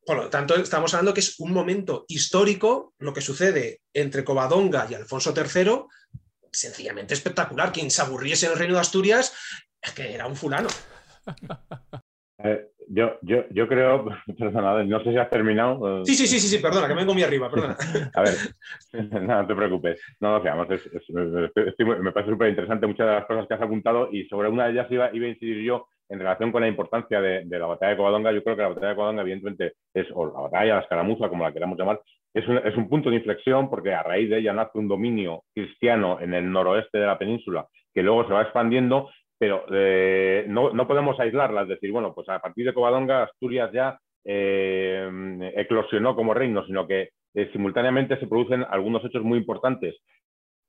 [0.08, 4.86] Por lo tanto, estamos hablando que es un momento histórico, lo que sucede entre Covadonga
[4.88, 5.82] y Alfonso III,
[6.50, 7.70] sencillamente espectacular.
[7.70, 9.36] Quien se aburriese en el reino de Asturias
[9.82, 10.68] es que era un fulano.
[12.40, 14.04] Eh, yo, yo, yo creo,
[14.38, 16.04] perdona, no sé si has terminado.
[16.04, 17.76] Sí, sí, sí, sí, sí perdona, que me vengo muy arriba, perdona.
[18.14, 18.34] A ver,
[19.22, 23.60] no, te preocupes, no, no, me parece súper interesante muchas de las cosas que has
[23.60, 26.68] apuntado y sobre una de ellas iba, iba a incidir yo en relación con la
[26.68, 28.32] importancia de, la batalla de Covadonga.
[28.32, 31.44] Yo creo que la batalla de Covadonga, evidentemente, es, o la batalla, la escaramuza, como
[31.44, 32.00] la queramos llamar,
[32.34, 36.34] es un, punto de inflexión porque a raíz de ella nace un dominio cristiano en
[36.34, 39.08] el noroeste de la península que luego se va expandiendo
[39.38, 43.70] pero eh, no, no, podemos aislarlas, es decir, bueno, pues a partir de Covadonga, Asturias
[43.72, 49.96] ya eh, eclosionó como reino, sino que eh, simultáneamente se producen algunos hechos muy importantes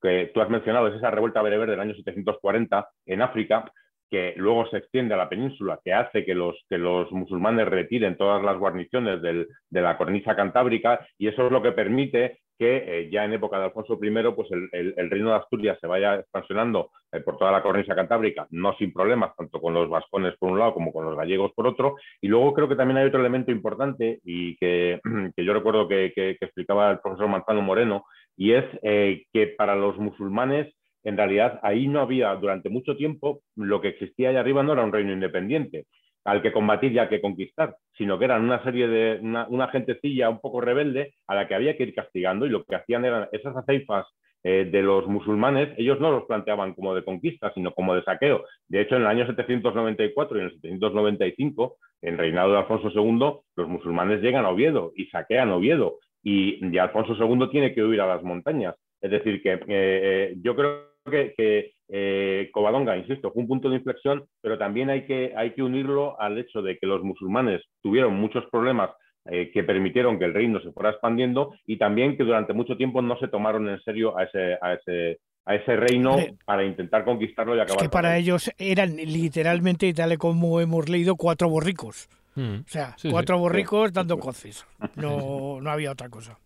[0.02, 3.72] que tú has mencionado, es esa revuelta bereber del año 740 en África,
[4.10, 8.18] que luego se extiende a la península, que hace que los, que los musulmanes retiren
[8.18, 9.48] todas las guarniciones de
[9.82, 13.66] la cornisa cantábrica, y eso es lo que permite que eh, ya en época de
[13.66, 17.96] Alfonso I, pues el, reino de Asturias se vaya expansionando eh, por toda la cornisa
[17.96, 21.54] cantábrica, no sin problemas, tanto con los vascones por un lado como con los gallegos
[21.56, 21.96] por otro.
[22.20, 25.00] Y luego creo que también hay otro elemento importante y que,
[25.38, 26.12] yo recuerdo que,
[26.42, 28.04] explicaba el profesor Manzano Moreno,
[28.36, 30.74] y es eh, que para los musulmanes
[31.04, 34.84] en realidad ahí no había durante mucho tiempo, lo que existía allá arriba no era
[34.84, 35.86] un reino independiente
[36.26, 40.30] al que combatir y al que conquistar, sino que eran una serie de, una, gentecilla
[40.30, 43.28] un poco rebelde a la que había que ir castigando y lo que hacían eran
[43.32, 44.06] esas aceifas
[44.44, 48.46] eh, de los musulmanes, ellos no los planteaban como de conquista, sino como de saqueo.
[48.68, 53.42] De hecho, en el año 794 y en el 795, en reinado de Alfonso II,
[53.56, 58.08] los musulmanes llegan a Oviedo y saquean Oviedo y, Alfonso II tiene que huir a
[58.08, 58.76] las montañas.
[59.02, 63.78] Es decir, que eh, eh, yo creo que, eh, Covadonga, insisto, fue un punto de
[63.78, 68.16] inflexión, pero también hay que, hay que unirlo al hecho de que los musulmanes tuvieron
[68.16, 68.92] muchos problemas
[69.26, 73.02] eh, que permitieron que el reino se fuera expandiendo y también que durante mucho tiempo
[73.02, 77.82] no se tomaron en serio a ese, a ese reino para intentar conquistarlo y acabar.
[77.82, 82.08] Es que para ellos eran literalmente, tal y como hemos leído, cuatro borricos.
[82.36, 82.60] Mm.
[82.60, 84.66] O sea, cuatro borricos dando coces.
[84.96, 86.38] No, no había otra cosa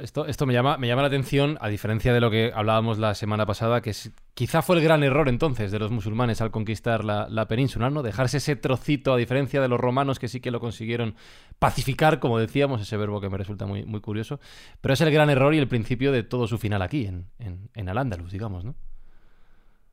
[0.00, 3.14] esto, esto me, llama, me llama la atención, a diferencia de lo que hablábamos la
[3.14, 3.92] semana pasada, que
[4.34, 8.02] quizá fue el gran error entonces de los musulmanes al conquistar la, península, ¿no?
[8.02, 11.14] Dejarse ese trocito, a diferencia de los romanos que sí que lo consiguieron
[11.58, 14.40] pacificar, como decíamos, ese verbo que me resulta muy, muy curioso.
[14.80, 17.70] Pero es el gran error y el principio de todo su final aquí, en, en,
[17.74, 18.74] en Al-Ándalus, digamos, ¿no?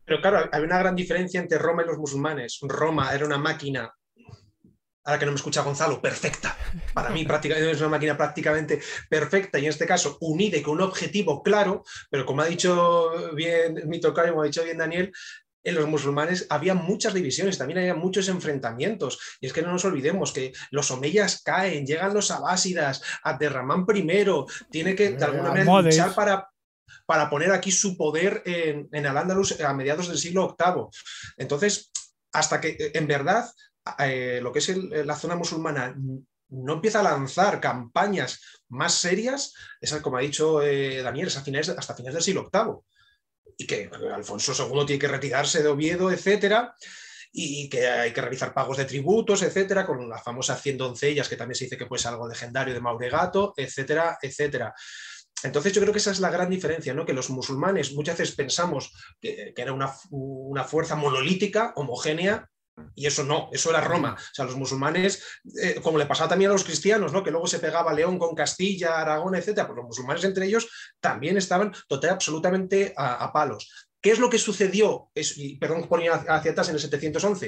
[0.05, 2.59] Pero claro, hay una gran diferencia entre Roma y los musulmanes.
[2.61, 3.91] Roma era una máquina
[5.05, 6.57] ahora que no me escucha Gonzalo, perfecta.
[6.93, 10.73] Para mí prácticamente es una máquina prácticamente perfecta y en este caso unida y con
[10.73, 15.11] un objetivo claro, pero como ha dicho bien mi tocayo, como ha dicho bien Daniel,
[15.63, 19.19] en los musulmanes había muchas divisiones, también había muchos enfrentamientos.
[19.41, 24.45] Y es que no nos olvidemos que los omeyas caen, llegan los abásidas, Abderramán primero,
[24.69, 26.49] tiene que de alguna manera luchar para,
[27.07, 30.85] para poner aquí su poder en, en Al-Ándalus a mediados del siglo VIII.
[31.37, 31.91] Entonces,
[32.31, 33.49] hasta que en verdad
[33.99, 35.95] eh, lo que es la zona musulmana
[36.49, 41.69] no empieza a lanzar campañas más serias, es como ha dicho eh, Daniel, es finales,
[41.69, 42.75] hasta finales del siglo VIII.
[43.57, 46.75] Y que Alfonso II tiene que retirarse de Oviedo, etcétera,
[47.31, 51.35] y que hay que realizar pagos de tributos, etcétera, con la famosa 100 doncellas, que
[51.35, 54.73] también se dice que puede ser algo legendario de Mauregato, etcétera, etcétera.
[55.43, 57.05] Entonces yo creo que esa es la gran diferencia, ¿no?
[57.05, 62.49] que los musulmanes muchas veces pensamos que, era una, una, fuerza monolítica, homogénea,
[62.93, 64.15] y eso no, eso era Roma.
[64.17, 65.23] O sea, los musulmanes,
[65.61, 67.23] eh, como le pasaba también a los cristianos, ¿no?
[67.23, 70.69] que luego se pegaba León con Castilla, Aragón, etcétera, pues los musulmanes entre ellos
[70.99, 73.84] también estaban total, absolutamente a palos.
[74.05, 75.09] ¿Qué es lo que sucedió?
[75.15, 77.47] Es, perdón, ponía hacia atrás en el 711.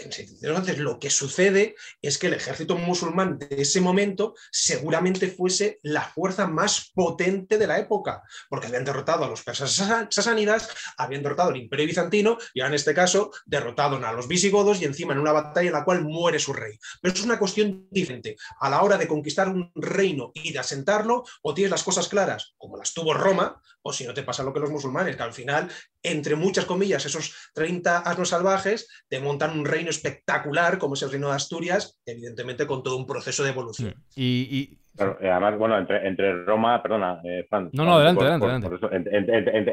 [0.00, 5.28] En el 711 lo que sucede es que el ejército musulmán de ese momento seguramente
[5.28, 9.70] fuese la fuerza más potente de la época, porque habían derrotado a los persas
[10.10, 14.82] sasánidas, habían derrotado al imperio bizantino y ahora en este caso derrotaron a los visigodos
[14.82, 16.80] y encima en una batalla en la cual muere su rey.
[17.00, 18.34] Pero es una cuestión diferente.
[18.58, 22.56] A la hora de conquistar un reino y de asentarlo, o tienes las cosas claras,
[22.58, 25.32] como las tuvo Roma, o si no te pasa lo que los musulmanes, que al
[25.32, 25.70] final
[26.02, 31.10] entre muchas comillas, esos 30 asnos salvajes te montan un reino espectacular como es el
[31.10, 33.94] reino de Asturias, evidentemente con todo un proceso de evolución.
[34.14, 34.81] Mm.
[34.98, 38.68] Además, bueno, entre, Roma, perdona, eh, No, no, adelante, adelante.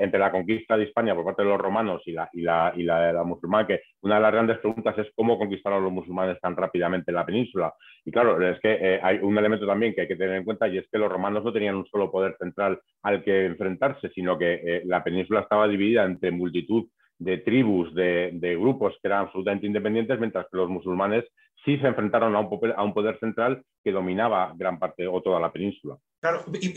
[0.03, 2.83] entre, la conquista de España por parte de los romanos y la, y la, y
[2.83, 6.55] la, la musulmana, que una de las grandes preguntas es cómo conquistaron los musulmanes tan
[6.55, 7.73] rápidamente en la península.
[8.05, 10.67] Y claro, es que eh, hay un elemento también que hay que tener en cuenta
[10.67, 14.37] y es que los romanos no tenían un solo poder central al que enfrentarse, sino
[14.37, 16.85] que eh, la península estaba dividida entre multitud
[17.19, 21.25] de tribus, de, grupos que eran absolutamente independientes, mientras que los musulmanes
[21.65, 25.39] sí se enfrentaron a un, a un poder central que dominaba gran parte o toda
[25.39, 25.97] la península.
[26.21, 26.73] Claro, y,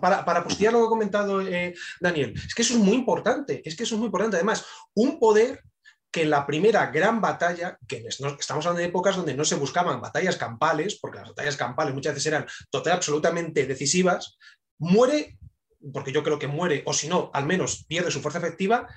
[0.00, 3.62] para, para postear lo que ha comentado eh, Daniel, es que eso es muy importante,
[3.64, 4.36] es que eso es muy importante.
[4.36, 5.62] Además, un poder
[6.10, 10.00] que en la primera gran batalla, que estamos hablando de épocas donde no se buscaban
[10.00, 14.38] batallas campales, porque las batallas campales muchas veces eran total, absolutamente decisivas,
[14.78, 15.38] muere,
[15.92, 18.88] porque yo creo que muere, o si no, al menos pierde su fuerza efectiva,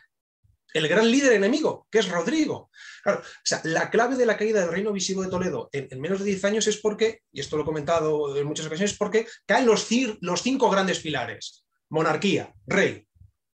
[0.73, 2.69] el gran líder enemigo, que es Rodrigo.
[3.05, 6.25] O sea, la clave de la caída del reino visigo de Toledo en, menos de
[6.25, 9.85] 10 años es porque, y esto lo he comentado en muchas ocasiones, porque caen los,
[9.85, 11.65] cinco grandes pilares.
[11.89, 13.05] Monarquía, rey,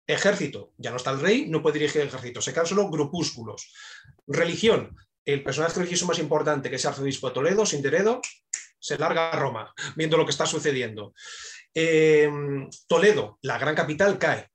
[0.07, 3.73] Ejército, ya no está el rey, no puede dirigir el ejército, se quedan solo grupúsculos.
[4.27, 8.21] Religión, el personaje religioso más importante, que es el arzobispo de Toledo, sin Sinteredo,
[8.77, 11.13] se larga a Roma, viendo lo que está sucediendo.
[11.73, 12.29] Eh,
[12.87, 14.47] Toledo, la gran capital, cae.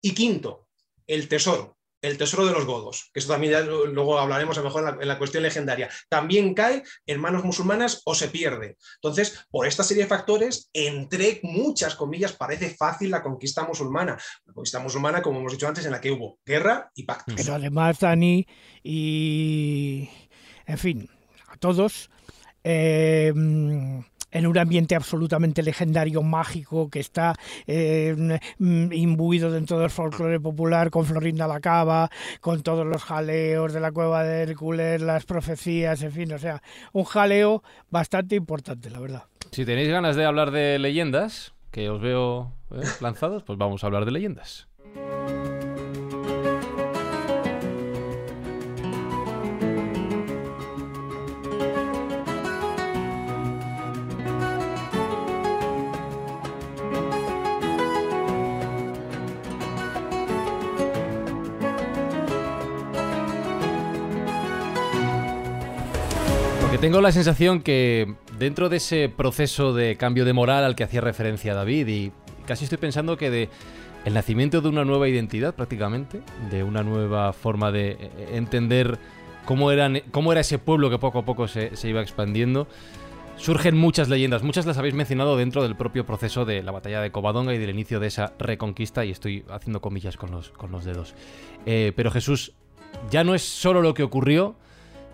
[0.00, 0.68] Y quinto,
[1.06, 4.98] el tesoro el tesoro de los godos, que eso también luego hablaremos a lo mejor
[5.00, 8.76] en la, cuestión legendaria, también cae en manos musulmanas o se pierde.
[8.96, 14.16] Entonces, por esta serie de factores, entre muchas comillas, parece fácil la conquista musulmana.
[14.46, 17.34] La conquista musulmana, como hemos dicho antes, en la que hubo guerra y pactos.
[17.36, 18.46] Pero además, Dani,
[18.82, 20.08] y
[20.66, 21.10] en fin,
[21.48, 22.10] a todos,
[22.62, 23.32] eh,
[24.30, 27.34] en un ambiente absolutamente legendario, mágico, que está
[27.66, 32.10] eh, mm, imbuido dentro del folclore popular, con Florinda la Cava,
[32.40, 36.62] con todos los jaleos de la cueva de Hércules, las profecías, en fin, o sea,
[36.92, 39.22] un jaleo bastante importante, la verdad.
[39.50, 43.86] Si tenéis ganas de hablar de leyendas, que os veo eh, lanzados, pues vamos a
[43.86, 44.68] hablar de leyendas.
[66.80, 71.00] Tengo la sensación que dentro de ese proceso de cambio de moral al que hacía
[71.00, 72.12] referencia David, y
[72.46, 73.48] casi estoy pensando que de
[74.04, 78.96] el nacimiento de una nueva identidad prácticamente, de una nueva forma de eh, entender
[79.44, 82.68] cómo, eran, cómo era ese pueblo que poco a poco se, se iba expandiendo.
[83.36, 87.10] Surgen muchas leyendas, muchas las habéis mencionado dentro del propio proceso de la batalla de
[87.10, 90.84] Covadonga y del inicio de esa reconquista, y estoy haciendo comillas con los, con los
[90.84, 91.14] dedos.
[91.66, 92.52] Eh, pero Jesús,
[93.10, 94.56] ya no es solo lo que ocurrió,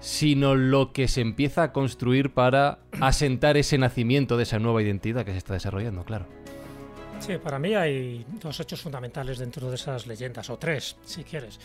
[0.04, 5.24] sino lo que se empieza a construir para asentar ese nacimiento de esa nueva identidad
[5.24, 6.26] que se está desarrollando, claro.
[7.20, 11.58] Sí, para mí hay dos hechos fundamentales dentro de esas leyendas, o tres, si quieres.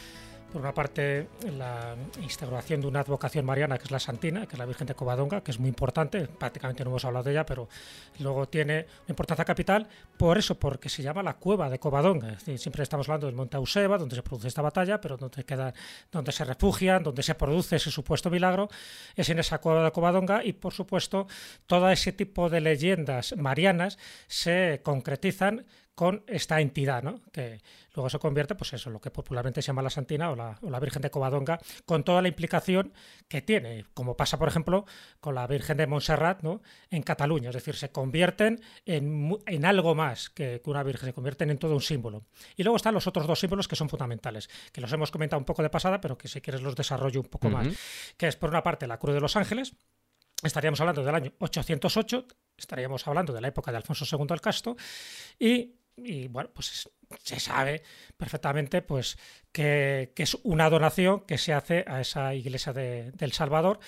[0.52, 1.28] Por una parte,
[1.58, 4.96] la instauración de una advocación mariana, que es la Santina, que es la Virgen de
[4.96, 7.70] Covadonga, que es muy importante, prácticamente no hemos hablado de ella, pero
[8.18, 12.40] luego tiene una importancia capital, por eso, porque se llama la cueva de Covadonga.
[12.40, 15.72] Siempre estamos hablando del Monte Auseba, donde se produce esta batalla, pero donde, queda,
[16.12, 18.70] donde se refugian, donde se produce ese supuesto milagro,
[19.16, 21.28] es en esa cueva de Covadonga y, por supuesto,
[21.68, 25.68] todo ese tipo de leyendas marianas se concretizan
[26.00, 27.22] con esta entidad, ¿no?
[27.34, 27.60] que
[28.00, 30.70] luego se convierte, pues eso, lo que popularmente se llama la Santina o la, o
[30.70, 32.94] la, Virgen de Covadonga, con toda la implicación
[33.28, 34.86] que tiene, como pasa, por ejemplo,
[35.20, 36.62] con la Virgen de Montserrat ¿no?
[36.90, 41.14] en Cataluña, es decir, se convierten en, en algo más que, que, una Virgen, se
[41.14, 42.24] convierten en todo un símbolo.
[42.56, 45.46] Y luego están los otros dos símbolos que son fundamentales, que los hemos comentado un
[45.46, 47.66] poco de pasada, pero que si quieres los desarrollo un poco uh -huh.
[47.66, 47.78] más,
[48.16, 49.74] que es por una parte la Cruz de los Ángeles,
[50.42, 52.26] estaríamos hablando del año 808,
[52.58, 54.78] estaríamos hablando de la época de Alfonso II el Casto,
[55.38, 56.90] y y bueno, pues
[57.23, 57.84] se sabe
[58.18, 59.18] perfectamente pues
[59.52, 63.80] que, es una donación que se hace a esa iglesia de, del Salvador,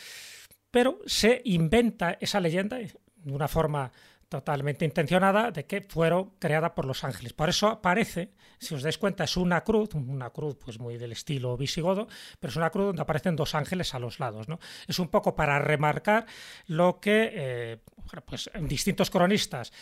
[0.71, 2.91] pero se inventa esa leyenda de
[3.25, 3.91] una forma
[4.31, 7.33] totalmente intencionada de que fueron creadas por los ángeles.
[7.33, 11.11] Por eso aparece, si os dais cuenta, es una cruz, una cruz pues muy del
[11.11, 12.07] estilo visigodo,
[12.39, 14.47] pero es una cruz donde aparecen dos ángeles a los lados.
[14.47, 14.57] ¿no?
[14.87, 16.27] Es un poco para remarcar
[16.67, 17.77] lo que eh,
[18.25, 19.73] pues, distintos cronistas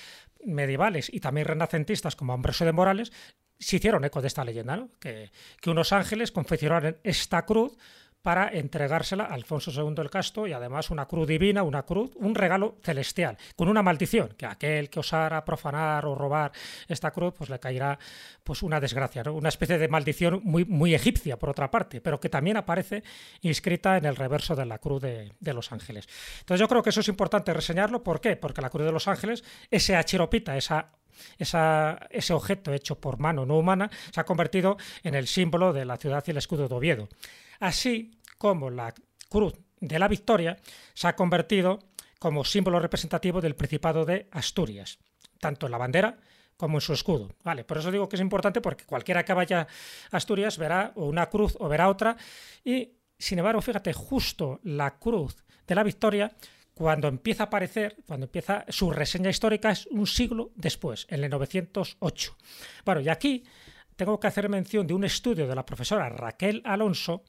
[0.45, 3.11] medievales y también renacentistas como Ambrosio de Morales
[3.59, 7.77] se hicieron eco de esta leyenda, que, que unos ángeles confeccionaron esta cruz
[8.21, 12.35] para entregársela a Alfonso II el Casto y además una cruz divina, una cruz, un
[12.35, 16.51] regalo celestial, con una maldición, que aquel que osara profanar o robar
[16.87, 17.97] esta cruz, pues le caerá
[18.43, 22.29] pues una desgracia, una especie de maldición muy, muy egipcia, por otra parte, pero que
[22.29, 23.03] también aparece
[23.41, 26.07] inscrita en el reverso de la cruz de, los ángeles.
[26.39, 28.35] Entonces yo creo que eso es importante reseñarlo, ¿por qué?
[28.35, 30.91] Porque la cruz de los ángeles, ese achiropita, esa,
[31.37, 35.97] ese objeto hecho por mano no humana se ha convertido en el símbolo de la
[35.97, 37.09] ciudad y el escudo de Oviedo.
[37.59, 38.93] Así como la
[39.29, 40.57] cruz de la victoria
[40.93, 41.79] se ha convertido
[42.19, 44.99] como símbolo representativo del Principado de Asturias,
[45.39, 46.17] tanto en la bandera
[46.57, 47.35] como en su escudo.
[47.43, 49.67] Vale, por eso digo que es importante porque cualquiera que vaya
[50.11, 52.17] a Asturias verá una cruz o verá otra
[52.65, 55.35] y sin embargo, fíjate, justo la cruz
[55.67, 56.31] de la victoria
[56.73, 61.29] cuando empieza a aparecer, cuando empieza su reseña histórica es un siglo después, en el
[61.29, 62.37] 908.
[62.85, 63.43] Bueno, y aquí
[63.99, 67.25] tengo que hacer mención de un estudio de la profesora Raquel Alonso,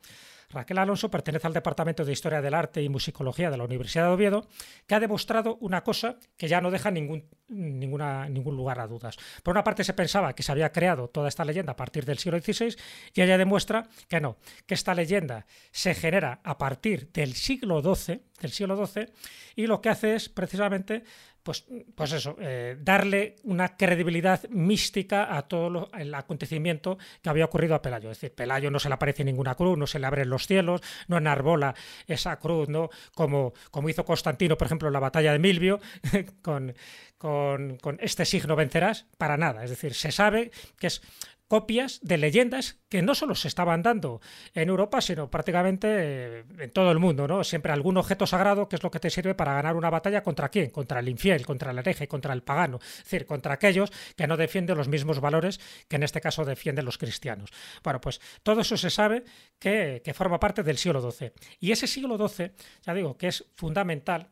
[0.51, 4.11] Raquel Alonso pertenece al Departamento de Historia del Arte y Musicología de la Universidad de
[4.11, 4.49] Oviedo,
[4.87, 9.17] que ha demostrado una cosa que ya no deja ningún, lugar a dudas.
[9.43, 12.19] Por una parte se pensaba que se había creado toda esta leyenda a partir del
[12.19, 12.77] siglo XVI
[13.15, 18.21] y ella demuestra que no, que esta leyenda se genera a partir del siglo XII,
[18.41, 19.07] del siglo XII
[19.55, 21.05] y lo que hace es precisamente
[21.43, 21.65] pues,
[21.95, 27.75] pues eso, eh, darle una credibilidad mística a todo lo, el acontecimiento que había ocurrido
[27.75, 28.11] a Pelayo.
[28.11, 30.83] Es decir, Pelayo no se le aparece ninguna cruz, no se le abren los cielos,
[31.09, 31.75] no enarbola
[32.07, 32.91] esa cruz, ¿no?
[33.15, 35.81] Como, como hizo Constantino, por ejemplo, en la batalla de Milvio,
[36.43, 36.75] con,
[37.17, 39.65] con, con este signo vencerás, para nada.
[39.65, 41.03] Es decir, se sabe que es
[41.51, 44.21] copias de leyendas que no solo se estaban dando
[44.55, 47.43] en Europa, sino prácticamente en todo el mundo, ¿no?
[47.43, 50.49] Siempre algún objeto sagrado que es lo que te sirve para ganar una batalla contra
[50.49, 54.29] quién, contra el infiel, contra el hereje, contra el pagano, es decir, contra aquellos que
[54.29, 55.59] no defienden los mismos valores
[55.89, 57.51] que en este caso defienden los cristianos.
[57.83, 59.25] Bueno, pues todo eso se sabe
[59.59, 61.33] que, que forma parte del siglo XII.
[61.59, 62.53] Y ese siglo XII,
[62.83, 64.29] ya digo, que es fundamental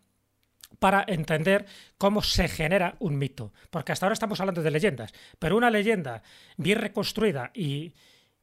[0.79, 1.67] para entender
[1.97, 3.53] cómo se genera un mito.
[3.71, 6.23] Porque hasta ahora estamos hablando de leyendas, pero una leyenda
[6.57, 7.95] bien reconstruida y,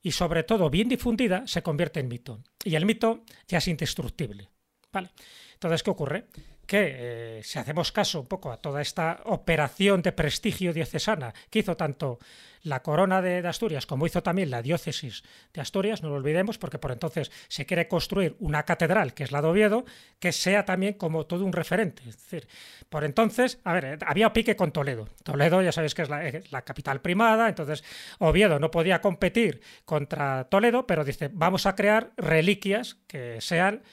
[0.01, 2.41] y sobre todo bien difundida se convierte en mito.
[2.63, 4.49] Y el mito ya es indestructible.
[4.91, 5.11] ¿Vale?
[5.53, 6.27] Entonces, ¿qué ocurre?
[6.65, 11.59] Que eh, si hacemos caso un poco a toda esta operación de prestigio diocesana que
[11.59, 12.19] hizo tanto
[12.65, 15.23] la corona de, Asturias como hizo también la diócesis
[15.53, 19.31] de Asturias, no lo olvidemos, porque por entonces se quiere construir una catedral, que es
[19.31, 19.85] la de Oviedo,
[20.19, 22.01] que sea también como todo un referente.
[22.09, 22.47] Es decir,
[22.89, 25.07] por entonces, a ver, había pique con Toledo.
[25.23, 27.83] Toledo ya sabéis que es la, la capital primada, entonces
[28.17, 33.83] Oviedo no podía competir contra Toledo, pero dice, vamos a crear reliquias que sean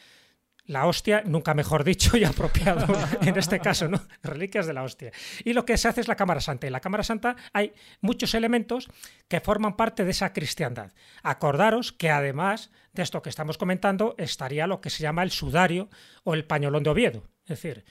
[0.72, 2.86] la hostia, nunca mejor dicho y apropiado
[3.20, 4.00] en este caso, ¿no?
[4.22, 5.12] Reliquias de la hostia.
[5.44, 6.66] Y lo que se hace es la Cámara Santa.
[6.66, 8.88] En la Cámara Santa hay muchos elementos
[9.28, 10.92] que forman parte de esa cristiandad.
[11.22, 15.88] Acordaros que además de esto que estamos comentando estaría lo que se llama el sudario
[16.24, 17.22] o el pañolón de Oviedo.
[17.44, 17.84] Es decir,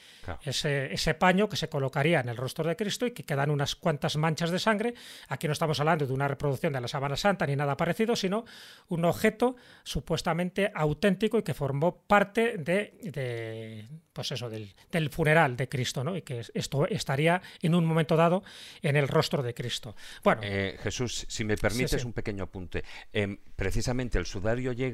[0.45, 3.75] ese, ese, paño que se colocaría en el rostro de Cristo y que quedan unas
[3.75, 4.93] cuantas manchas de sangre.
[5.27, 8.45] Aquí no estamos hablando de una reproducción de la sábana santa ni nada parecido, sino
[8.87, 14.73] un objeto supuestamente auténtico y que formó parte de, pues eso, del,
[15.09, 16.15] funeral de Cristo, ¿no?
[16.15, 18.43] Y que esto estaría en un momento dado
[18.81, 19.97] en el rostro de Cristo.
[20.23, 22.85] Bueno, eh, Jesús, si me permites un pequeño apunte.
[23.11, 24.90] Em, precisamente el sudario llega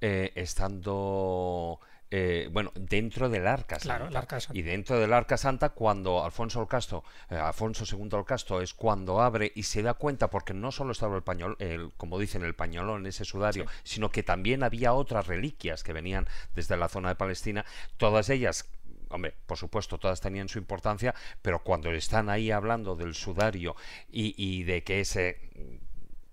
[0.00, 1.80] eh, estando
[2.16, 3.94] eh, bueno, dentro del Arca Santa.
[4.56, 8.72] Y dentro del Arca Santa, cuando Alfonso el Casto, eh, Alfonso II el Casto es
[8.72, 12.44] cuando abre y se da cuenta, porque no solo estaba el pañol, el, como dicen,
[12.44, 17.08] el pañolón, ese sudario, sino que también había otras reliquias que venían desde la zona
[17.08, 17.64] de Palestina,
[17.96, 18.70] todas ellas
[19.10, 23.74] hombre, por supuesto, todas tenían su importancia, pero cuando están ahí hablando del sudario
[24.10, 25.38] y, y de que ese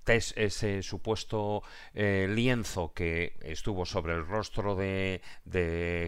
[0.06, 1.64] ese supuesto
[1.94, 5.22] eh, lienzo que estuvo sobre el rostro de,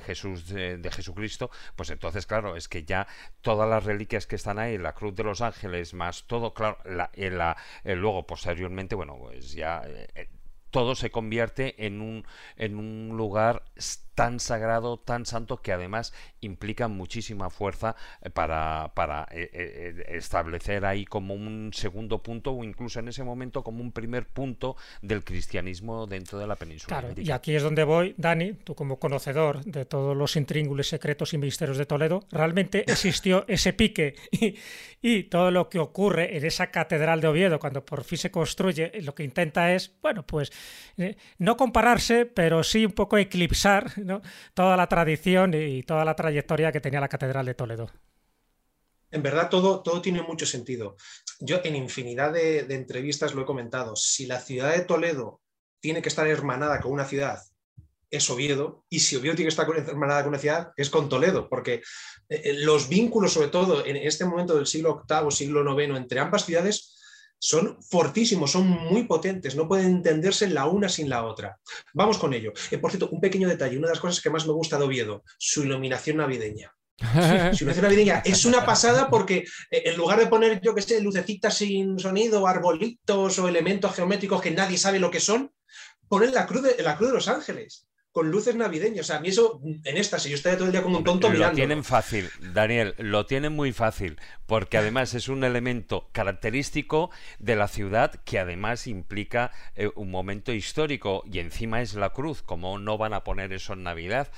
[0.06, 3.07] Jesús de, Jesucristo, pues entonces claro es que ya
[3.41, 7.11] todas las reliquias que están ahí, la cruz de los ángeles más todo claro, la,
[7.15, 10.30] la, luego posteriormente bueno pues ya eh,
[10.74, 12.26] todo se convierte en un,
[12.57, 13.64] en un lugar
[14.15, 20.85] tan sagrado, tan santo, que además implica muchísima fuerza eh, para, para eh, eh, establecer
[20.85, 25.23] ahí como un segundo punto o incluso en ese momento como un primer punto del
[25.23, 26.99] cristianismo dentro de la península.
[26.99, 31.34] Claro, y aquí es donde voy, Dani, tú como conocedor de todos los intríngules secretos
[31.34, 34.56] y misterios de Toledo, realmente existió ese pique y,
[35.02, 38.91] y todo lo que ocurre en esa catedral de Oviedo cuando por fin se construye,
[39.02, 40.52] lo que intenta es, bueno, pues
[41.38, 43.91] no compararse, pero sí un poco eclipsar
[44.53, 47.89] toda la tradición y toda la trayectoria que tenía la Catedral de Toledo.
[49.13, 50.97] En verdad, todo, todo tiene mucho sentido.
[51.39, 53.95] Yo en infinidad de, entrevistas lo he comentado.
[53.95, 55.39] Si la ciudad de Toledo
[55.80, 57.39] tiene que estar hermanada con una ciudad,
[58.09, 61.47] es Oviedo, y si Oviedo tiene que estar hermanada con una ciudad, es con Toledo,
[61.47, 61.75] porque
[62.30, 66.19] eh, eh, los vínculos, sobre todo en este momento del siglo VIII, siglo IX, entre
[66.19, 67.02] ambas ciudades,
[67.44, 71.60] son fortísimos, son muy potentes, no pueden entenderse la una sin la otra.
[71.94, 72.53] Vamos con ello.
[72.72, 74.86] Eh, por cierto, un pequeño detalle, una de las cosas que más me gusta de
[74.86, 76.74] Oviedo, su iluminación navideña.
[76.98, 81.02] Su iluminación navideña es una pasada porque eh, en lugar de poner, yo que sé,
[81.02, 85.52] lucecitas sin sonido, arbolitos o elementos geométricos que nadie sabe lo que son,
[86.07, 89.02] ponen la cruz de, la cruz de los ángeles con luces navideñas.
[89.02, 91.03] O sea, a mí eso, en esta, si yo estaría todo el día como un
[91.03, 91.49] tonto mirando.
[91.49, 97.10] Lo tienen fácil, Daniel, lo tienen muy fácil, porque además es un elemento característico
[97.40, 102.44] de la ciudad que además implica eh, un momento histórico y encima es la cruz.
[102.44, 104.30] ¿Cómo no van a poner eso en Navidad?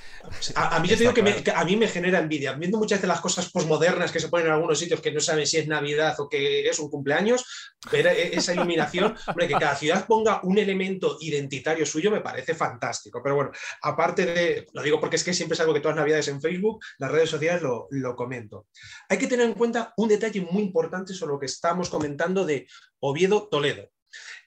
[0.54, 2.54] A, mí yo te digo que, a mí me genera envidia.
[2.54, 5.46] Viendo muchas de las cosas posmodernas que se ponen en algunos sitios que no saben
[5.46, 10.06] si es Navidad o que es un cumpleaños, ver e, esa iluminación, que cada ciudad
[10.06, 13.20] ponga un elemento identitario suyo me parece fantástico.
[13.22, 13.50] Pero bueno,
[13.82, 16.40] aparte de, lo digo porque es que siempre es algo que todas las navidades en
[16.40, 18.68] Facebook, las redes sociales lo, comento.
[19.08, 22.66] Hay que tener en cuenta un detalle muy importante sobre lo que estamos comentando de
[23.00, 23.90] Oviedo-Toledo.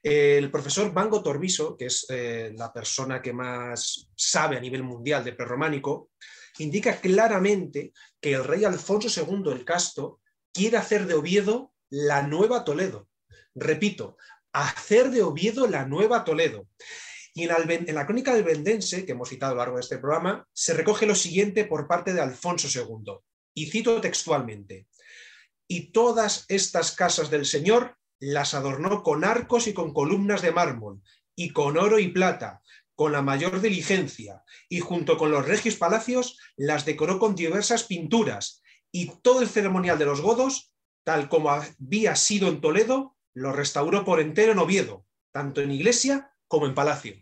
[0.01, 5.23] El profesor Bango Torbiso, que es eh, la persona que más sabe a nivel mundial
[5.23, 6.09] de prerrománico,
[6.57, 10.21] indica claramente que el rey Alfonso II el Casto
[10.53, 13.08] quiere hacer de Oviedo la nueva Toledo.
[13.59, 14.17] Repito,
[14.53, 16.67] hacer de Oviedo la nueva Toledo.
[17.33, 20.47] Y en la, crónica del Vendense, que hemos citado a lo largo de este programa,
[20.53, 23.13] se recoge lo siguiente por parte de Alfonso II.
[23.53, 24.87] Y cito textualmente,
[25.67, 31.01] y todas estas casas del Señor las adornó con arcos y con columnas de mármol,
[31.35, 32.61] y con oro y plata,
[32.95, 38.61] con la mayor diligencia, y junto con los regios palacios las decoró con diversas pinturas,
[38.91, 40.73] y todo el ceremonial de los godos,
[41.03, 46.33] tal como había sido en Toledo, lo restauró por entero en Oviedo, tanto en iglesia
[46.47, 47.15] como en palacio.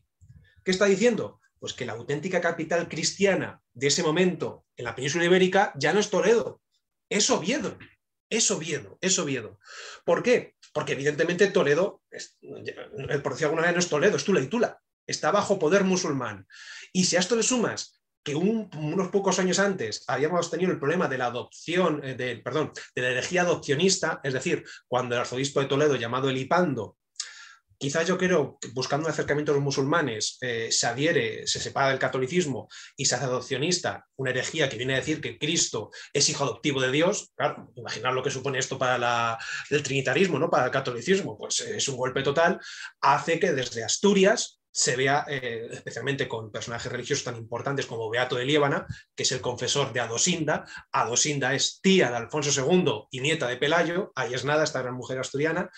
[0.64, 1.40] ¿Qué está diciendo?
[1.60, 6.00] Pues que la auténtica capital cristiana de ese momento en la península ibérica ya no
[6.00, 6.62] es Toledo,
[7.10, 7.78] es Oviedo.
[8.30, 9.60] Es Oviedo, es Oviedo.
[10.04, 10.56] ¿Por qué?
[10.74, 14.82] Porque evidentemente Toledo, por decir alguna manera, no es Toledo, es Tula y Tula.
[15.06, 16.46] Está bajo poder musulmán.
[16.92, 17.97] Y si a esto le sumas
[18.28, 23.02] que unos pocos años antes habíamos tenido el problema de la adopción, eh, perdón, de
[23.02, 26.98] la herejía adopcionista, es decir, cuando el arzobispo de Toledo, llamado Elipando,
[27.80, 31.90] Quizás yo creo que buscando un acercamiento a los musulmanes eh, se adhiere, se separa
[31.90, 36.28] del catolicismo y se hace adopcionista, una herejía que viene a decir que Cristo es
[36.28, 37.34] hijo adoptivo de Dios.
[37.36, 39.38] Claro, imaginar lo que supone esto para
[39.70, 40.50] el trinitarismo, ¿no?
[40.50, 42.60] para el catolicismo, pues es un golpe total.
[43.00, 48.36] Hace que desde Asturias se vea, eh, especialmente con personajes religiosos tan importantes como Beato
[48.36, 48.86] de Liébana,
[49.16, 50.66] que es el confesor de Adosinda.
[50.92, 54.94] Adosinda es tía de Alfonso II y nieta de Pelayo, ahí es nada, esta gran
[54.94, 55.72] mujer asturiana.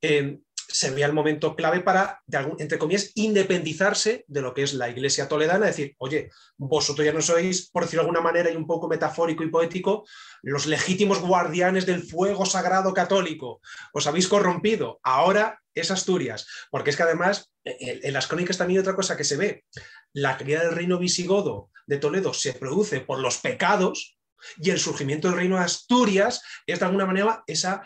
[0.00, 0.38] Eh,
[0.72, 2.22] se vea el momento clave para,
[2.58, 7.20] entre comillas, independizarse de lo que es la iglesia toledana, decir, oye, vosotros ya no
[7.20, 10.06] sois, por decirlo de alguna manera y un poco metafórico y poético,
[10.42, 13.60] los legítimos guardianes del fuego sagrado católico,
[13.92, 18.82] os habéis corrompido, ahora es Asturias, porque es que además en las crónicas también hay
[18.82, 19.64] otra cosa que se ve,
[20.12, 24.18] la caída del reino visigodo de Toledo se produce por los pecados
[24.58, 27.82] y el surgimiento del reino de Asturias es de alguna manera esa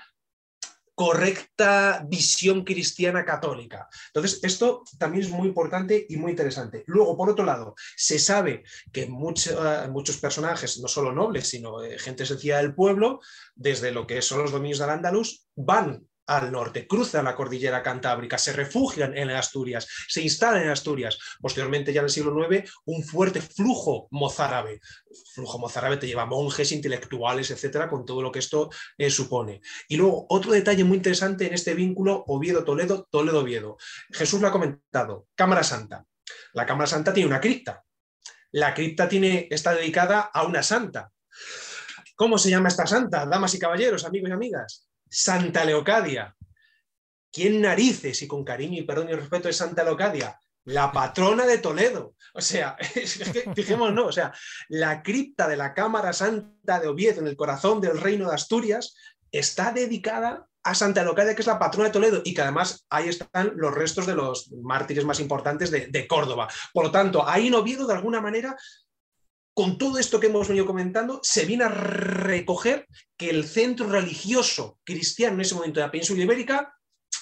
[0.95, 3.89] correcta visión cristiana católica.
[4.07, 6.85] Entonces, esto también es muy importante y muy interesante.
[6.87, 8.63] Luego, por otro lado, se sabe
[8.93, 13.21] que muchos personajes, no solo nobles, sino eh, gente sencilla del pueblo,
[13.57, 18.39] desde lo que son los dominios del Andaluz, van al norte, cruzan la cordillera cantábrica,
[18.39, 21.19] se refugian en Asturias, se instalan en Asturias.
[21.41, 24.81] Posteriormente, ya en el siglo IX, un fuerte flujo mozárabe.
[25.35, 29.61] Flujo mozárabe te lleva monjes, intelectuales, etcétera, con todo lo que esto eh, supone.
[29.89, 33.77] Y luego, otro detalle muy interesante en este vínculo Oviedo-Toledo, Toledo-Oviedo.
[34.13, 36.05] Jesús lo ha comentado, Cámara Santa.
[36.53, 37.85] La Cámara Santa tiene una cripta.
[38.53, 41.11] La cripta tiene, está dedicada a una santa.
[42.17, 43.27] ¿Cómo se llama esta santa?
[43.27, 44.89] Damas y caballeros, amigos y amigas.
[45.15, 46.35] Santa Leocadia.
[47.33, 50.41] ¿Quién narices y con cariño y perdón y respeto es Santa Leocadia?
[50.65, 52.17] La patrona de Toledo.
[52.35, 52.77] O sea,
[53.55, 54.33] fijémonos, o sea,
[54.69, 58.97] la cripta de la Cámara Santa de Oviedo en el corazón del reino de Asturias
[59.31, 63.09] está dedicada a Santa Leocadia, que es la patrona de Toledo, y que además ahí
[63.09, 66.49] están los restos de los mártires más importantes de, de Córdoba.
[66.73, 68.57] Por lo tanto, ahí en Oviedo, de alguna manera,
[69.55, 72.87] con todo esto que hemos venido comentando, se viene a recoger
[73.17, 76.75] que el centro religioso cristiano en ese momento de la península ibérica,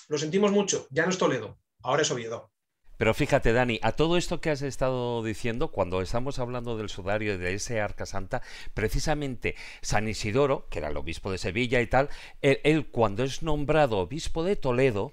[0.09, 2.51] lo sentimos mucho, ya no es Toledo, ahora es Oviedo.
[2.97, 7.35] Pero fíjate, Dani, a todo esto que has estado diciendo, cuando estamos hablando del sudario
[7.35, 8.43] y de ese arca santa,
[8.75, 12.09] precisamente San Isidoro, que era el obispo de Sevilla y tal,
[12.41, 15.13] él cuando es nombrado obispo de Toledo,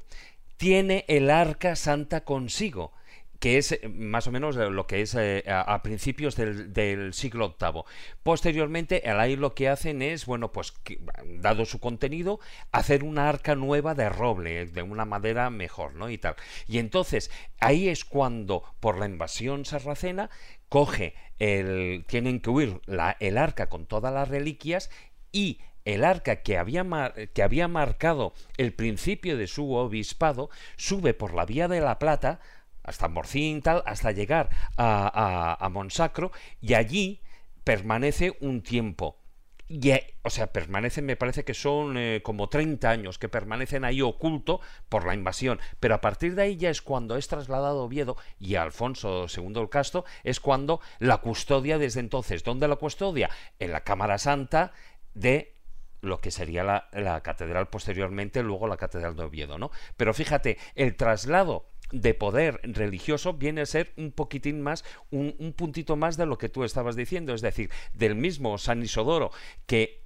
[0.57, 2.93] tiene el arca santa consigo
[3.39, 7.83] que es eh, más o menos lo que es eh, a, principios del, siglo VIII.
[8.21, 10.73] Posteriormente, ahí lo que hacen es, bueno, pues
[11.25, 12.39] dado su contenido,
[12.71, 16.09] hacer una arca nueva de roble, de una madera mejor, ¿no?
[16.09, 16.35] Y tal.
[16.67, 20.29] Y entonces, ahí es cuando, por la invasión sarracena,
[20.67, 24.89] coge el, tienen que huir la, el arca con todas las reliquias
[25.31, 26.85] y el arca que había,
[27.33, 32.41] que había marcado el principio de su obispado sube por la vía de la Plata
[32.89, 37.21] hasta Morcín, tal, hasta llegar a, Monsacro, y allí
[37.63, 39.17] permanece un tiempo.
[39.67, 43.85] Y, eh, o sea, permanecen, me parece que son eh, como 30 años que permanecen
[43.85, 44.59] ahí oculto
[44.89, 45.59] por la invasión.
[45.79, 49.69] Pero a partir de ahí ya es cuando es trasladado Oviedo y Alfonso II el
[49.69, 52.43] Casto es cuando la custodia desde entonces.
[52.43, 53.29] ¿Dónde la custodia?
[53.59, 54.71] En la Cámara Santa
[55.13, 55.53] de
[56.01, 59.69] lo que sería la, la catedral posteriormente, luego la catedral de Oviedo, ¿no?
[59.97, 65.95] Pero fíjate, el traslado de poder religioso viene a ser un poquitín más, un, puntito
[65.95, 69.31] más de lo que tú estabas diciendo, es decir, del mismo San Isodoro,
[69.65, 70.03] que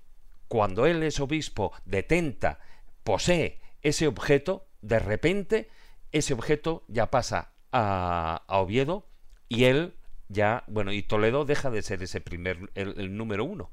[0.48, 2.60] cuando él es obispo detenta,
[3.04, 5.70] posee ese objeto, de repente
[6.12, 9.08] ese objeto ya pasa a, Oviedo
[9.50, 9.96] y él
[10.30, 13.72] ya, bueno, y Toledo deja de ser ese primer, el número uno.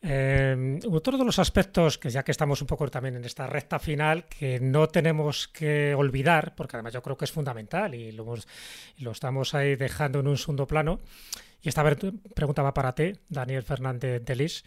[0.00, 3.78] Eh, otro de los aspectos que ya que estamos un poco también en esta recta
[3.78, 8.34] final, que no tenemos que olvidar, porque además yo creo que es fundamental y lo,
[9.10, 11.00] estamos ahí dejando en un segundo plano,
[11.60, 11.82] y esta
[12.34, 14.64] pregunta va para ti, Daniel Fernández de Lis,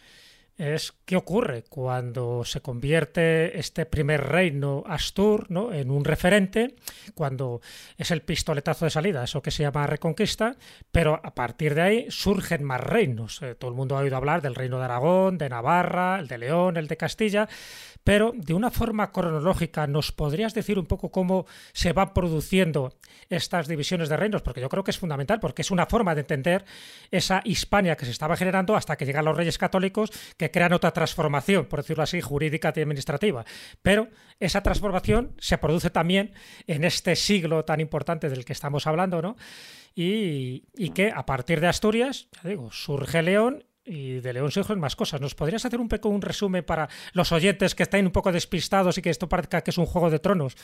[0.58, 5.72] es qué ocurre cuando se convierte este primer reino Astur ¿no?
[5.72, 6.74] en un referente,
[7.14, 7.60] cuando
[7.96, 10.56] es el pistoletazo de salida, eso que se llama reconquista,
[10.90, 13.42] pero a partir de ahí surgen más reinos.
[13.42, 16.38] Eh, todo el mundo ha oído hablar del reino de Aragón, de Navarra, el de
[16.38, 17.48] León, el de Castilla,
[18.04, 22.98] pero de una forma cronológica, ¿nos podrías decir un poco cómo se van produciendo
[23.28, 24.42] estas divisiones de reinos?
[24.42, 26.64] Porque yo creo que es fundamental, porque es una forma de entender
[27.10, 30.92] esa Hispania que se estaba generando hasta que llegan los reyes católicos que crean otra
[30.92, 33.44] transformación, por decirlo así, jurídica y administrativa.
[33.82, 34.08] Pero
[34.40, 36.32] esa transformación se produce también
[36.66, 39.36] en este siglo tan importante del que estamos hablando, ¿no?
[39.94, 44.80] Y, y que a partir de Asturias, ya digo, surge León y de León surgen
[44.80, 45.20] más cosas.
[45.20, 48.98] ¿Nos podrías hacer un poco un resumen para los oyentes que están un poco despistados
[48.98, 50.56] y que esto parezca que es un juego de tronos?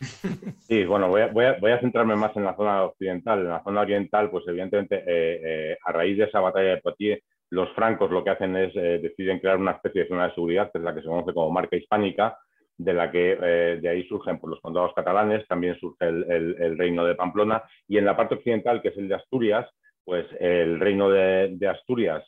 [0.68, 3.40] Sí, bueno, voy a, centrarme más en la zona occidental.
[3.40, 7.22] En la zona oriental, pues evidentemente, eh, eh, a raíz de esa batalla de Poitiers,
[7.50, 10.70] los francos lo que hacen es, eh, deciden crear una especie de zona de seguridad,
[10.72, 12.36] que es la que se conoce como marca hispánica,
[12.76, 13.36] de la que
[13.80, 18.04] de ahí surgen pues, los condados catalanes, también surge el, reino de Pamplona y en
[18.04, 19.66] la parte occidental, que es el de Asturias,
[20.06, 22.24] pues el reino de, Asturias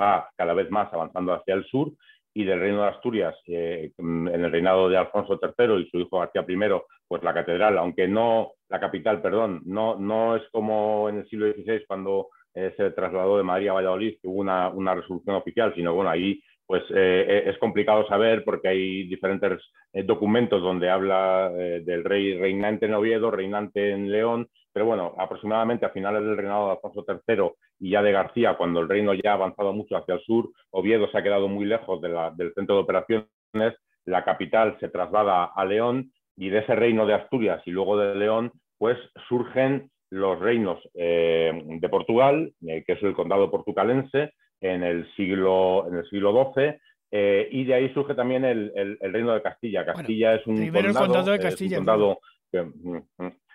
[0.00, 1.90] va cada vez más avanzando hacia el sur
[2.32, 6.20] y del reino de Asturias, eh, en el reinado de Alfonso III y su hijo
[6.20, 11.18] García I, pues la catedral, aunque no, la capital, perdón, no, no es como en
[11.18, 14.94] el siglo XVI cuando eh, se trasladó de Madrid a Valladolid, que hubo una, una
[14.94, 19.60] resolución oficial, sino bueno, ahí pues eh, es complicado saber porque hay diferentes
[20.04, 25.90] documentos donde habla del rey reinante en Oviedo, reinante en León, pero bueno, aproximadamente a
[25.90, 27.50] finales del reinado de Alfonso III
[27.80, 31.10] y ya de García, cuando el reino ya ha avanzado mucho hacia el sur, Oviedo
[31.10, 33.74] se ha quedado muy lejos del centro de operaciones,
[34.04, 38.14] la capital se traslada a León y de ese reino de Asturias y luego de
[38.14, 38.96] León, pues
[39.28, 46.08] surgen los reinos de Portugal, que es el condado portucalense, en el siglo, en el
[46.08, 46.74] siglo XII.
[47.10, 49.84] Eh, y de ahí surge también el, el, reino de Castilla.
[49.84, 50.56] Castilla es un
[50.92, 52.18] condado, de Castilla, es, un condado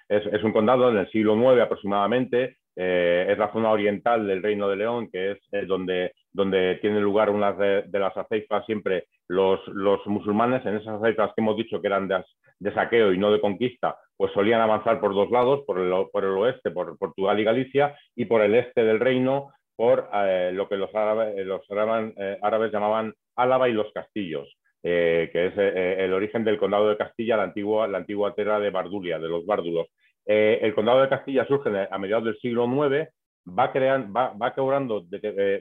[0.10, 2.58] en el siglo IX aproximadamente.
[2.76, 7.30] Eh, es la zona oriental del Reino de León, que es donde, donde tiene lugar
[7.30, 10.66] una de, las aceifas siempre los, los, musulmanes.
[10.66, 14.32] En esas aceifas que hemos dicho que eran de, saqueo y no de conquista, pues
[14.34, 18.26] solían avanzar por dos lados, por el, por el oeste, por Portugal y Galicia, y
[18.26, 23.14] por el este del reino, por eh, lo que los, eh, los eh, árabes, llamaban
[23.36, 24.48] Álava y los castillos,
[24.84, 29.18] que es el origen del condado de Castilla, la antigua, la antigua tierra de Bardulia,
[29.18, 29.88] de los bárdulos.
[30.26, 33.08] el condado de Castilla surge a mediados del siglo IX,
[33.48, 35.06] va, creando, va, va cobrando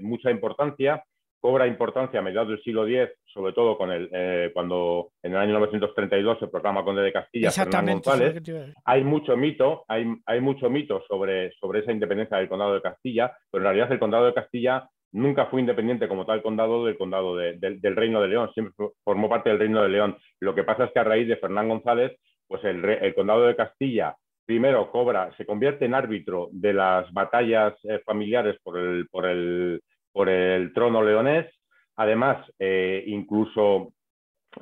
[0.00, 1.02] mucha importancia
[1.42, 5.38] cobra importancia a mediados del siglo X, sobre todo con el, eh, cuando en el
[5.38, 8.40] año 1932 se proclama Conde de Castilla, Fernán González.
[8.84, 13.36] Hay mucho mito, hay, hay mucho mito sobre, sobre esa independencia del Condado de Castilla,
[13.50, 17.36] pero en realidad el Condado de Castilla nunca fue independiente como tal condado del condado
[17.36, 20.16] del Reino de León, siempre formó parte del Reino de León.
[20.40, 22.18] Lo que pasa es que a raíz de Fernán González,
[22.48, 27.74] pues el, el condado de Castilla primero cobra, se convierte en árbitro de las batallas
[27.84, 29.80] eh, familiares por el, por el
[30.12, 31.46] por el trono leonés.
[31.96, 33.92] Además, eh, incluso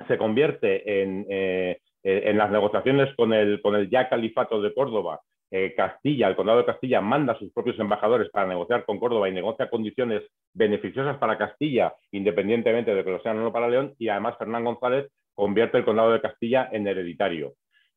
[0.09, 5.21] se convierte en, eh, en, las negociaciones con el, con el ya califato de Córdoba.
[5.51, 9.29] Eh, Castilla, el condado de Castilla, manda a sus propios embajadores para negociar con Córdoba
[9.29, 10.23] y negocia condiciones
[10.55, 13.95] beneficiosas para Castilla, independientemente de que lo sean o no para León.
[13.99, 17.55] Y además, Fernán González convierte el condado de Castilla en hereditario.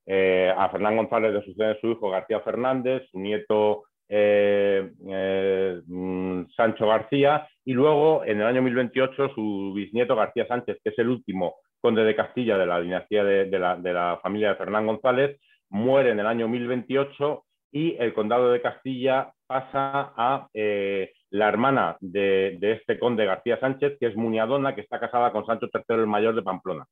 [0.07, 6.87] a Fernán González le sucede su hijo García Fernández, su nieto eh, eh, mm, Sancho
[6.87, 11.55] García y luego en el año 1028 su bisnieto García Sánchez, que es el último
[11.79, 15.39] conde de Castilla de la dinastía de, la, familia de Fernán González,
[15.73, 21.97] muere en el año 1028 y el condado de Castilla pasa a eh, la hermana
[21.99, 26.07] de, este conde García Sánchez, que es Muñadona, que está casada con Sancho III el
[26.07, 26.85] mayor de Pamplona.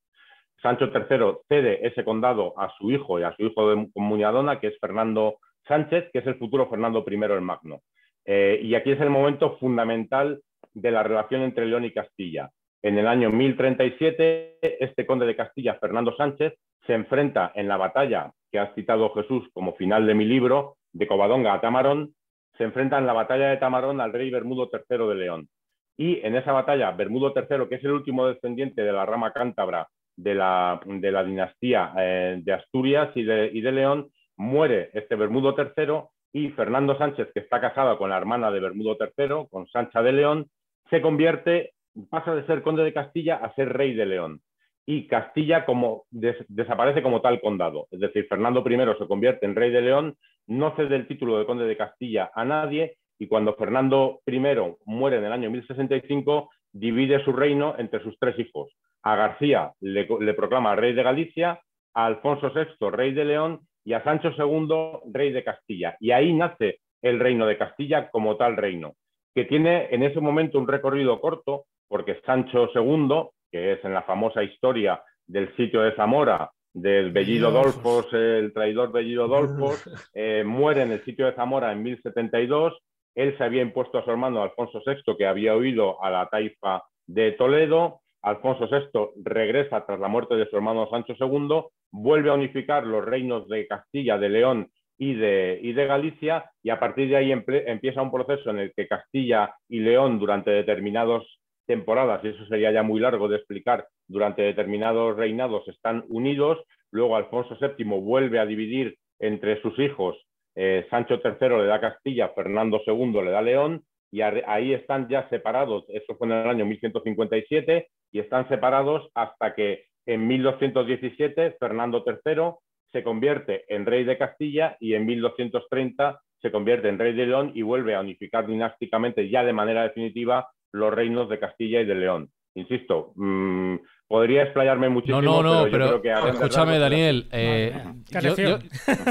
[0.61, 4.67] Sancho III cede ese condado a su hijo y a su hijo de Muñadona, que
[4.67, 5.37] es Fernando
[5.67, 7.81] Sánchez, que es el futuro Fernando I el Magno.
[8.25, 10.41] Eh, y aquí es el momento fundamental
[10.73, 12.49] de la relación entre León y Castilla.
[12.81, 16.55] En el año 1037, este conde de Castilla, Fernando Sánchez,
[16.87, 21.07] se enfrenta en la batalla que ha citado Jesús como final de mi libro, de
[21.07, 22.13] Covadonga a Tamarón,
[22.57, 25.49] se enfrenta en la batalla de Tamarón al rey Bermudo III de León.
[25.97, 29.87] Y en esa batalla, Bermudo III, que es el último descendiente de la rama cántabra
[30.17, 30.79] de la,
[31.25, 37.41] dinastía eh, de Asturias y de León, muere este Bermudo III y Fernando Sánchez, que
[37.41, 40.47] está casado con la hermana de Bermudo III, con Sancha de León,
[40.89, 41.73] se convierte,
[42.09, 44.41] pasa de ser conde de Castilla a ser rey de León.
[44.85, 47.87] Y Castilla como desaparece como tal condado.
[47.91, 50.15] Es decir, Fernando I se convierte en rey de León,
[50.47, 54.39] no cede el título de conde de Castilla a nadie y cuando Fernando I
[54.85, 58.71] muere en el año 1065, divide su reino entre sus tres hijos.
[59.03, 61.61] A García le, le proclama rey de Galicia,
[61.93, 65.95] a Alfonso VI rey de León y a Sancho II, rey de Castilla.
[65.99, 68.93] Y ahí nace el reino de Castilla como tal reino,
[69.35, 74.03] que tiene en ese momento un recorrido corto, porque Sancho II, que es en la
[74.03, 79.83] famosa historia del sitio de Zamora, del Bellido Dolfos, el traidor Bellido Dolfos,
[80.13, 82.77] eh, muere en el sitio de Zamora en 1072.
[83.15, 86.83] Él se había impuesto a su hermano Alfonso VI, que había huido a la taifa
[87.07, 87.99] de Toledo.
[88.21, 93.03] Alfonso VI regresa tras la muerte de su hermano Sancho II vuelve a unificar los
[93.03, 98.01] reinos de Castilla, de León y de, de Galicia, y a partir de ahí empieza
[98.01, 101.23] un proceso en el que Castilla y León durante determinadas
[101.65, 106.59] temporadas, y eso sería ya muy largo de explicar, durante determinados reinados están unidos,
[106.91, 110.17] luego Alfonso VII vuelve a dividir entre sus hijos,
[110.55, 115.29] eh, Sancho III le da Castilla, Fernando II le da León, y ahí están ya
[115.29, 122.03] separados, eso fue en el año 1157, y están separados hasta que en 1217 Fernando
[122.05, 122.55] III
[122.91, 127.51] se convierte en rey de Castilla y en 1230 se convierte en rey de León
[127.53, 131.95] y vuelve a unificar dinásticamente ya de manera definitiva los reinos de Castilla y de
[131.95, 132.29] León.
[132.53, 133.75] Insisto, mmm,
[134.09, 135.21] podría explayarme muchísimo.
[135.21, 137.29] No, no, no, pero, pero escúchame, Daniel.
[137.31, 137.81] Eh,
[138.21, 138.59] yo, yo,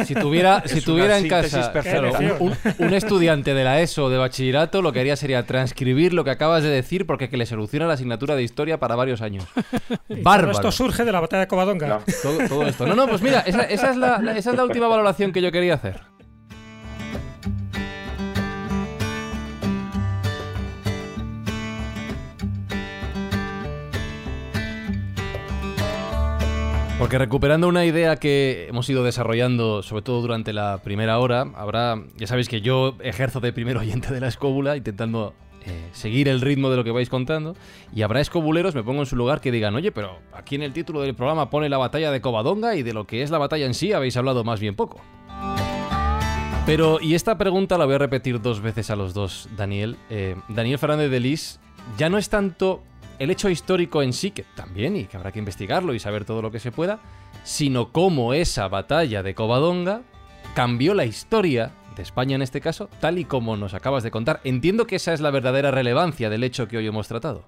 [0.04, 4.82] si tuviera, si tuviera en casa claro, un, un, estudiante de la ESO de bachillerato,
[4.82, 7.94] lo que haría sería transcribir lo que acabas de decir porque que le soluciona la
[7.94, 9.46] asignatura de historia para varios años.
[10.22, 10.52] Bárbaro.
[10.52, 11.88] Esto surge de la batalla de Covadonga.
[11.88, 11.98] No.
[12.22, 12.86] Todo, todo, esto.
[12.86, 15.50] No, no, pues mira, esa, esa, es la, esa es la última valoración que yo
[15.50, 16.00] quería hacer.
[27.01, 31.98] Porque recuperando una idea que hemos ido desarrollando, sobre todo durante la primera hora, habrá,
[32.18, 35.32] ya sabéis que yo ejerzo de primer oyente de la escóbula, intentando
[35.64, 37.56] eh, seguir el ritmo de lo que vais contando,
[37.94, 40.74] y habrá escobuleros, me pongo en su lugar, que digan, oye, pero aquí en el
[40.74, 43.64] título del programa pone la batalla de Covadonga y de lo que es la batalla
[43.64, 45.01] en sí habéis hablado más bien poco.
[46.66, 49.97] Pero, y esta pregunta la voy a repetir dos veces a los dos, Daniel.
[50.10, 51.60] Eh, Daniel Fernández de Lis,
[51.97, 52.82] ya no es tanto
[53.20, 56.40] el hecho histórico en sí, que también, y que habrá que investigarlo y saber todo
[56.40, 57.01] lo que se pueda,
[57.44, 60.01] sino cómo esa batalla de Covadonga
[60.55, 64.40] cambió la historia de España en este caso, tal y como nos acabas de contar.
[64.42, 67.44] Entiendo que esa es la verdadera relevancia del hecho que hoy hemos tratado.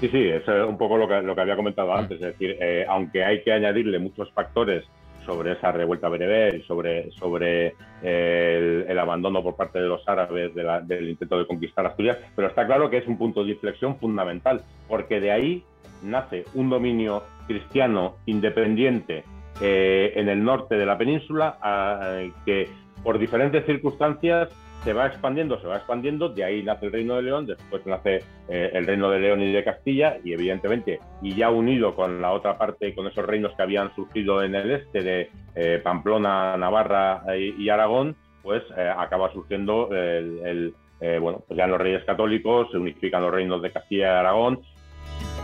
[0.00, 2.86] Sí, sí, es un poco lo que, lo que había comentado antes, es decir, eh,
[2.88, 4.84] aunque hay que añadirle muchos factores
[5.28, 10.54] sobre esa revuelta bereber y sobre, sobre el, el, abandono por parte de los árabes
[10.54, 13.50] de la, del intento de conquistar Asturias, pero está claro que es un punto de
[13.50, 15.64] inflexión fundamental, porque de ahí
[16.02, 19.24] nace un dominio cristiano independiente
[19.60, 22.68] eh, en el norte de la península eh, que
[23.02, 24.48] por diferentes circunstancias
[24.88, 28.24] se va expandiendo, se va expandiendo, de ahí nace el Reino de León, después nace
[28.48, 32.32] eh, el Reino de León y de Castilla, y evidentemente, y ya unido con la
[32.32, 37.22] otra parte, con esos reinos que habían surgido en el este de eh, Pamplona, Navarra
[37.36, 40.72] y, y, Aragón, pues eh, acaba surgiendo el,
[41.20, 44.60] bueno, pues ya los reyes católicos, se unifican los reinos de Castilla y Aragón,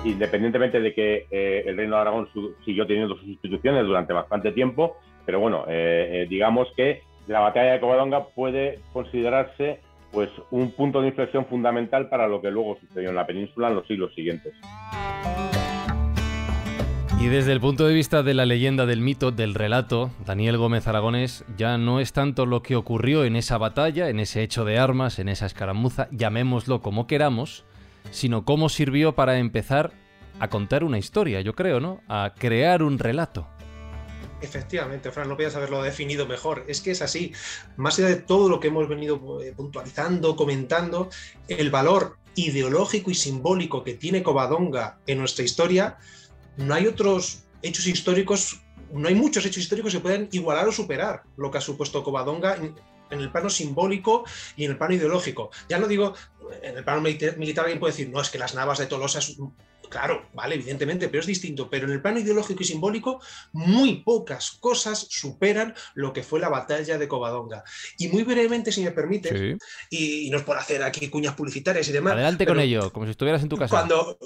[0.07, 1.27] independientemente de que
[1.67, 2.31] el Reino de Aragón
[2.65, 4.97] siguió teniendo sus instituciones durante bastante tiempo,
[5.27, 5.67] pero bueno,
[6.31, 9.81] digamos que la batalla de Covadonga puede considerarse
[10.13, 13.75] pues un punto de inflexión fundamental para lo que luego sucedió en la península en
[13.75, 14.55] los siglos siguientes.
[17.21, 20.87] Y desde el punto de vista de la leyenda, del mito, del relato, Daniel Gómez
[20.87, 24.79] Aragones ya no es tanto lo que ocurrió en esa batalla, en ese hecho de
[24.79, 27.65] armas, en esa escaramuza, llamémoslo como queramos,
[28.11, 29.93] sino cómo sirvió para empezar
[30.39, 32.03] a contar una historia, yo creo, ¿no?
[32.09, 33.47] A crear un relato.
[34.45, 36.65] Efectivamente, Fran, no podías haberlo definido mejor.
[36.69, 37.33] Es que es así.
[37.77, 39.21] Más allá de todo lo que hemos venido
[39.57, 41.09] puntualizando, comentando,
[41.49, 45.97] el valor ideológico y simbólico que tiene Covadonga en nuestra historia,
[46.57, 48.61] no hay otros hechos históricos,
[48.93, 52.57] no hay muchos hechos históricos que puedan igualar o superar lo que ha supuesto Covadonga
[52.57, 52.75] en,
[53.11, 54.25] el plano simbólico
[54.57, 55.51] y en el plano ideológico.
[55.69, 56.15] Ya no digo,
[56.63, 59.39] en el plano militar alguien puede decir, no, es que las navas de Tolosa es
[59.95, 61.71] Claro, vale, evidentemente, pero es distinto.
[61.71, 63.23] Pero en el plano ideológico y simbólico,
[63.53, 67.63] muy pocas cosas superan lo que fue la batalla de Covadonga.
[67.97, 69.57] Y muy brevemente, si me permite, sí.
[69.91, 72.15] y, y, no es por hacer aquí cuñas publicitarias y demás.
[72.15, 73.71] Adelante con ello, como si estuvieras en tu casa.
[73.71, 74.19] Cuando,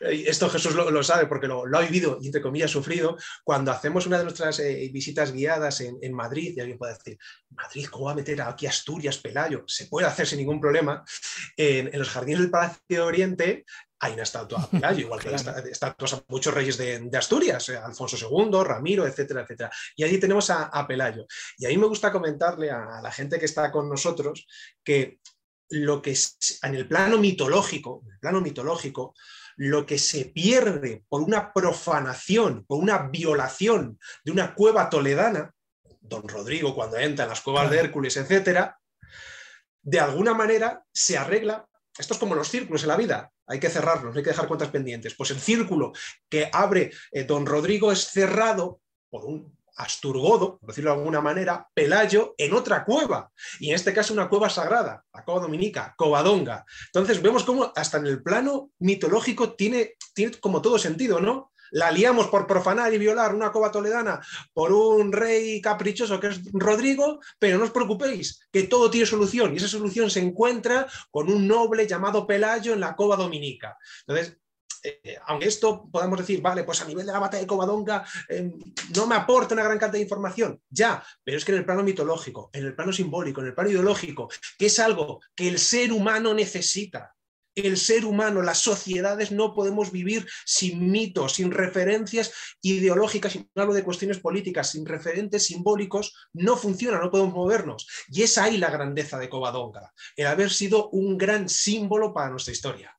[0.00, 3.70] esto Jesús lo, lo sabe porque lo, lo, ha vivido y entre comillas sufrido, cuando
[3.70, 7.18] hacemos una de nuestras eh, visitas guiadas en, en, Madrid, y alguien puede decir,
[7.50, 9.64] Madrid, ¿cómo va a meter aquí Asturias, Pelayo?
[9.66, 11.02] Se puede hacer sin ningún problema.
[11.56, 13.64] En, en los jardines del Palacio de Oriente
[14.00, 15.68] hay una estatua a Pelayo, igual que claro.
[15.68, 19.70] estatuas a muchos reyes de, de, Asturias, eh, Alfonso II, Ramiro, etcétera, etcétera.
[19.96, 21.26] Y allí tenemos a, a, Pelayo.
[21.58, 24.46] Y ahí me gusta comentarle a, a la gente que está con nosotros
[24.84, 25.18] que
[25.70, 29.14] lo que es, en el plano mitológico, en el plano mitológico,
[29.56, 35.52] lo que se pierde por una profanación, por una violación de una cueva toledana,
[36.00, 38.78] don Rodrigo cuando entra en las cuevas de Hércules, etcétera,
[39.82, 41.66] de alguna manera se arregla.
[41.98, 44.70] Esto es como los círculos en la vida, hay que cerrarlos, hay que dejar cuentas
[44.70, 45.14] pendientes.
[45.14, 45.92] Pues el círculo
[46.28, 48.80] que abre eh, don Rodrigo es cerrado
[49.10, 53.30] por un Asturgodo, por decirlo de alguna manera, Pelayo en otra cueva,
[53.60, 56.66] y en este caso una cueva sagrada, la cueva dominica, Covadonga.
[56.86, 61.52] Entonces vemos cómo hasta en el plano mitológico tiene, tiene como todo sentido, ¿no?
[61.70, 64.20] La liamos por profanar y violar una cova toledana
[64.52, 69.52] por un rey caprichoso que es Rodrigo, pero no os preocupéis, que todo tiene solución,
[69.52, 73.76] y esa solución se encuentra con un noble llamado Pelayo en la cova dominica.
[74.06, 74.38] Entonces,
[74.82, 78.52] eh, aunque esto podamos decir, vale, pues a nivel de la batalla de Covadonga eh,
[78.94, 81.82] no me aporta una gran cantidad de información, ya, pero es que en el plano
[81.82, 85.92] mitológico, en el plano simbólico, en el plano ideológico, que es algo que el ser
[85.92, 87.14] humano necesita,
[87.66, 92.32] el ser humano, las sociedades no podemos vivir sin mitos, sin referencias
[92.62, 97.86] ideológicas, sin hablo de cuestiones políticas, sin referentes simbólicos, no funciona, no podemos movernos.
[98.08, 102.52] Y es ahí la grandeza de Covadonga, el haber sido un gran símbolo para nuestra
[102.52, 102.96] historia.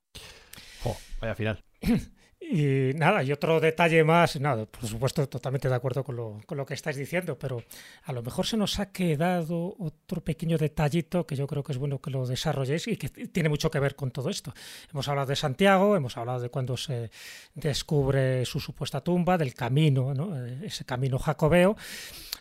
[1.20, 1.64] vaya final.
[2.52, 6.58] Y nada, y otro detalle más, nada, por supuesto, totalmente de acuerdo con lo, con
[6.58, 7.62] lo, que estáis diciendo, pero
[8.02, 11.78] a lo mejor se nos ha quedado otro pequeño detallito que yo creo que es
[11.78, 14.52] bueno que lo desarrolléis y que tiene mucho que ver con todo esto.
[14.92, 17.12] Hemos hablado de Santiago, hemos hablado de cuando se
[17.54, 20.36] descubre su supuesta tumba, del camino, ¿no?
[20.44, 21.76] ese camino jacobeo,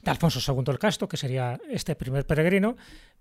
[0.02, 2.78] de Alfonso II el Casto, que sería este primer peregrino,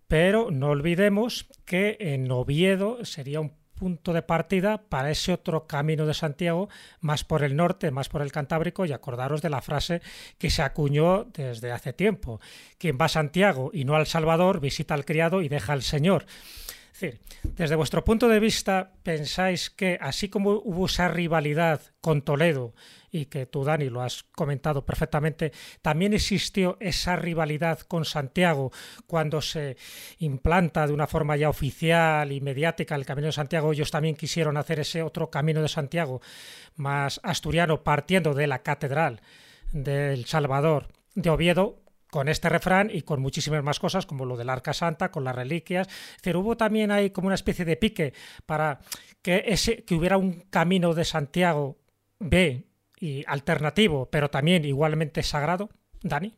[0.06, 6.06] pero no olvidemos que en Oviedo sería un punto de partida para ese otro camino
[6.06, 6.68] de Santiago,
[7.00, 10.02] más por el norte, más por el Cantábrico, y acordaros de la frase
[10.38, 12.40] que se acuñó desde hace tiempo.
[12.78, 16.26] Quien va a Santiago y no al Salvador, visita al criado y deja al Señor.
[16.98, 22.74] Decir, desde vuestro punto de vista, ¿pensáis que así como hubo esa rivalidad con Toledo
[23.12, 28.72] y que tú, Dani, lo has comentado perfectamente, también existió esa rivalidad con Santiago
[29.06, 29.76] cuando se
[30.18, 33.72] implanta de una forma ya oficial y mediática el Camino de Santiago.
[33.72, 36.20] Ellos también quisieron hacer ese otro Camino de Santiago
[36.74, 39.20] más asturiano partiendo de la Catedral
[39.70, 41.80] del Salvador de Oviedo,
[42.10, 45.34] con este refrán y con muchísimas más cosas, como lo del Arca Santa, con las
[45.34, 45.88] reliquias.
[46.22, 48.14] Es hubo también ahí como una especie de pique
[48.46, 48.80] para
[49.22, 51.78] que, ese, que hubiera un camino de Santiago
[52.18, 52.66] B
[53.00, 55.70] y alternativo, pero también igualmente sagrado.
[56.02, 56.34] Dani.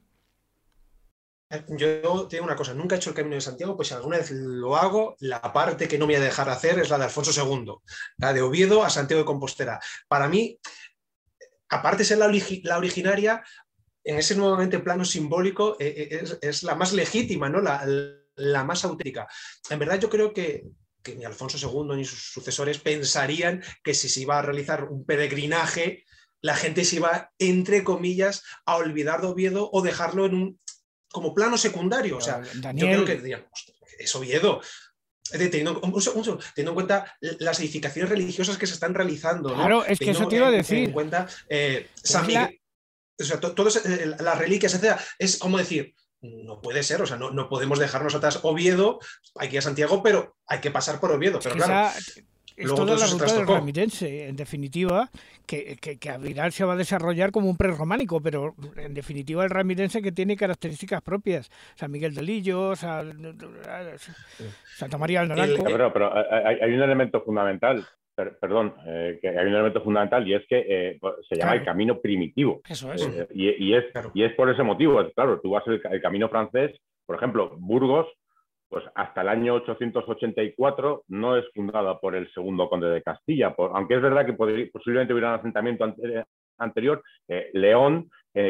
[1.69, 4.31] Yo tengo una cosa, nunca he hecho el Camino de Santiago, pues si alguna vez
[4.31, 7.33] lo hago, la parte que no me voy a dejar hacer es la de Alfonso
[7.33, 7.75] II,
[8.19, 9.81] la de Oviedo a Santiago de Compostela.
[10.07, 10.61] Para mí,
[11.69, 12.31] aparte de ser la,
[12.63, 13.43] la originaria,
[14.05, 17.61] en ese nuevamente plano simbólico eh, eh, es, la más legítima, ¿no?
[17.61, 17.85] La,
[18.35, 19.29] la, más auténtica.
[19.69, 20.65] En verdad yo creo que,
[21.03, 25.05] que, ni Alfonso II ni sus sucesores pensarían que si se iba a realizar un
[25.05, 26.05] peregrinaje,
[26.41, 30.61] la gente se iba, entre comillas, a olvidar de Oviedo o dejarlo en un
[31.11, 32.17] como plano secundario.
[32.17, 32.41] O sea,
[32.75, 33.47] yo creo que dirían,
[33.99, 34.63] es Oviedo,
[35.31, 35.81] Teniendo,
[36.57, 39.55] en cuenta las edificaciones religiosas que se están realizando.
[39.55, 40.89] Claro, es que eso te iba a decir.
[40.89, 42.60] En cuenta eh, San Miguel,
[43.21, 47.17] o sea, todas eh, las reliquias, etcétera, es como decir, no puede ser, o sea,
[47.17, 48.99] no, no, podemos dejarnos atrás Oviedo,
[49.37, 51.41] hay que ir a Santiago, pero hay que pasar por Oviedo.
[51.43, 51.91] Pero claro,
[52.61, 55.11] es toda la ruta del ramirense, en definitiva,
[55.47, 59.51] que, que, que al se va a desarrollar como un prerrománico, pero en definitiva el
[59.51, 61.51] ramirense que tiene características propias.
[61.75, 65.65] San Miguel de Lillo, Santa María del Naranco.
[65.65, 67.87] Pero, pero hay, un elemento fundamental
[68.41, 71.65] perdón, eh, que hay un elemento fundamental y es que eh, pues, se llama el
[71.65, 72.61] camino primitivo.
[72.69, 73.03] Eso es.
[73.07, 73.85] Eh, y, es
[74.15, 75.03] y es por ese motivo.
[75.15, 78.07] Claro, tú vas el, el camino francés, por ejemplo, Burgos,
[78.69, 83.97] pues hasta el año 884 no es fundada por el segundo conde de Castilla, aunque
[83.97, 85.93] es verdad que posiblemente hubiera un asentamiento
[86.57, 87.03] anterior,
[87.53, 88.09] León,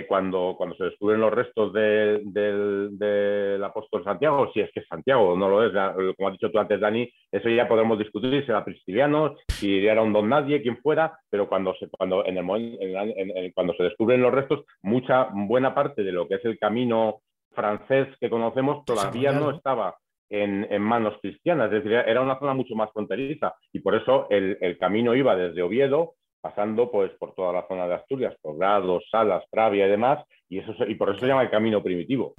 [0.09, 5.49] cuando, cuando se descubren los restos del apóstol Santiago, si es que es Santiago, no
[5.49, 5.73] lo es,
[6.17, 10.03] como has dicho tú antes, Dani, eso ya podemos discutir si era cristiano, si era
[10.03, 14.33] un don nadie, quien fuera, pero cuando se, cuando, en el, cuando se descubren los
[14.33, 17.21] restos, mucha buena parte de lo que es el camino
[17.53, 19.97] francés que conocemos todavía no estaba
[20.31, 24.79] en, manos cristianas, es decir, era una zona mucho más fronteriza y por eso el,
[24.79, 29.45] camino iba desde Oviedo, pasando pues por toda la zona de Asturias, por Grados, Salas,
[29.51, 32.35] Pravia y demás, y, eso, y por eso se llama el camino primitivo.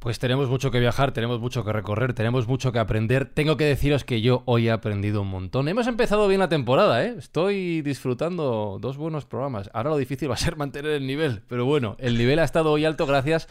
[0.00, 3.26] Pues tenemos mucho que viajar, tenemos mucho que recorrer, tenemos mucho que aprender.
[3.26, 5.68] Tengo que deciros que yo hoy he aprendido un montón.
[5.68, 7.16] Hemos empezado bien la temporada, ¿eh?
[7.18, 9.68] Estoy disfrutando dos buenos programas.
[9.74, 12.72] Ahora lo difícil va a ser mantener el nivel, pero bueno, el nivel ha estado
[12.72, 13.46] hoy alto gracias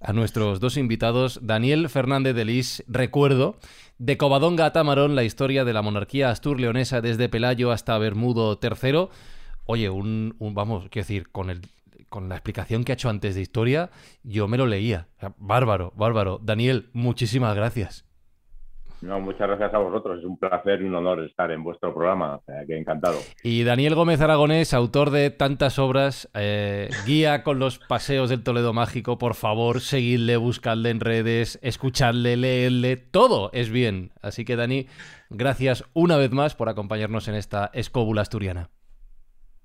[0.00, 3.58] a nuestros dos invitados, Daniel Fernández de Lis, recuerdo,
[3.98, 9.08] de Covadonga a Tamarón, la historia de la monarquía astur-leonesa desde Pelayo hasta Bermudo III.
[9.64, 11.60] Oye, un, vamos, quiero decir, con el
[12.08, 13.90] con la explicación que ha hecho antes de historia,
[14.22, 15.08] yo me lo leía.
[15.36, 16.40] bárbaro, bárbaro.
[16.42, 18.07] Daniel, muchísimas gracias.
[19.00, 20.18] No, muchas gracias a vosotros.
[20.18, 22.36] Es un placer y un honor estar en vuestro programa.
[22.36, 23.18] O sea, que encantado.
[23.42, 28.72] Y Daniel Gómez Aragonés, autor de tantas obras, eh, guía con los paseos del Toledo
[28.72, 29.18] Mágico.
[29.18, 32.96] Por favor, seguidle, buscadle en redes, escuchadle, leedle.
[32.96, 34.10] Todo es bien.
[34.20, 34.86] Así que, Dani,
[35.30, 38.70] gracias una vez más por acompañarnos en esta escóbula asturiana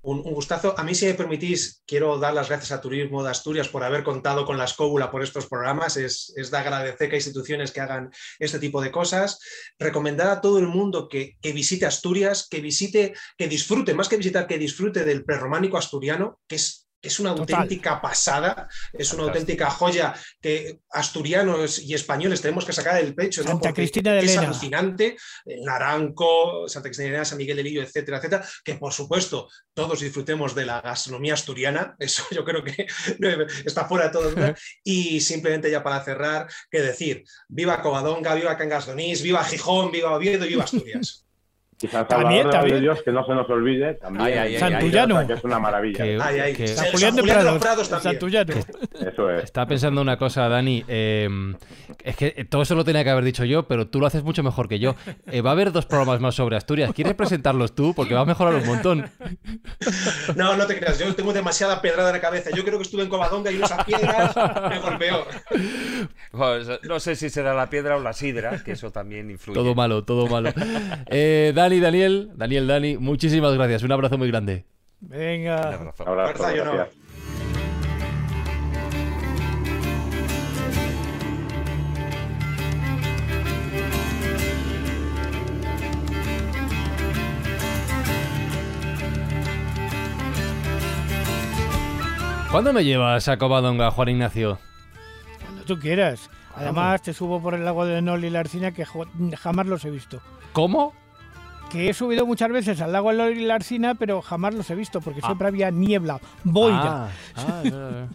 [0.04, 0.74] un, gustazo.
[0.78, 4.04] A mí, si me permitís, quiero dar las gracias a Turismo de Asturias por haber
[4.04, 5.96] contado con la escóbula por estos programas.
[5.96, 9.40] Es, de agradecer que hay instituciones que hagan este tipo de cosas.
[9.78, 14.46] Recomendar a todo el mundo que, visite Asturias, que visite, que disfrute, más que visitar,
[14.46, 19.70] que disfrute del prerrománico asturiano, que es que es una auténtica pasada, es una auténtica
[19.70, 23.42] joya que asturianos y españoles tenemos que sacar del pecho.
[23.42, 24.42] Santa Cristina de Elena.
[24.42, 25.16] Es alucinante.
[25.64, 28.46] Naranco, Santa Cristina de Elena, San Miguel de Lillo, etcétera, etcétera.
[28.64, 31.94] Que por supuesto todos disfrutemos de la gastronomía asturiana.
[31.98, 32.86] Eso yo creo que
[33.64, 34.34] está fuera de todo.
[34.82, 40.14] Y simplemente ya para cerrar, que decir, viva Covadonga, viva Cangas Donís, viva Gijón, viva
[40.14, 41.23] Oviedo y viva Asturias.
[41.84, 44.24] Quizás Salvador también, de Dios, que no se nos olvide, también.
[44.24, 45.26] Ay, ay, Santullano.
[45.26, 46.02] Que es una maravilla.
[46.02, 46.54] Que, ay, ay.
[46.54, 48.54] Que, San Julián de Prados, Prados Santullano.
[49.00, 49.44] Eso es.
[49.44, 50.82] Estaba pensando una cosa, Dani.
[50.88, 51.28] Eh,
[52.02, 54.42] es que todo eso lo tenía que haber dicho yo, pero tú lo haces mucho
[54.42, 54.94] mejor que yo.
[55.26, 56.92] Eh, va a haber dos programas más sobre Asturias.
[56.94, 57.92] ¿Quieres presentarlos tú?
[57.94, 59.10] Porque va a mejorar un montón.
[60.36, 60.98] No, no te creas.
[60.98, 62.50] Yo tengo demasiada pedrada en la cabeza.
[62.50, 64.34] Yo creo que estuve en Covadonga y esas piedras
[64.70, 65.26] me golpeó.
[66.30, 69.54] Pues, no sé si será la piedra o la sidra, que eso también influye.
[69.54, 70.50] Todo malo, todo malo.
[71.06, 73.82] Eh, Dani, Daniel, Daniel, Dani, muchísimas gracias.
[73.82, 74.64] Un abrazo muy grande.
[75.00, 75.68] Venga.
[75.68, 76.08] Un abrazo.
[76.08, 77.04] abrazo gracias.
[92.54, 94.60] ¿Cuándo me llevas a Covadonga, Juan Ignacio?
[95.42, 96.30] Cuando tú quieras.
[96.54, 98.86] Además, te subo por el lago de Nol y la Arcina que
[99.36, 100.20] jamás los he visto.
[100.52, 100.94] ¿Cómo?
[101.74, 104.70] Que he subido muchas veces al lago de Nol y la Arcina, pero jamás los
[104.70, 107.08] he visto porque siempre había niebla, boira.
[107.34, 108.06] Ah, ah,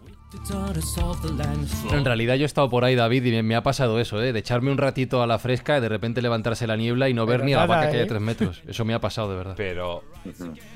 [1.91, 4.31] en realidad yo he estado por ahí, David, y me ha pasado eso, ¿eh?
[4.31, 7.25] de echarme un ratito a la fresca y de repente levantarse la niebla y no
[7.25, 8.61] ver ni a la vaca que hay de tres metros.
[8.67, 9.53] Eso me ha pasado de verdad.
[9.57, 10.03] Pero,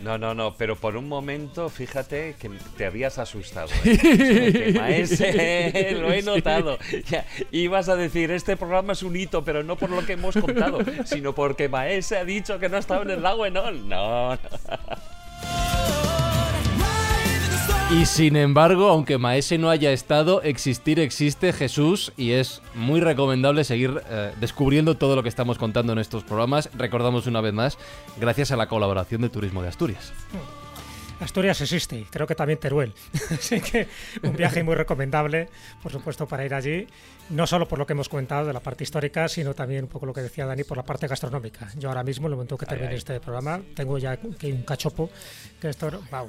[0.03, 3.69] no, no, no, pero por un momento, fíjate que te habías asustado.
[3.85, 4.73] ¿eh?
[4.75, 6.80] Maese, lo he notado.
[7.07, 10.35] Ya, ibas a decir, este programa es un hito, pero no por lo que hemos
[10.35, 13.88] contado, sino porque Maese ha dicho que no ha estado en el lago Enol.
[13.88, 14.39] No, no.
[17.94, 23.64] Y sin embargo, aunque Maese no haya estado, existir existe Jesús y es muy recomendable
[23.64, 26.72] seguir eh, descubriendo todo lo que estamos contando en estos programas.
[26.74, 27.78] Recordamos una vez más,
[28.20, 30.11] gracias a la colaboración de Turismo de Asturias.
[31.20, 32.94] Asturias existe y creo que también Teruel.
[33.30, 33.88] Así que
[34.24, 35.49] un viaje muy recomendable,
[35.84, 36.88] por supuesto, para ir allí,
[37.30, 40.07] no solo por lo que hemos comentado de la parte histórica, sino también un poco
[40.07, 41.70] lo que decía Dani por la parte gastronómica.
[41.78, 45.11] Yo ahora mismo, en el momento que termine este programa, tengo ya aquí un cachopo
[45.61, 46.28] que esto, wow,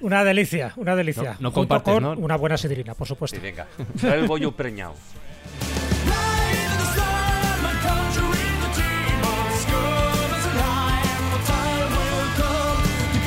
[0.00, 1.32] una delicia, una delicia.
[1.34, 2.12] No, no compartes, con ¿no?
[2.12, 3.36] una buena sidrina, por supuesto.
[3.36, 3.66] Sí, venga,
[4.02, 4.94] el bollo preñado.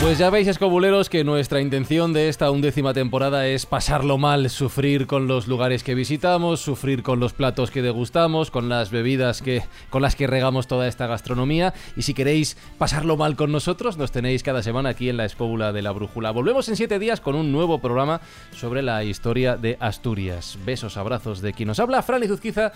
[0.02, 5.06] Pues ya veis, escobuleros, que nuestra intención de esta undécima temporada es pasarlo mal, sufrir
[5.06, 9.62] con los lugares que visitamos, sufrir con los platos que degustamos, con las bebidas que,
[9.92, 11.76] con las que regamos toda esta gastronomía.
[11.96, 15.72] Y si queréis pasarlo mal con nosotros, nos tenéis cada semana aquí en la Escóbula
[15.72, 16.32] de la Brújula.
[16.32, 18.22] Volvemos en siete días con un nuevo programa
[18.54, 20.58] sobre la historia de Asturias.
[20.66, 22.72] Besos, abrazos de quien nos habla, Fran Izuzquiza.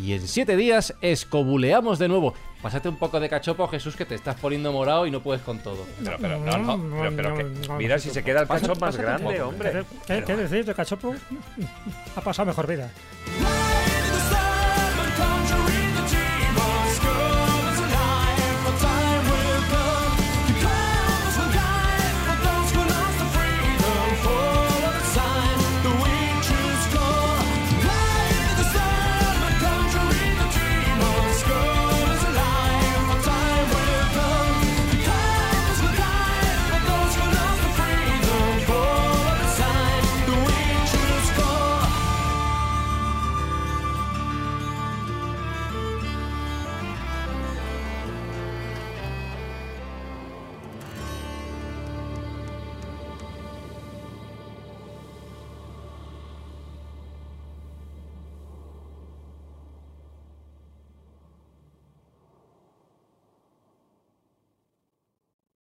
[0.00, 2.34] Y en siete días escobuleamos de nuevo.
[2.62, 5.60] Pásate un poco de cachopo, Jesús, que te estás poniendo morado y no puedes con
[5.60, 5.86] todo.
[6.02, 7.44] Pero, pero, no, no, pero, pero que,
[7.78, 9.84] mira si se queda el cachopo más grande, hombre.
[10.06, 11.14] ¿Qué, ¿Qué decís de cachopo?
[12.16, 12.90] Ha pasado mejor vida.